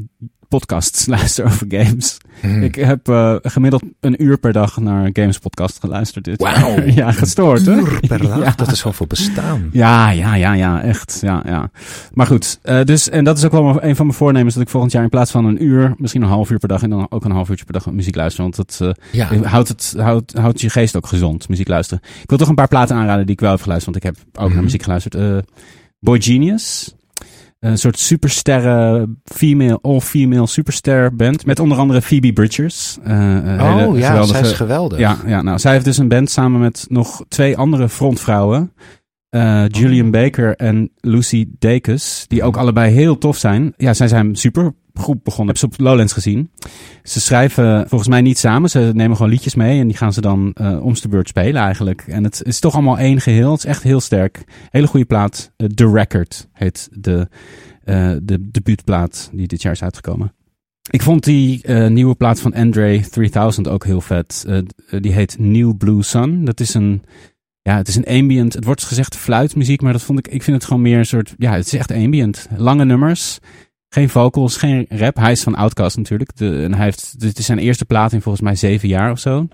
[0.47, 2.18] podcasts luister over games.
[2.41, 2.62] Mhm.
[2.64, 6.26] Ik heb eh, gemiddeld een uur per dag naar Games Podcast geluisterd.
[6.26, 6.82] Dit Wauw.
[7.01, 7.76] ja, gestoord hè?
[7.76, 8.54] Uur per dag, Ja.
[8.56, 9.70] dat is zoveel bestaan.
[9.72, 11.18] Ja, ja, ja, ja, echt.
[11.22, 11.72] Ja, ja.
[12.14, 14.70] Maar goed, eh, dus, en dat is ook wel een van mijn voornemens, dat ik
[14.70, 17.06] volgend jaar in plaats van een uur, misschien een half uur per dag en dan
[17.10, 18.51] ook een half uurtje per dag muziek luisteren.
[18.51, 22.04] Want dat eh, Ja, houdt, het, houdt, houdt je geest ook gezond, muziek luisteren.
[22.22, 24.26] Ik wil toch een paar platen aanraden die ik wel heb geluisterd, want ik heb
[24.41, 24.54] ook Mhm.
[24.54, 25.45] naar muziek geluisterd.
[25.99, 26.95] Boy Genius.
[27.64, 31.45] Een soort supersterren, female, all-female superster band.
[31.45, 32.97] Met onder andere Phoebe Bridgers.
[33.03, 34.99] Eh, een oh ja, geweldige- zij is geweldig.
[34.99, 38.74] ja, ja, nou, zij heeft dus een band samen met nog twee andere frontvrouwen.
[39.30, 42.26] Eh, Julian Baker en Lucy Dacus.
[42.28, 43.74] Die ook allebei heel tof zijn.
[43.78, 45.48] Ja, zij zijn super groep begonnen.
[45.48, 46.52] Heb ze op Lowlands gezien.
[47.04, 48.70] Ze schrijven volgens mij niet samen.
[48.70, 49.80] Ze nemen gewoon liedjes mee.
[49.80, 52.04] En die gaan ze dan om de beurt spelen eigenlijk.
[52.08, 53.52] En het is toch allemaal één geheel.
[53.52, 54.44] Het is echt heel sterk.
[54.70, 55.52] Hele goede plaat.
[55.58, 57.28] Eh, The Record heet de,
[57.84, 60.34] eh de debuutplaat die dit jaar is uitgekomen.
[60.89, 64.46] Ik vond die nieuwe plaat van Andre 3000 ook heel vet.
[65.00, 66.46] Die heet New Blue Sun.
[66.46, 67.04] Dat is een,
[67.62, 68.54] ja, het is een ambient.
[68.54, 71.36] Het wordt gezegd fluitmuziek, maar dat vond ik, ik vind het gewoon meer een soort,
[71.38, 72.48] ja, het is echt ambient.
[72.58, 73.39] Lange nummers,
[73.94, 75.16] geen vocals, geen rap.
[75.16, 76.32] Hij is van Outkast natuurlijk.
[76.39, 79.48] En hij heeft, dit is zijn eerste plaat in volgens mij zeven jaar of zo.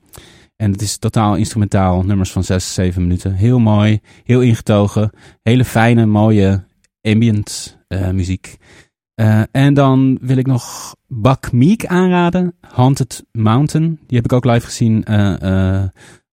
[0.56, 3.34] En het is totaal instrumentaal, nummers van zes, zeven minuten.
[3.34, 5.12] Heel mooi, heel ingetogen.
[5.42, 6.64] Hele fijne, mooie
[7.02, 8.58] ambient eh, muziek.
[9.16, 12.56] Eh, en dan wil ik nog Buck Meek aanraden.
[12.62, 14.00] Haunted Mountain.
[14.08, 15.84] Die heb ik ook live gezien eh,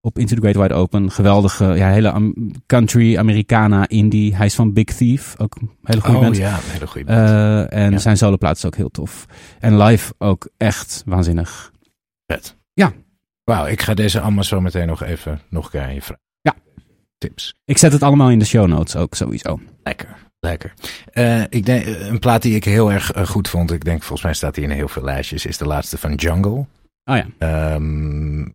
[0.07, 1.11] op Into the Great Wide Open.
[1.11, 2.35] Geweldige, ja, hele
[2.67, 4.37] country, Americana, indie.
[4.37, 5.35] Hij is van Big Thief.
[5.39, 6.37] Ook een hele goede Oh band.
[6.37, 7.29] ja, een hele goede band.
[7.29, 7.99] Eh, en Ja.
[7.99, 9.27] zijn soloplaat is ook heel tof.
[9.61, 11.73] En live ook echt waanzinnig.
[12.27, 12.57] Vet.
[12.73, 12.93] Ja.
[13.45, 16.23] Wauw, ik ga deze allemaal zo meteen nog even nog een je vragen.
[16.41, 16.55] Ja.
[17.19, 17.55] Tips.
[17.65, 19.61] Ik zet het allemaal in de show notes ook sowieso.
[19.83, 20.75] Lekker, lekker.
[21.13, 24.23] Eh, ik denk, eh, een plaat die ik heel erg goed vond, ik denk volgens
[24.23, 26.67] mij staat die in heel veel lijstjes, is de laatste van Jungle.
[27.05, 27.27] Oh ja.
[27.39, 28.55] Ehm, ik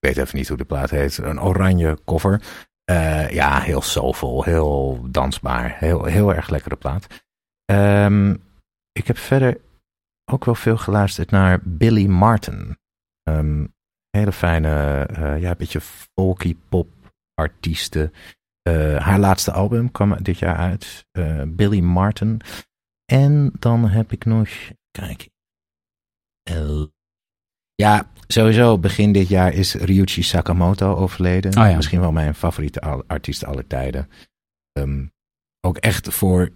[0.00, 1.18] weet even niet hoe de plaat heet.
[1.18, 2.42] Een oranje cover.
[2.84, 5.76] Eh, ja, heel soulful, heel dansbaar.
[5.78, 7.06] Heel, heel erg lekkere plaat.
[7.64, 8.36] Ehm,
[8.92, 9.60] ik heb verder
[10.32, 12.78] ook wel veel geluisterd naar Billy Martin.
[13.22, 13.66] Ehm,
[14.10, 16.88] hele fijne, eh, ja, beetje folky pop
[17.34, 18.12] artiesten.
[18.62, 21.06] Eh, haar laatste album kwam dit jaar uit.
[21.46, 22.40] Billy Martin.
[23.12, 24.48] En dan heb ik nog,
[24.90, 25.28] kijk.
[27.74, 31.50] ja, sowieso begin dit jaar is Ryuichi Sakamoto overleden.
[31.58, 31.76] Oh ja.
[31.76, 34.08] Misschien wel mijn favoriete al- artiest aller tijden.
[34.72, 35.06] Ehm,
[35.60, 36.50] ook echt voor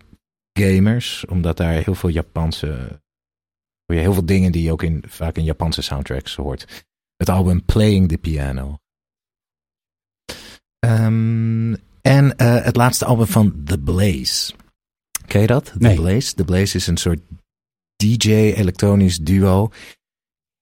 [0.53, 2.67] gamers, omdat daar heel veel Japanse,
[3.87, 6.85] hoor je heel veel dingen die je ook in, vaak in Japanse soundtracks hoort.
[7.17, 8.79] Het album Playing the Piano.
[10.79, 14.53] Ehm, en eh, het laatste album van The Blaze.
[15.27, 15.65] Ken je dat?
[15.65, 15.95] The Nee.
[15.97, 16.35] Blaze?
[16.35, 17.21] The Blaze is een soort
[17.97, 19.71] DJ-elektronisch duo.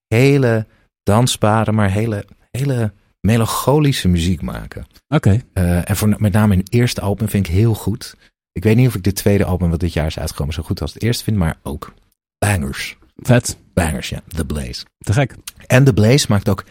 [0.07, 0.67] Hele
[1.03, 4.87] dansbare, maar hele, hele melancholische muziek maken.
[5.09, 5.43] Oké.
[5.53, 8.17] Eh, en voor, met name hun eerste album vind ik heel goed.
[8.53, 10.81] Ik weet niet of ik dit tweede album wat dit jaar is uitgekomen zo goed
[10.81, 11.95] als het eerste vind, maar ook
[12.39, 12.97] bangers.
[13.17, 13.57] Vet.
[13.75, 14.23] Bangers, ja.
[14.29, 14.85] The Blaze.
[14.99, 15.35] Te gek.
[15.67, 16.65] En The Blaze maakt ook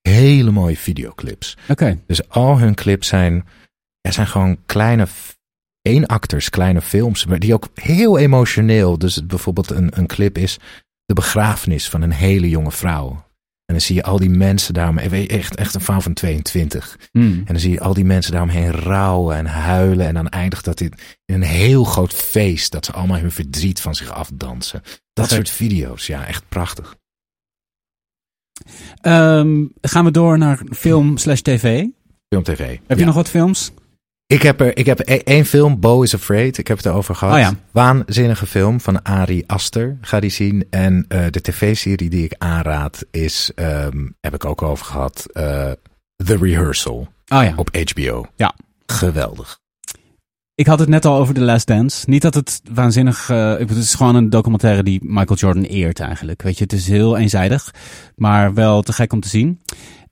[0.00, 1.56] hele mooie videoclips.
[1.68, 1.98] Oké.
[2.06, 3.46] Dus al hun clips zijn,
[4.00, 5.36] ja, zijn gewoon kleine f-
[5.82, 8.98] eenakters, kleine films, maar die ook heel emotioneel.
[8.98, 10.58] Dus het bijvoorbeeld een, een clip is
[11.04, 13.24] de begrafenis van een hele jonge vrouw.
[13.68, 16.98] En dan zie je al die mensen daarom, echt, echt een vrouw van 22.
[17.10, 17.32] Hmm.
[17.32, 20.06] En dan zie je al die mensen daaromheen rouwen en huilen.
[20.06, 22.72] En dan eindigt dat dit in een heel groot feest.
[22.72, 24.82] Dat ze allemaal hun verdriet van zich afdansen.
[25.12, 25.34] Dat Oké.
[25.34, 26.96] soort video's, ja, echt prachtig.
[29.00, 31.84] Ehm, gaan we door naar film slash tv.
[32.28, 32.78] Film TV.
[32.86, 33.72] Heb je nog wat films?
[34.28, 36.58] Ik heb er, ik heb e- één film, Bo is Afraid.
[36.58, 37.34] Ik heb het erover gehad.
[37.34, 37.52] Oh ja.
[37.70, 39.98] Waanzinnige film van Ari Aster.
[40.00, 40.66] Ga die zien.
[40.70, 45.70] En eh, de tv-serie die ik aanraad is, ehm, heb ik ook over gehad, eh,
[46.24, 47.52] The Rehearsal Oh ja.
[47.56, 48.26] op HBO.
[48.36, 48.54] Ja.
[48.86, 49.58] Geweldig.
[50.54, 52.10] Ik had het net al over The Last Dance.
[52.10, 53.26] Niet dat het waanzinnig...
[53.26, 56.42] bedoel, het is gewoon een documentaire die Michael Jordan eert eigenlijk.
[56.42, 57.74] Weet je, het is heel eenzijdig.
[58.16, 59.60] Maar wel te gek om te zien.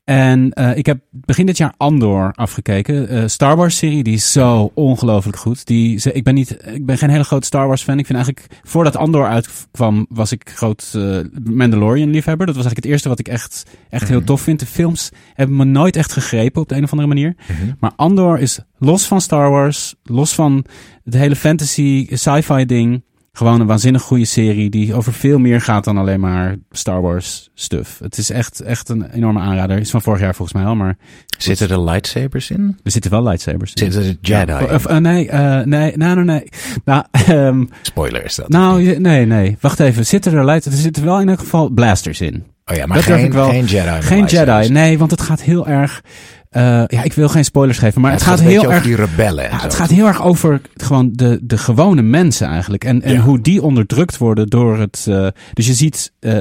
[0.06, 3.08] En eh, ik heb begin dit jaar Andor afgekeken.
[3.08, 5.66] Eh, Star Wars serie, die is zo ongelooflijk goed.
[5.66, 7.98] Die, ze, ik, ben niet, ik ben geen hele grote Star Wars fan.
[7.98, 12.46] Ik vind eigenlijk, voordat Andor uitkwam, was ik groot eh, Mandalorian liefhebber.
[12.46, 14.60] Dat was eigenlijk het eerste wat ik echt, echt heel tof vind.
[14.60, 17.36] De films hebben me nooit echt gegrepen op de een of andere manier.
[17.80, 20.64] Maar Andor is los van Star Wars, los van
[21.04, 23.02] het hele fantasy, sci-fi ding.
[23.36, 27.50] Gewoon een waanzinnig goede serie die over veel meer gaat dan alleen maar Star Wars
[27.54, 27.98] stuff.
[27.98, 29.78] Het is echt, echt een enorme aanrader.
[29.78, 30.96] Is van vorig jaar volgens mij al, maar
[31.38, 32.78] Zitten er lightsabers in?
[32.82, 33.92] er zitten wel lightsabers in.
[33.92, 36.48] Zitten er Jedi Ja, of, eh, nee, eh, nee, nee, nee, nee.
[36.84, 38.48] Nou, ehm, Spoiler is dat.
[38.48, 39.56] nou, nee, nee.
[39.60, 40.06] Wacht even.
[40.06, 40.64] Zitten er light?
[40.64, 42.44] Er zitten wel in elk geval blasters in.
[42.64, 43.48] oh ja, maar dat durf geen, ik wel.
[43.48, 44.02] geen Jedi.
[44.02, 44.66] Geen lightsabers.
[44.66, 44.80] Jedi.
[44.80, 46.02] Nee, want het gaat heel erg.
[46.50, 48.82] Eh, ja, ik wil geen spoilers geven, maar Ja, het, gaat, heel over erg.
[48.84, 49.44] die rebellen.
[49.44, 52.84] Ja, het gaat heel erg over gewoon de, de gewone mensen eigenlijk.
[52.84, 53.20] En, en Ja.
[53.20, 55.06] hoe die onderdrukt worden door het.
[55.08, 56.32] eh, dus je ziet, eh,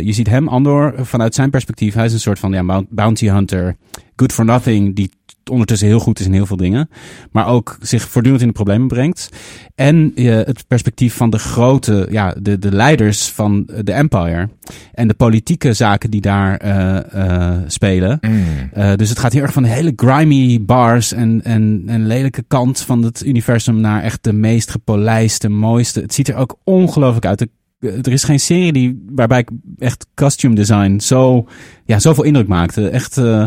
[0.00, 1.94] je ziet hem, Andor, vanuit zijn perspectief.
[1.94, 3.76] Hij is een soort van ja, bounty hunter.
[4.16, 4.96] Good for nothing.
[4.96, 5.10] Die
[5.50, 6.88] ondertussen heel goed is in heel veel dingen.
[7.32, 9.28] Maar ook zich voortdurend in de problemen brengt.
[9.74, 14.48] En eh, het perspectief van de grote, ja, de, de leiders van de Empire.
[14.92, 18.18] En de politieke zaken die daar eh, eh, spelen.
[18.20, 18.44] Mm.
[18.76, 22.44] Uh, dus het gaat heel erg van de hele grimy bars en, en, en lelijke
[22.48, 26.00] kant van het universum naar echt de meest gepolijste, mooiste.
[26.00, 27.38] Het ziet er ook ongelooflijk uit.
[27.38, 27.48] De-
[27.80, 31.46] Er is geen serie die, waarbij ik echt costume design zo,
[31.84, 32.88] ja, zoveel indruk maakte.
[32.88, 33.44] Echt, uh,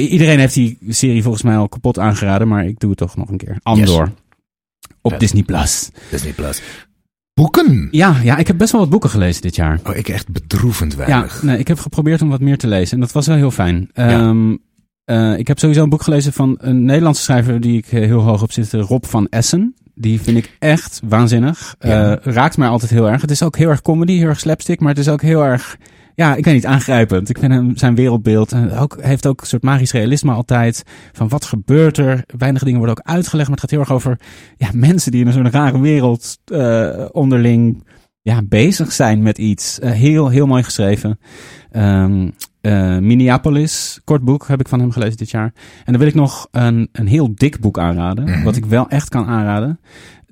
[0.00, 3.28] iedereen heeft die serie volgens mij al kapot aangeraden, maar ik doe het toch nog
[3.28, 3.58] een keer.
[3.62, 4.12] Andor.
[5.00, 5.18] Op.
[5.18, 5.90] Disney Plus.
[6.10, 6.62] Disney Plus.
[7.34, 7.88] Boeken?
[7.90, 9.80] Ja, ja, ik heb best wel wat boeken gelezen dit jaar.
[9.86, 11.42] Oh, ik echt bedroevend Ja, weinig.
[11.42, 13.90] nee, ik heb geprobeerd om wat meer te lezen en dat was wel heel fijn.
[13.94, 14.08] Ja.
[14.08, 14.56] Ehm,
[15.04, 18.20] eh, ik heb sowieso een boek gelezen van een Nederlandse schrijver die ik eh, heel
[18.20, 19.74] hoog op zit, Rob van Essen.
[19.94, 21.74] Die vind ik echt waanzinnig.
[21.78, 22.16] Ja.
[22.16, 23.20] Eh, raakt mij altijd heel erg.
[23.20, 25.76] Het is ook heel erg comedy, heel erg slapstick, maar het is ook heel erg,
[26.14, 27.28] ja, ik weet niet, aangrijpend.
[27.28, 30.82] Ik vind hem zijn wereldbeeld, en ook, hij heeft ook een soort magisch realisme altijd.
[31.12, 32.24] Van wat gebeurt er?
[32.36, 34.20] Weinige dingen worden ook uitgelegd, maar het gaat heel erg over
[34.56, 37.84] ja, mensen die in zo'n rare wereld eh, onderling
[38.22, 39.78] ja, bezig zijn met iets.
[39.78, 41.18] Eh, heel, heel mooi geschreven.
[41.70, 45.52] Ehm, eh, Minneapolis, kort boek, heb ik van hem gelezen dit jaar.
[45.84, 48.24] En dan wil ik nog een, een heel dik boek aanraden.
[48.24, 48.42] Mhm.
[48.42, 49.80] Wat ik wel echt kan aanraden.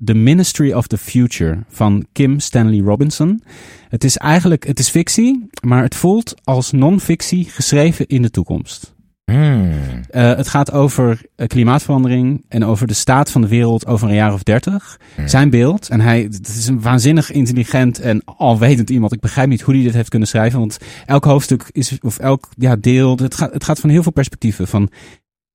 [0.05, 3.43] The Ministry of the Future van Kim Stanley Robinson.
[3.89, 8.93] Het is eigenlijk, het is fictie, maar het voelt als non-fictie geschreven in de toekomst.
[9.25, 9.71] Hmm.
[10.11, 14.15] Uh, het gaat over uh, klimaatverandering en over de staat van de wereld over een
[14.15, 14.99] jaar of dertig.
[15.15, 15.27] Hmm.
[15.27, 19.13] Zijn beeld, en hij het is een waanzinnig intelligent en alwetend iemand.
[19.13, 22.49] Ik begrijp niet hoe hij dit heeft kunnen schrijven, want elk hoofdstuk is, of elk
[22.57, 24.67] ja, deel, het gaat, het gaat van heel veel perspectieven.
[24.67, 24.89] Van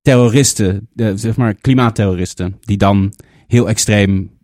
[0.03, 3.13] terroristen, zeg maar klimaatterroristen, die dan
[3.47, 4.38] heel extreem eh,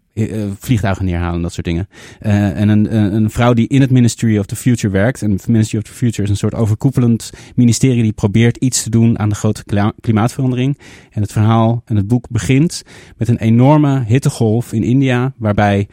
[0.59, 1.89] vliegtuigen neerhalen en dat soort dingen.
[2.21, 5.23] Eh, en een, een, vrouw die in het Ministry of the Future werkt.
[5.23, 8.91] En het Ministry of the Future is een soort overkoepelend ministerie die probeert iets te
[8.91, 9.65] doen aan de grote
[10.01, 10.79] klimaatverandering.
[11.11, 12.83] En het verhaal en het boek begint
[13.17, 15.89] met een enorme hittegolf in India, waarbij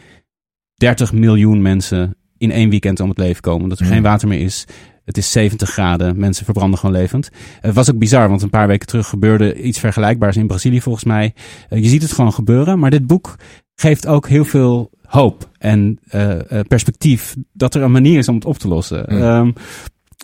[0.76, 3.70] 30 miljoen mensen in één weekend om het leven komen.
[3.70, 4.66] Dat er geen water meer is.
[5.06, 6.20] Het is 70 graden.
[6.20, 7.30] Mensen verbranden gewoon levend.
[7.60, 11.04] Het was ook bizar, want een paar weken terug gebeurde iets vergelijkbaars in Brazilië volgens
[11.04, 11.34] mij.
[11.70, 12.80] Eh, je ziet het gewoon gebeuren.
[12.80, 13.36] Maar dit boek
[13.82, 18.36] geeft ook heel veel hoop en eh, eh, perspectief dat er een manier is om
[18.36, 19.06] het op te lossen.
[19.10, 19.22] Mm.
[19.22, 19.52] Ehm,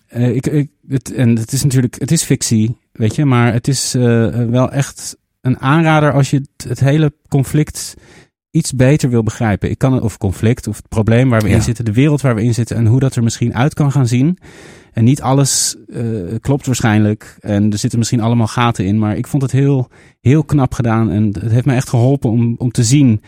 [0.08, 3.68] eh, ik, ik, het, en het is natuurlijk, het is fictie, weet je, maar het
[3.68, 3.91] is
[4.49, 7.95] wel echt een aanrader als je het, het hele conflict
[8.52, 9.70] iets beter wil begrijpen.
[9.70, 11.56] Ik kan het, of conflict, of het probleem waar we Ja.
[11.56, 13.91] in zitten, de wereld waar we in zitten en hoe dat er misschien uit kan
[13.91, 14.38] gaan zien.
[14.93, 16.02] En niet alles eh,
[16.41, 17.38] klopt waarschijnlijk.
[17.39, 19.00] En er zitten misschien allemaal gaten in.
[19.00, 19.89] Maar ik vond het heel,
[20.22, 21.12] heel knap gedaan.
[21.12, 23.22] En het heeft me echt geholpen om, om te zien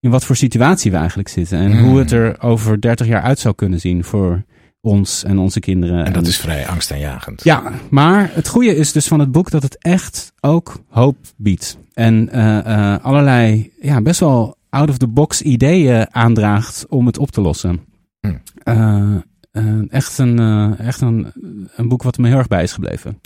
[0.00, 1.58] in wat voor situatie we eigenlijk zitten.
[1.58, 1.84] En Mm.
[1.84, 4.44] hoe het er over 30 jaar uit zou kunnen zien voor
[4.80, 6.04] ons en onze kinderen.
[6.04, 7.44] En dat is vrij angstaanjagend.
[7.44, 11.78] Ja, maar het goede is dus van het boek dat het echt ook hoop biedt.
[11.94, 12.58] En eh,
[12.94, 17.80] eh, allerlei, ja, best wel out-of-the-box ideeën aandraagt om het op te lossen.
[18.20, 18.34] Hm.
[18.62, 19.14] Eh,
[19.50, 21.32] eh, echt een, eh, echt een,
[21.76, 23.20] een boek wat me heel erg bij is gebleven.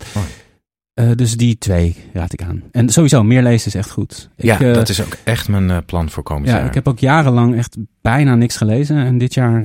[1.17, 2.63] Dus die twee raad ik aan.
[2.71, 4.31] En sowieso, meer lezen is echt goed.
[4.37, 6.67] Ik, ja, dat is ook echt mijn plan voor komend ja, jaar.
[6.67, 8.97] ik heb ook jarenlang echt bijna niks gelezen.
[8.97, 9.63] En dit jaar,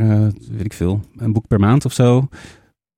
[0.52, 2.28] weet ik veel, een boek per maand of zo.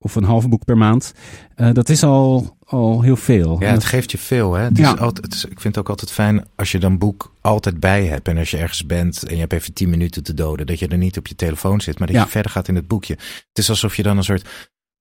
[0.04, 1.14] Of een half boek per maand.
[1.56, 3.60] Eh, dat is al, al heel veel.
[3.60, 4.54] Ja, het geeft je veel.
[4.54, 4.64] Hè?
[4.64, 4.94] Het Ja.
[4.94, 7.80] is altijd, het is- ik vind het ook altijd fijn als je dan boek altijd
[7.80, 8.28] bij hebt.
[8.28, 10.66] En als je ergens bent en je hebt even tien minuten te doden.
[10.66, 12.24] Dat je er niet op je telefoon zit, maar dat Ja.
[12.24, 13.14] je verder gaat in het boekje.
[13.48, 14.48] Het is alsof je dan een soort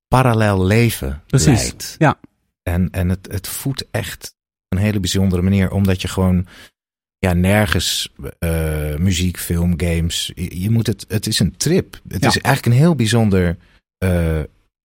[0.08, 1.46] parallel leven Precies.
[1.60, 1.94] leidt.
[1.98, 2.18] Ja.
[2.62, 4.34] En, en het, het voedt echt
[4.68, 5.70] een hele bijzondere manier.
[5.70, 6.46] Omdat je gewoon
[7.18, 10.32] ja, nergens eh, muziek, film, games.
[10.34, 12.00] Je, je moet het, het is een trip.
[12.08, 12.28] Het Ja.
[12.28, 13.56] is eigenlijk een heel bijzonder,
[13.98, 14.38] eh,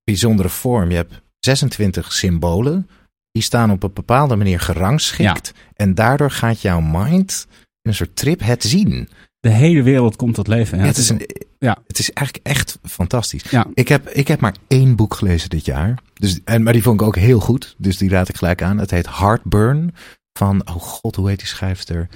[0.05, 0.89] bijzondere vorm.
[0.89, 2.89] Je hebt 26 symbolen.
[3.31, 5.53] Die staan op een bepaalde manier gerangschikt.
[5.73, 7.47] En daardoor gaat jouw mind
[7.81, 9.09] in een soort trip het zien.
[9.39, 10.77] de hele wereld komt tot leven.
[10.77, 11.21] Ja, het, is een,
[11.57, 11.77] ja.
[11.87, 13.43] het is eigenlijk echt fantastisch.
[13.49, 13.67] Ja.
[13.73, 15.99] Ik, heb, ik heb maar één boek gelezen dit jaar.
[16.13, 17.75] Dus, en, maar die vond ik ook heel goed.
[17.77, 18.77] Dus die raad ik gelijk aan.
[18.77, 19.93] Het heet Heartburn.
[20.37, 22.07] Van, oh god, hoe heet die schrijfster?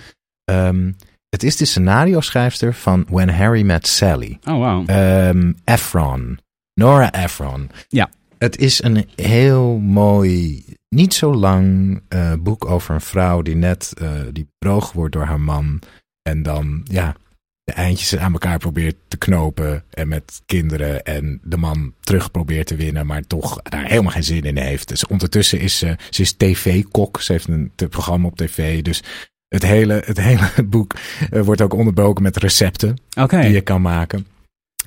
[0.44, 0.92] Ehm,
[1.30, 4.40] het is de scenario schrijfster van When Harry Met Sally.
[4.44, 4.86] Oh, wauw.
[4.86, 6.40] Ehm Efron.
[6.80, 7.70] Nora Ephron.
[7.88, 8.10] Ja.
[8.38, 13.94] Het is een heel mooi, niet zo lang eh, boek over een vrouw die net
[13.98, 15.82] eh, die bedrogen wordt door haar man.
[16.22, 17.16] En dan, ja,
[17.64, 19.84] de eindjes aan elkaar probeert te knopen.
[19.90, 24.24] En met kinderen en de man terug probeert te winnen, maar toch daar helemaal geen
[24.24, 24.88] zin in heeft.
[24.88, 27.22] Dus ondertussen is ze, ze is tv-kok.
[27.22, 28.82] Ze heeft een programma op tv.
[28.82, 29.04] Dus
[29.48, 30.96] het hele, het hele boek
[31.32, 32.98] eh, wordt ook onderbroken met recepten
[33.30, 34.26] die je kan maken.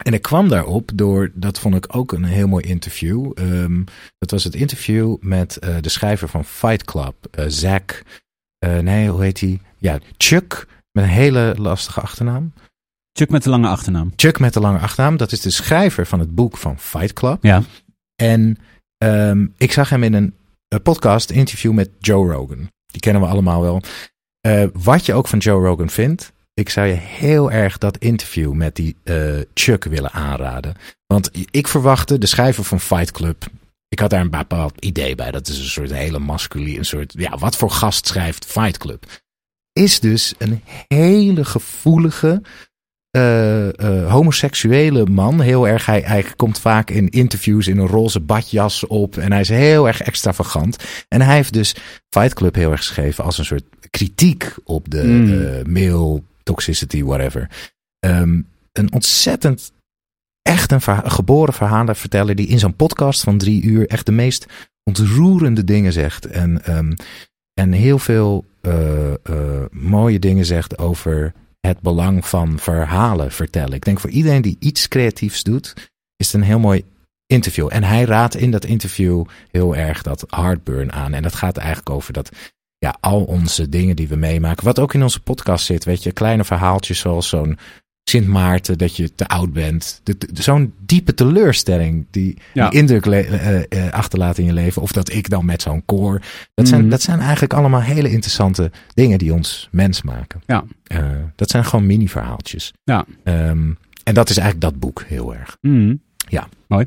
[0.02, 3.30] En ik kwam daarop door, dat vond ik ook een heel mooi interview.
[3.34, 3.82] Ehm,
[4.18, 8.02] dat was het interview met eh, de schrijver van Fight Club, eh Zack.
[8.58, 9.60] eh, nee, hoe heet hij?
[9.78, 12.52] Ja, Chuck, met een hele lastige achternaam.
[13.12, 14.12] Chuck met de lange achternaam.
[14.16, 17.42] Chuck met de lange achternaam, dat is de schrijver van het boek van Fight Club.
[17.44, 17.62] Ja.
[18.22, 18.56] En
[18.98, 20.34] ehm, ik zag hem in een,
[20.68, 22.70] eh, podcast interview met Joe Rogan.
[22.86, 23.82] Die kennen we allemaal wel.
[24.72, 26.32] Wat je ook van Joe Rogan vindt,
[26.62, 29.16] ik zou je heel erg dat interview met die eh,
[29.54, 30.74] Chuck willen aanraden.
[31.06, 33.44] Want ik verwachtte, de schrijver van Fight Club,
[33.88, 35.30] ik had daar een bepaald idee bij.
[35.30, 39.04] Dat is een soort hele masculine, een soort, ja, wat voor gast schrijft Fight Club?
[39.72, 42.42] Is dus een hele gevoelige,
[43.10, 45.40] eh, eh, homoseksuele man.
[45.40, 49.16] Heel erg, hij, hij komt vaak in interviews in een roze badjas op.
[49.16, 50.76] En hij is heel erg extravagant.
[51.08, 51.74] En hij heeft dus
[52.08, 55.72] Fight Club heel erg geschreven als een soort kritiek op de Mm.
[55.72, 57.50] male toxicity, whatever.
[57.98, 58.40] Ehm,
[58.72, 59.72] een ontzettend,
[60.42, 64.46] echt een verha- geboren verhalenverteller die in zo'n podcast van drie uur echt de meest
[64.84, 66.26] ontroerende dingen zegt.
[66.26, 66.92] En, ehm,
[67.54, 73.72] en heel veel eh, eh, mooie dingen zegt over het belang van verhalen vertellen.
[73.72, 76.84] Ik denk voor iedereen die iets creatiefs doet, is het een heel mooi
[77.26, 77.68] interview.
[77.70, 81.14] En hij raadt in dat interview heel erg dat heartburn aan.
[81.14, 82.30] En dat gaat eigenlijk over dat
[82.82, 86.12] ja, al onze dingen die we meemaken, wat ook in onze podcast zit, weet je,
[86.12, 87.58] kleine verhaaltjes zoals zo'n
[88.04, 90.00] Sint Maarten, dat je te oud bent.
[90.02, 92.68] De- de- Zo'n diepe teleurstelling die, Ja.
[92.68, 94.82] die indruk le- eh, eh, achterlaat in je leven.
[94.82, 96.20] Of dat ik dan met zo'n koor.
[96.54, 96.90] Dat zijn, Mhm.
[96.90, 100.42] dat zijn eigenlijk allemaal hele interessante dingen die ons mens maken.
[100.46, 100.64] Ja.
[100.84, 100.98] Eh,
[101.36, 102.72] dat zijn gewoon mini-verhaaltjes.
[102.84, 103.04] Ja.
[103.24, 103.70] Ehm,
[104.04, 105.56] en dat is eigenlijk dat boek heel erg.
[105.60, 106.00] Mm.
[106.28, 106.48] Ja.
[106.68, 106.86] Mooi.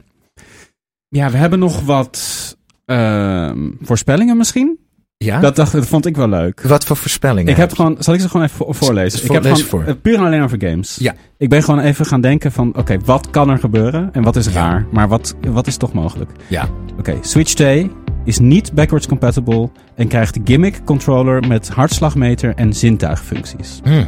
[1.07, 2.43] Ja, we hebben nog wat
[2.85, 4.77] ehm, voorspellingen misschien.
[5.25, 5.39] Ja?
[5.39, 6.61] Dat, dacht, dat vond ik wel leuk.
[6.61, 7.51] Wat voor voorspellingen?
[7.51, 9.19] Ik heb gewoon, zal ik ze gewoon even vo- voorlezen?
[9.19, 9.83] voor- ik heb gewoon voor.
[9.83, 10.95] eh, puur en alleen over games.
[10.99, 11.13] Ja.
[11.37, 14.45] Ik ben gewoon even gaan denken van, oké, wat kan er gebeuren en wat is
[14.45, 14.51] Ja.
[14.51, 16.31] raar, maar wat, wat is toch mogelijk?
[16.47, 16.67] Ja.
[16.99, 17.91] Oké, Switch 2
[18.23, 23.79] is niet backwards compatible en krijgt de gimmick controller met hartslagmeter en zintuigfuncties.
[23.83, 24.03] Hm.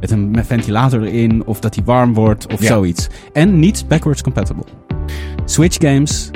[0.00, 2.66] Met een met ventilator erin of dat hij warm wordt of Ja.
[2.66, 3.06] zoiets.
[3.32, 4.64] En niet backwards compatible.
[5.44, 6.30] Switch games,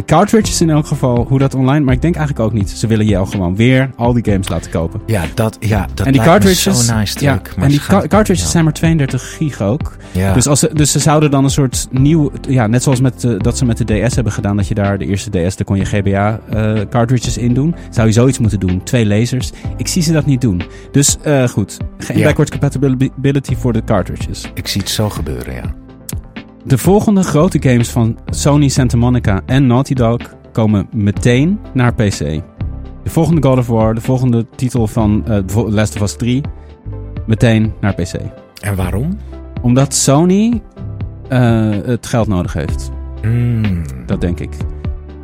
[0.00, 2.70] de cartridges in elk geval, hoe dat online, maar ik denk eigenlijk ook niet.
[2.70, 5.00] Ze willen jou gewoon weer al die games laten kopen.
[5.06, 8.44] Ja, dat, ja, dat en die cartridges, zo nice ja, maar en die ca- cartridges
[8.44, 8.50] ja.
[8.50, 9.96] zijn maar 32 gig ook.
[10.12, 10.32] Ja.
[10.32, 13.36] Dus, als ze, dus ze zouden dan een soort nieuw, ja, net zoals met, de-
[13.36, 15.76] dat ze met de DS hebben gedaan, dat je daar de eerste DS, daar kon
[15.76, 17.74] je GBA eh, cartridges in doen.
[17.90, 19.50] Zou je zoiets moeten doen, twee lasers.
[19.76, 20.62] Ik zie ze dat niet doen.
[20.92, 24.50] Dus eh, goed, geen backwards compatibility voor de cartridges.
[24.54, 25.74] Ik zie het zo gebeuren, ja.
[26.64, 30.18] De volgende grote games van Sony Santa Monica en Naughty Dog
[30.52, 32.18] komen meteen naar PC.
[33.02, 36.42] De volgende God of War, de volgende titel van eh Last of Us 3,
[37.26, 38.12] meteen naar PC.
[38.60, 39.18] En waarom?
[39.62, 40.62] Omdat Sony
[41.28, 42.90] eh, het geld nodig heeft.
[43.22, 43.82] Mm.
[44.06, 44.54] Dat denk ik.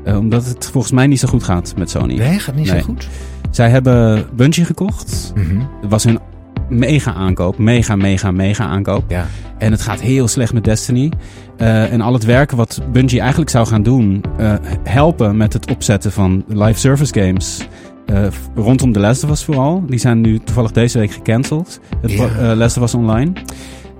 [0.04, 2.14] Eh, omdat het volgens mij niet zo goed gaat met Sony.
[2.16, 2.78] Nee, gaat niet Nee.
[2.80, 3.08] zo goed.
[3.50, 5.32] Zij hebben Bungie gekocht.
[5.34, 5.60] Mhm.
[5.80, 6.18] Het was hun
[6.68, 7.58] mega aankoop.
[7.58, 9.04] Mega, mega, mega aankoop.
[9.08, 9.26] Ja.
[9.58, 11.12] En het gaat heel slecht met Destiny.
[11.56, 15.70] Eh, en al het werken wat Bungie eigenlijk zou gaan doen, eh, helpen met het
[15.70, 17.66] opzetten van live service games.
[18.06, 19.84] eh, rondom Last of Us vooral.
[19.86, 21.80] Die zijn nu toevallig deze week gecanceld.
[22.00, 22.54] Het Ja.
[22.54, 23.32] Last of Us Online.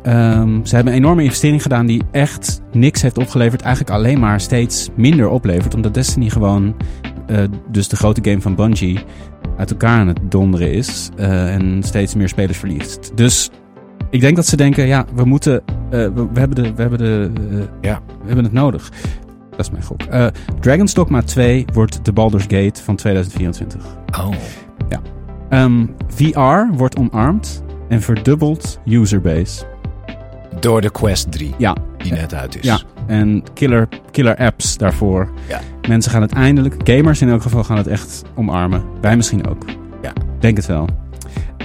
[0.03, 3.63] Ehm, ze hebben een enorme investering gedaan die echt niks heeft opgeleverd.
[3.63, 5.75] Eigenlijk alleen maar steeds minder oplevert.
[5.75, 6.75] Omdat Destiny gewoon,
[7.27, 8.99] eh, dus de grote game van Bungie,
[9.57, 11.11] uit elkaar aan het donderen is.
[11.17, 13.13] eh, en steeds meer spelers verliest.
[13.15, 13.51] Dus
[14.11, 16.99] ik denk dat ze denken, ja, we moeten, eh, we, we hebben de, we hebben
[16.99, 17.31] de,
[17.81, 18.01] Ja.
[18.07, 18.91] we hebben het nodig.
[19.51, 20.01] Dat is mijn gok.
[20.61, 23.85] Dragon's Dogma 2 wordt de Baldur's Gate van 2024.
[24.19, 24.29] Oh.
[25.49, 29.65] Ehm, VR wordt omarmd en verdubbelt userbase.
[30.61, 32.65] Door de Quest 3, Ja, die net uit is.
[32.65, 32.81] ja.
[33.07, 35.29] En killer, killer apps daarvoor.
[35.49, 35.61] Ja.
[35.89, 38.83] Mensen gaan het eindelijk, gamers in elk geval, gaan het echt omarmen.
[39.01, 39.65] Wij misschien ook.
[40.03, 40.13] Ja.
[40.39, 40.89] Denk het wel.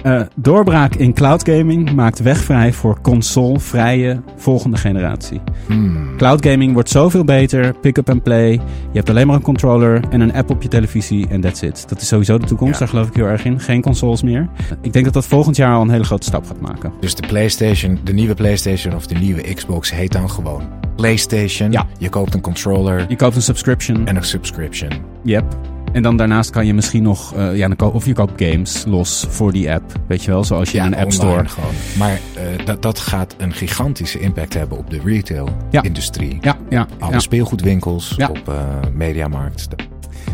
[0.04, 5.42] Eh, doorbraak in cloud gaming maakt weg vrij voor console-vrije volgende generatie.
[5.68, 6.18] Hmm.
[6.18, 7.74] Cloud gaming wordt zoveel beter.
[7.74, 8.52] Pick up and play.
[8.52, 8.60] Je
[8.94, 11.86] hebt alleen maar een controller en een app op je televisie en that's it.
[11.90, 12.74] Dat is sowieso de toekomst.
[12.74, 12.80] Ja.
[12.80, 13.60] Daar geloof ik heel erg in.
[13.60, 14.50] Geen consoles meer.
[14.82, 16.94] Ik denk dat dat volgend jaar al een hele grote stap gaat maken.
[17.00, 20.62] Dus de PlayStation, de nieuwe PlayStation of de nieuwe Xbox heet dan gewoon
[20.96, 21.72] PlayStation.
[21.72, 21.86] Ja.
[21.98, 24.08] Je koopt een controller Je koopt een subscription.
[24.08, 24.90] en een subscription.
[25.24, 25.46] Yep.
[25.92, 29.26] En dan daarnaast kan je misschien nog, eh, ja, dan of je koopt games los
[29.30, 29.92] voor die app.
[30.08, 31.48] Weet je wel, zoals je in een app store.
[31.48, 31.74] gewoon.
[31.98, 36.38] Maar eh, dat, dat gaat een gigantische impact hebben op de retail-industrie.
[36.42, 38.56] Ja, ja, Alle speelgoedwinkels, op eh,
[38.94, 39.68] Mediamarkt.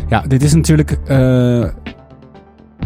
[0.08, 0.98] ja, dit is natuurlijk.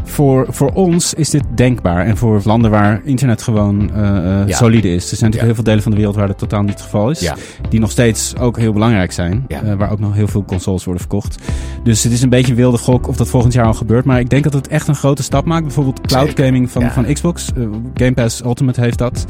[0.05, 2.07] Voor, voor ons is dit denkbaar.
[2.07, 4.57] En voor landen waar internet gewoon eh, eh, Ja.
[4.57, 5.11] solide is.
[5.11, 5.45] Er zijn natuurlijk Ja.
[5.45, 7.21] heel veel delen van de wereld waar dat totaal niet het geval is.
[7.21, 7.37] Ja.
[7.69, 9.45] Die nog steeds ook heel belangrijk zijn.
[9.49, 11.39] Eh, waar ook nog heel veel consoles worden verkocht.
[11.83, 14.05] Dus het is een beetje een wilde gok of dat volgend jaar al gebeurt.
[14.05, 15.63] Maar ik denk dat het echt een grote stap maakt.
[15.65, 16.45] Bijvoorbeeld cloud Zeker.
[16.45, 17.51] gaming van, van Xbox.
[17.95, 19.27] Game Pass Ultimate heeft dat.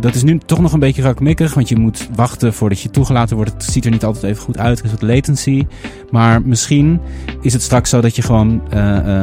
[0.00, 1.54] Dat is nu toch nog een beetje rakmikkig.
[1.54, 3.52] Want je moet wachten voordat je toegelaten wordt.
[3.52, 4.78] Het ziet er niet altijd even goed uit.
[4.78, 5.66] Er is wat latency.
[6.10, 7.00] Maar misschien
[7.42, 8.60] is het straks zo dat je gewoon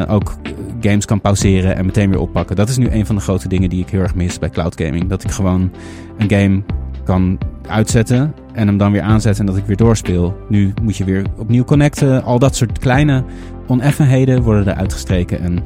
[0.10, 0.36] ook
[0.82, 2.56] games kan pauzeren en meteen weer oppakken.
[2.56, 4.82] Dat is nu een van de grote dingen die ik heel erg mis bij cloud
[4.82, 5.08] gaming.
[5.08, 5.72] Dat ik gewoon
[6.18, 6.62] een game
[7.04, 7.38] kan
[7.68, 10.38] uitzetten en hem dan weer aanzetten en dat ik weer doorspeel.
[10.50, 12.24] Nu moet je weer opnieuw connecten.
[12.24, 13.24] Al dat soort kleine
[13.68, 15.64] oneffenheden worden er uitgestreken en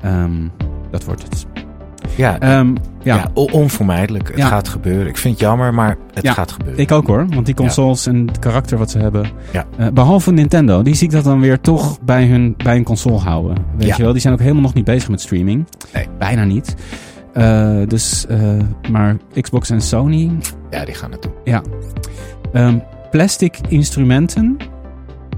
[0.00, 0.48] ehm,
[0.90, 1.57] dat wordt het.
[2.18, 3.30] Ja, Ehm, ja, ja.
[3.34, 4.28] onvermijdelijk.
[4.28, 4.46] Het Ja.
[4.46, 5.06] gaat gebeuren.
[5.06, 6.78] Ik vind het jammer, maar het gaat gebeuren.
[6.82, 7.26] ik ook hoor.
[7.28, 9.26] Want die consoles en het karakter wat ze hebben.
[9.76, 13.18] Eh, behalve Nintendo, die zie ik dat dan weer toch bij hun, bij een console
[13.18, 13.56] houden.
[13.76, 15.66] Weet je wel, die zijn ook helemaal nog niet bezig met streaming.
[15.94, 16.06] Nee.
[16.18, 16.74] Bijna niet.
[17.32, 18.38] Eh, dus, eh,
[18.90, 20.30] maar Xbox en Sony,
[20.70, 21.32] Ja, die gaan het doen.
[21.44, 21.62] ja.
[22.52, 22.78] Ehm,
[23.10, 24.56] plastic instrumenten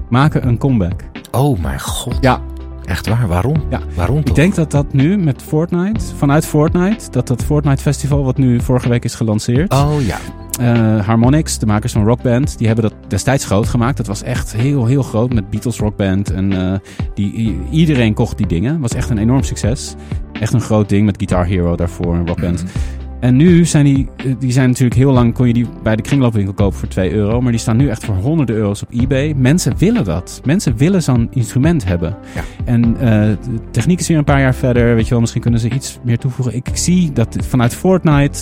[0.09, 1.01] maken een comeback.
[1.31, 2.17] Oh mijn god.
[2.21, 2.39] Ja.
[2.91, 3.27] Echt waar?
[3.27, 3.55] Waarom?
[3.69, 3.79] Ja.
[3.95, 4.25] Waarom toch?
[4.25, 8.59] Ik denk dat dat nu met Fortnite, vanuit Fortnite, dat dat Fortnite Festival wat nu
[8.61, 9.73] vorige week is gelanceerd.
[9.73, 10.17] Oh ja.
[10.59, 13.97] Eh, Harmonix, de makers van Rock Band, die hebben dat destijds groot gemaakt.
[13.97, 16.31] Dat was echt heel, heel groot met Beatles Rock Band.
[16.31, 16.79] En eh,
[17.13, 18.79] die, iedereen kocht die dingen.
[18.79, 19.95] was echt een enorm succes.
[20.39, 22.63] Echt een groot ding met Guitar Hero daarvoor en Rock Band.
[22.63, 22.71] Mhm.
[23.21, 26.01] En nu zijn die, eh, die zijn natuurlijk heel lang, kon je die bij de
[26.01, 27.41] kringloopwinkel kopen voor 2 euro.
[27.41, 29.33] Maar die staan nu echt voor honderden euro's op eBay.
[29.33, 30.41] Mensen willen dat.
[30.45, 32.17] Mensen willen zo'n instrument hebben.
[32.35, 32.43] Ja.
[32.65, 34.95] En eh, de techniek is weer een paar jaar verder.
[34.95, 36.55] Weet je wel, misschien kunnen ze iets meer toevoegen.
[36.55, 38.39] Ik zie dat vanuit Fortnite,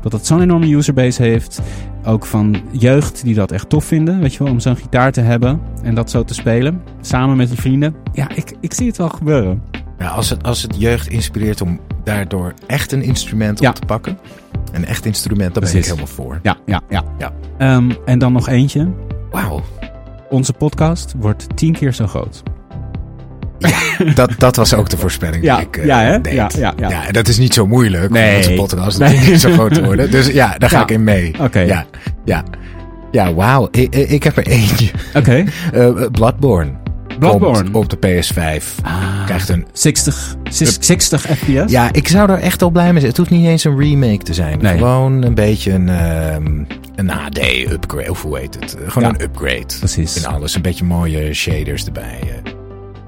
[0.00, 1.60] dat dat zo'n enorme userbase heeft.
[2.04, 4.20] Ook van jeugd die dat echt tof vinden.
[4.20, 6.82] Weet je wel, om zo'n gitaar te hebben en dat zo te spelen.
[7.00, 7.94] Samen met je vrienden.
[8.12, 9.62] Ja, ik, ik zie het wel gebeuren.
[9.98, 11.80] Ja, als, het, als het jeugd inspireert om
[12.14, 13.68] daardoor echt een instrument Ja.
[13.68, 14.18] op te pakken.
[14.72, 16.38] Een echt instrument, daar ben ik helemaal voor.
[16.42, 17.04] Ja, ja, ja.
[17.18, 17.32] Ja.
[17.58, 18.88] Ehm, en dan nog eentje.
[19.30, 19.62] Wauw.
[20.28, 22.42] Onze podcast wordt tien keer zo groot.
[24.14, 26.20] Dat, dat was ook de voorspelling Ja, die ik eh, ja, hè?
[26.20, 26.32] deed.
[26.32, 27.06] Ja, ja, ja.
[27.06, 28.30] en dat is niet zo moeilijk Nee.
[28.30, 29.18] om onze podcast Nee.
[29.18, 30.10] niet zo groot te worden.
[30.10, 30.82] Dus ja, daar ga Ja.
[30.82, 31.34] ik in mee.
[31.40, 31.58] Oké.
[31.60, 31.84] Ja,
[32.24, 32.42] ja.
[33.10, 33.68] Ja, wauw.
[33.70, 34.90] Ik, ik heb er eentje.
[35.14, 35.44] Oké.
[35.72, 36.70] Eh, Bloodborne.
[37.18, 37.68] Bloodborne.
[37.72, 38.84] Op de PS5.
[38.84, 39.24] Ah.
[39.24, 41.72] Krijgt een 60, 60, 60 fps?
[41.72, 43.06] Ja, ik zou er echt al blij mee zijn.
[43.06, 44.58] Het hoeft niet eens een remake te zijn.
[44.58, 44.76] Nee.
[44.76, 46.64] Gewoon een beetje een, ehm,
[46.94, 48.10] een HD-upgrade.
[48.10, 48.76] Of hoe heet het?
[48.76, 49.14] Eh, Gewoon Ja.
[49.14, 49.66] een upgrade.
[49.78, 50.16] Precies.
[50.16, 50.54] In alles.
[50.54, 52.18] Een beetje mooie shaders erbij.
[52.22, 52.52] eh,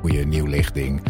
[0.00, 1.00] Goede nieuw lichting.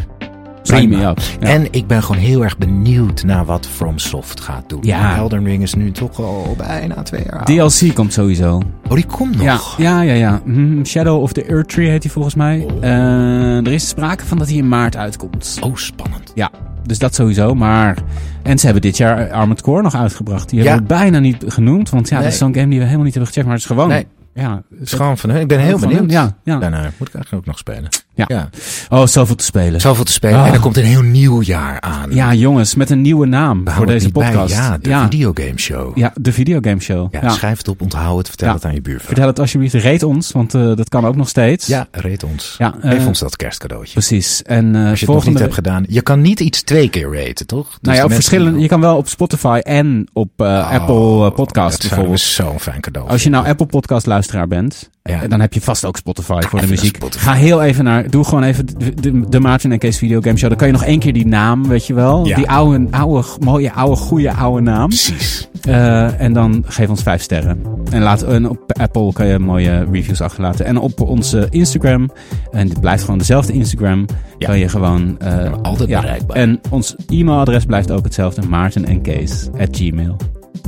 [0.63, 0.99] Prima.
[0.99, 1.13] Ja.
[1.39, 4.79] En ik ben gewoon heel erg benieuwd naar wat FromSoft gaat doen.
[4.81, 5.15] Ja.
[5.15, 7.45] Elden Ring is nu toch al bijna twee jaar oud.
[7.45, 8.61] DLC komt sowieso.
[8.87, 9.77] Oh, die komt nog.
[9.77, 10.13] Ja, ja, ja.
[10.13, 10.41] ja.
[10.43, 12.65] Hm, Shadow of the Earth Tree heet hij volgens mij.
[12.69, 12.83] Oh.
[12.83, 15.57] Eh, er is sprake van dat hij in maart uitkomt.
[15.61, 16.31] Oh, spannend.
[16.35, 16.49] Ja,
[16.85, 17.55] dus dat sowieso.
[17.55, 17.97] Maar...
[18.43, 20.49] En ze hebben dit jaar Armored Core nog uitgebracht.
[20.49, 21.89] Die hebben we bijna niet genoemd.
[21.89, 23.47] Want ja, dat is zo'n game die we helemaal niet hebben gecheckt.
[23.47, 23.89] Maar het is gewoon...
[23.89, 24.07] Nee.
[24.33, 25.35] Ja, is gewoon van.
[25.35, 26.11] Ik ben heel benieuwd.
[26.11, 26.57] ja, ja.
[26.59, 27.89] Daarna moet ik eigenlijk ook nog spelen.
[28.13, 28.25] Ja.
[28.27, 28.49] Ja.
[28.89, 29.81] Oh, zoveel te spelen.
[29.81, 30.45] Zoveel te spelen.
[30.45, 32.11] En er komt een heel nieuw jaar aan.
[32.11, 34.29] Ja, jongens, met een nieuwe naam voor deze bij.
[34.29, 34.53] podcast.
[34.55, 35.01] Ja, de ja.
[35.09, 35.97] videogame show.
[35.97, 37.13] Ja, de videogame show.
[37.13, 39.05] Ja, schrijf het op, onthoud het, vertel het aan je buurvrouw.
[39.07, 41.67] Vertel het alsjeblieft, reed ons, want eh, dat kan ook nog steeds.
[41.67, 42.55] Ja, reed ons.
[42.57, 43.93] Ja, eh, Geef ons dat kerstcadeautje.
[43.93, 44.41] Precies.
[44.41, 45.85] En eh Als je het nog niet hebt gedaan.
[45.87, 47.67] Je kan niet iets twee keer raten, toch?
[47.69, 48.59] Dus Nou ja, op verschillende.
[48.59, 52.19] Je kan wel op Spotify en op Oh, Apple Podcast Dat zouden we bijvoorbeeld.
[52.19, 55.21] zo'n fijn cadeau Als je nou Apple Podcast luisteraar bent, Ja.
[55.21, 56.97] eh, dan heb je vast ook Spotify voor de muziek.
[57.09, 60.49] Ga heel even naar, doe gewoon even de, de, de Maarten en Kees Videogame Show.
[60.49, 62.25] Dan kan je nog één keer die naam, weet je wel.
[62.25, 62.35] Ja.
[62.35, 64.87] Die oude, oude, mooie, oude, goede oude naam.
[64.87, 65.49] Precies.
[65.61, 67.61] Eh, en dan geef ons vijf sterren.
[67.91, 70.65] En, laat, en op Apple kan je mooie reviews achterlaten.
[70.65, 72.11] En op onze Instagram,
[72.51, 74.05] en dit blijft gewoon dezelfde Instagram,
[74.37, 74.47] Ja.
[74.47, 75.19] kan je gewoon...
[75.19, 76.37] eh, altijd bereikbaar.
[76.37, 78.41] En ons e-mailadres blijft ook hetzelfde.
[78.47, 80.15] Maarten en Kees at gmail.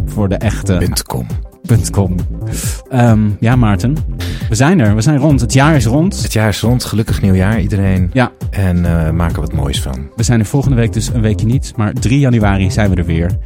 [0.05, 1.25] Voor de echte com.
[2.89, 3.95] Ehm, ja, Maarten.
[4.49, 4.95] We zijn er.
[4.95, 5.41] We zijn rond.
[5.41, 6.21] Het jaar is rond.
[6.23, 6.83] Het jaar is rond.
[6.83, 8.09] Gelukkig nieuwjaar iedereen.
[8.13, 8.81] Ja, En
[9.15, 10.09] maak er wat moois van.
[10.15, 11.73] we zijn er volgende week dus een weekje niet.
[11.75, 13.37] Maar 3 januari zijn we er weer.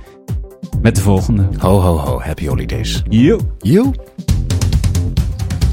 [0.81, 1.47] Met de volgende.
[1.57, 2.19] Ho, ho, ho.
[2.21, 3.03] Happy holidays.
[3.09, 3.39] Yo.
[3.59, 3.91] You.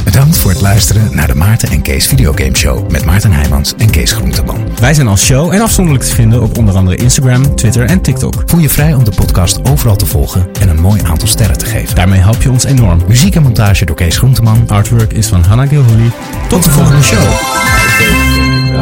[0.05, 3.90] Bedankt voor het luisteren naar de Maarten en Kees Videogame Show met Maarten Heijmans en
[3.90, 4.68] Kees Groenteman.
[4.81, 8.43] Wij zijn als show en afzonderlijk te vinden op onder andere Instagram, Twitter en TikTok.
[8.47, 11.66] Voel je vrij om de podcast overal te volgen en een mooi aantal sterren te
[11.66, 11.94] geven.
[11.94, 13.02] Daarmee help je ons enorm.
[13.09, 14.68] Muziek en montage door Kees Groenteman.
[14.68, 16.10] Artwork is van Hannah Gilhooly.
[16.48, 17.22] Tot de volgende show.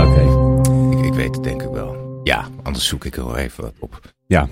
[0.09, 0.21] Oké.
[0.99, 2.21] Ik, ik weet het denk ik wel.
[2.25, 4.01] Ja, anders zoek ik er wel even wat op.
[4.27, 4.49] Ja.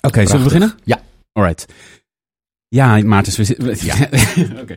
[0.00, 0.74] Oké, zullen we beginnen?
[0.84, 1.00] Ja.
[1.32, 1.72] Alright.
[2.68, 3.76] Ja, Maarten, we zitten...
[3.80, 3.94] Ja.
[4.62, 4.76] Oké.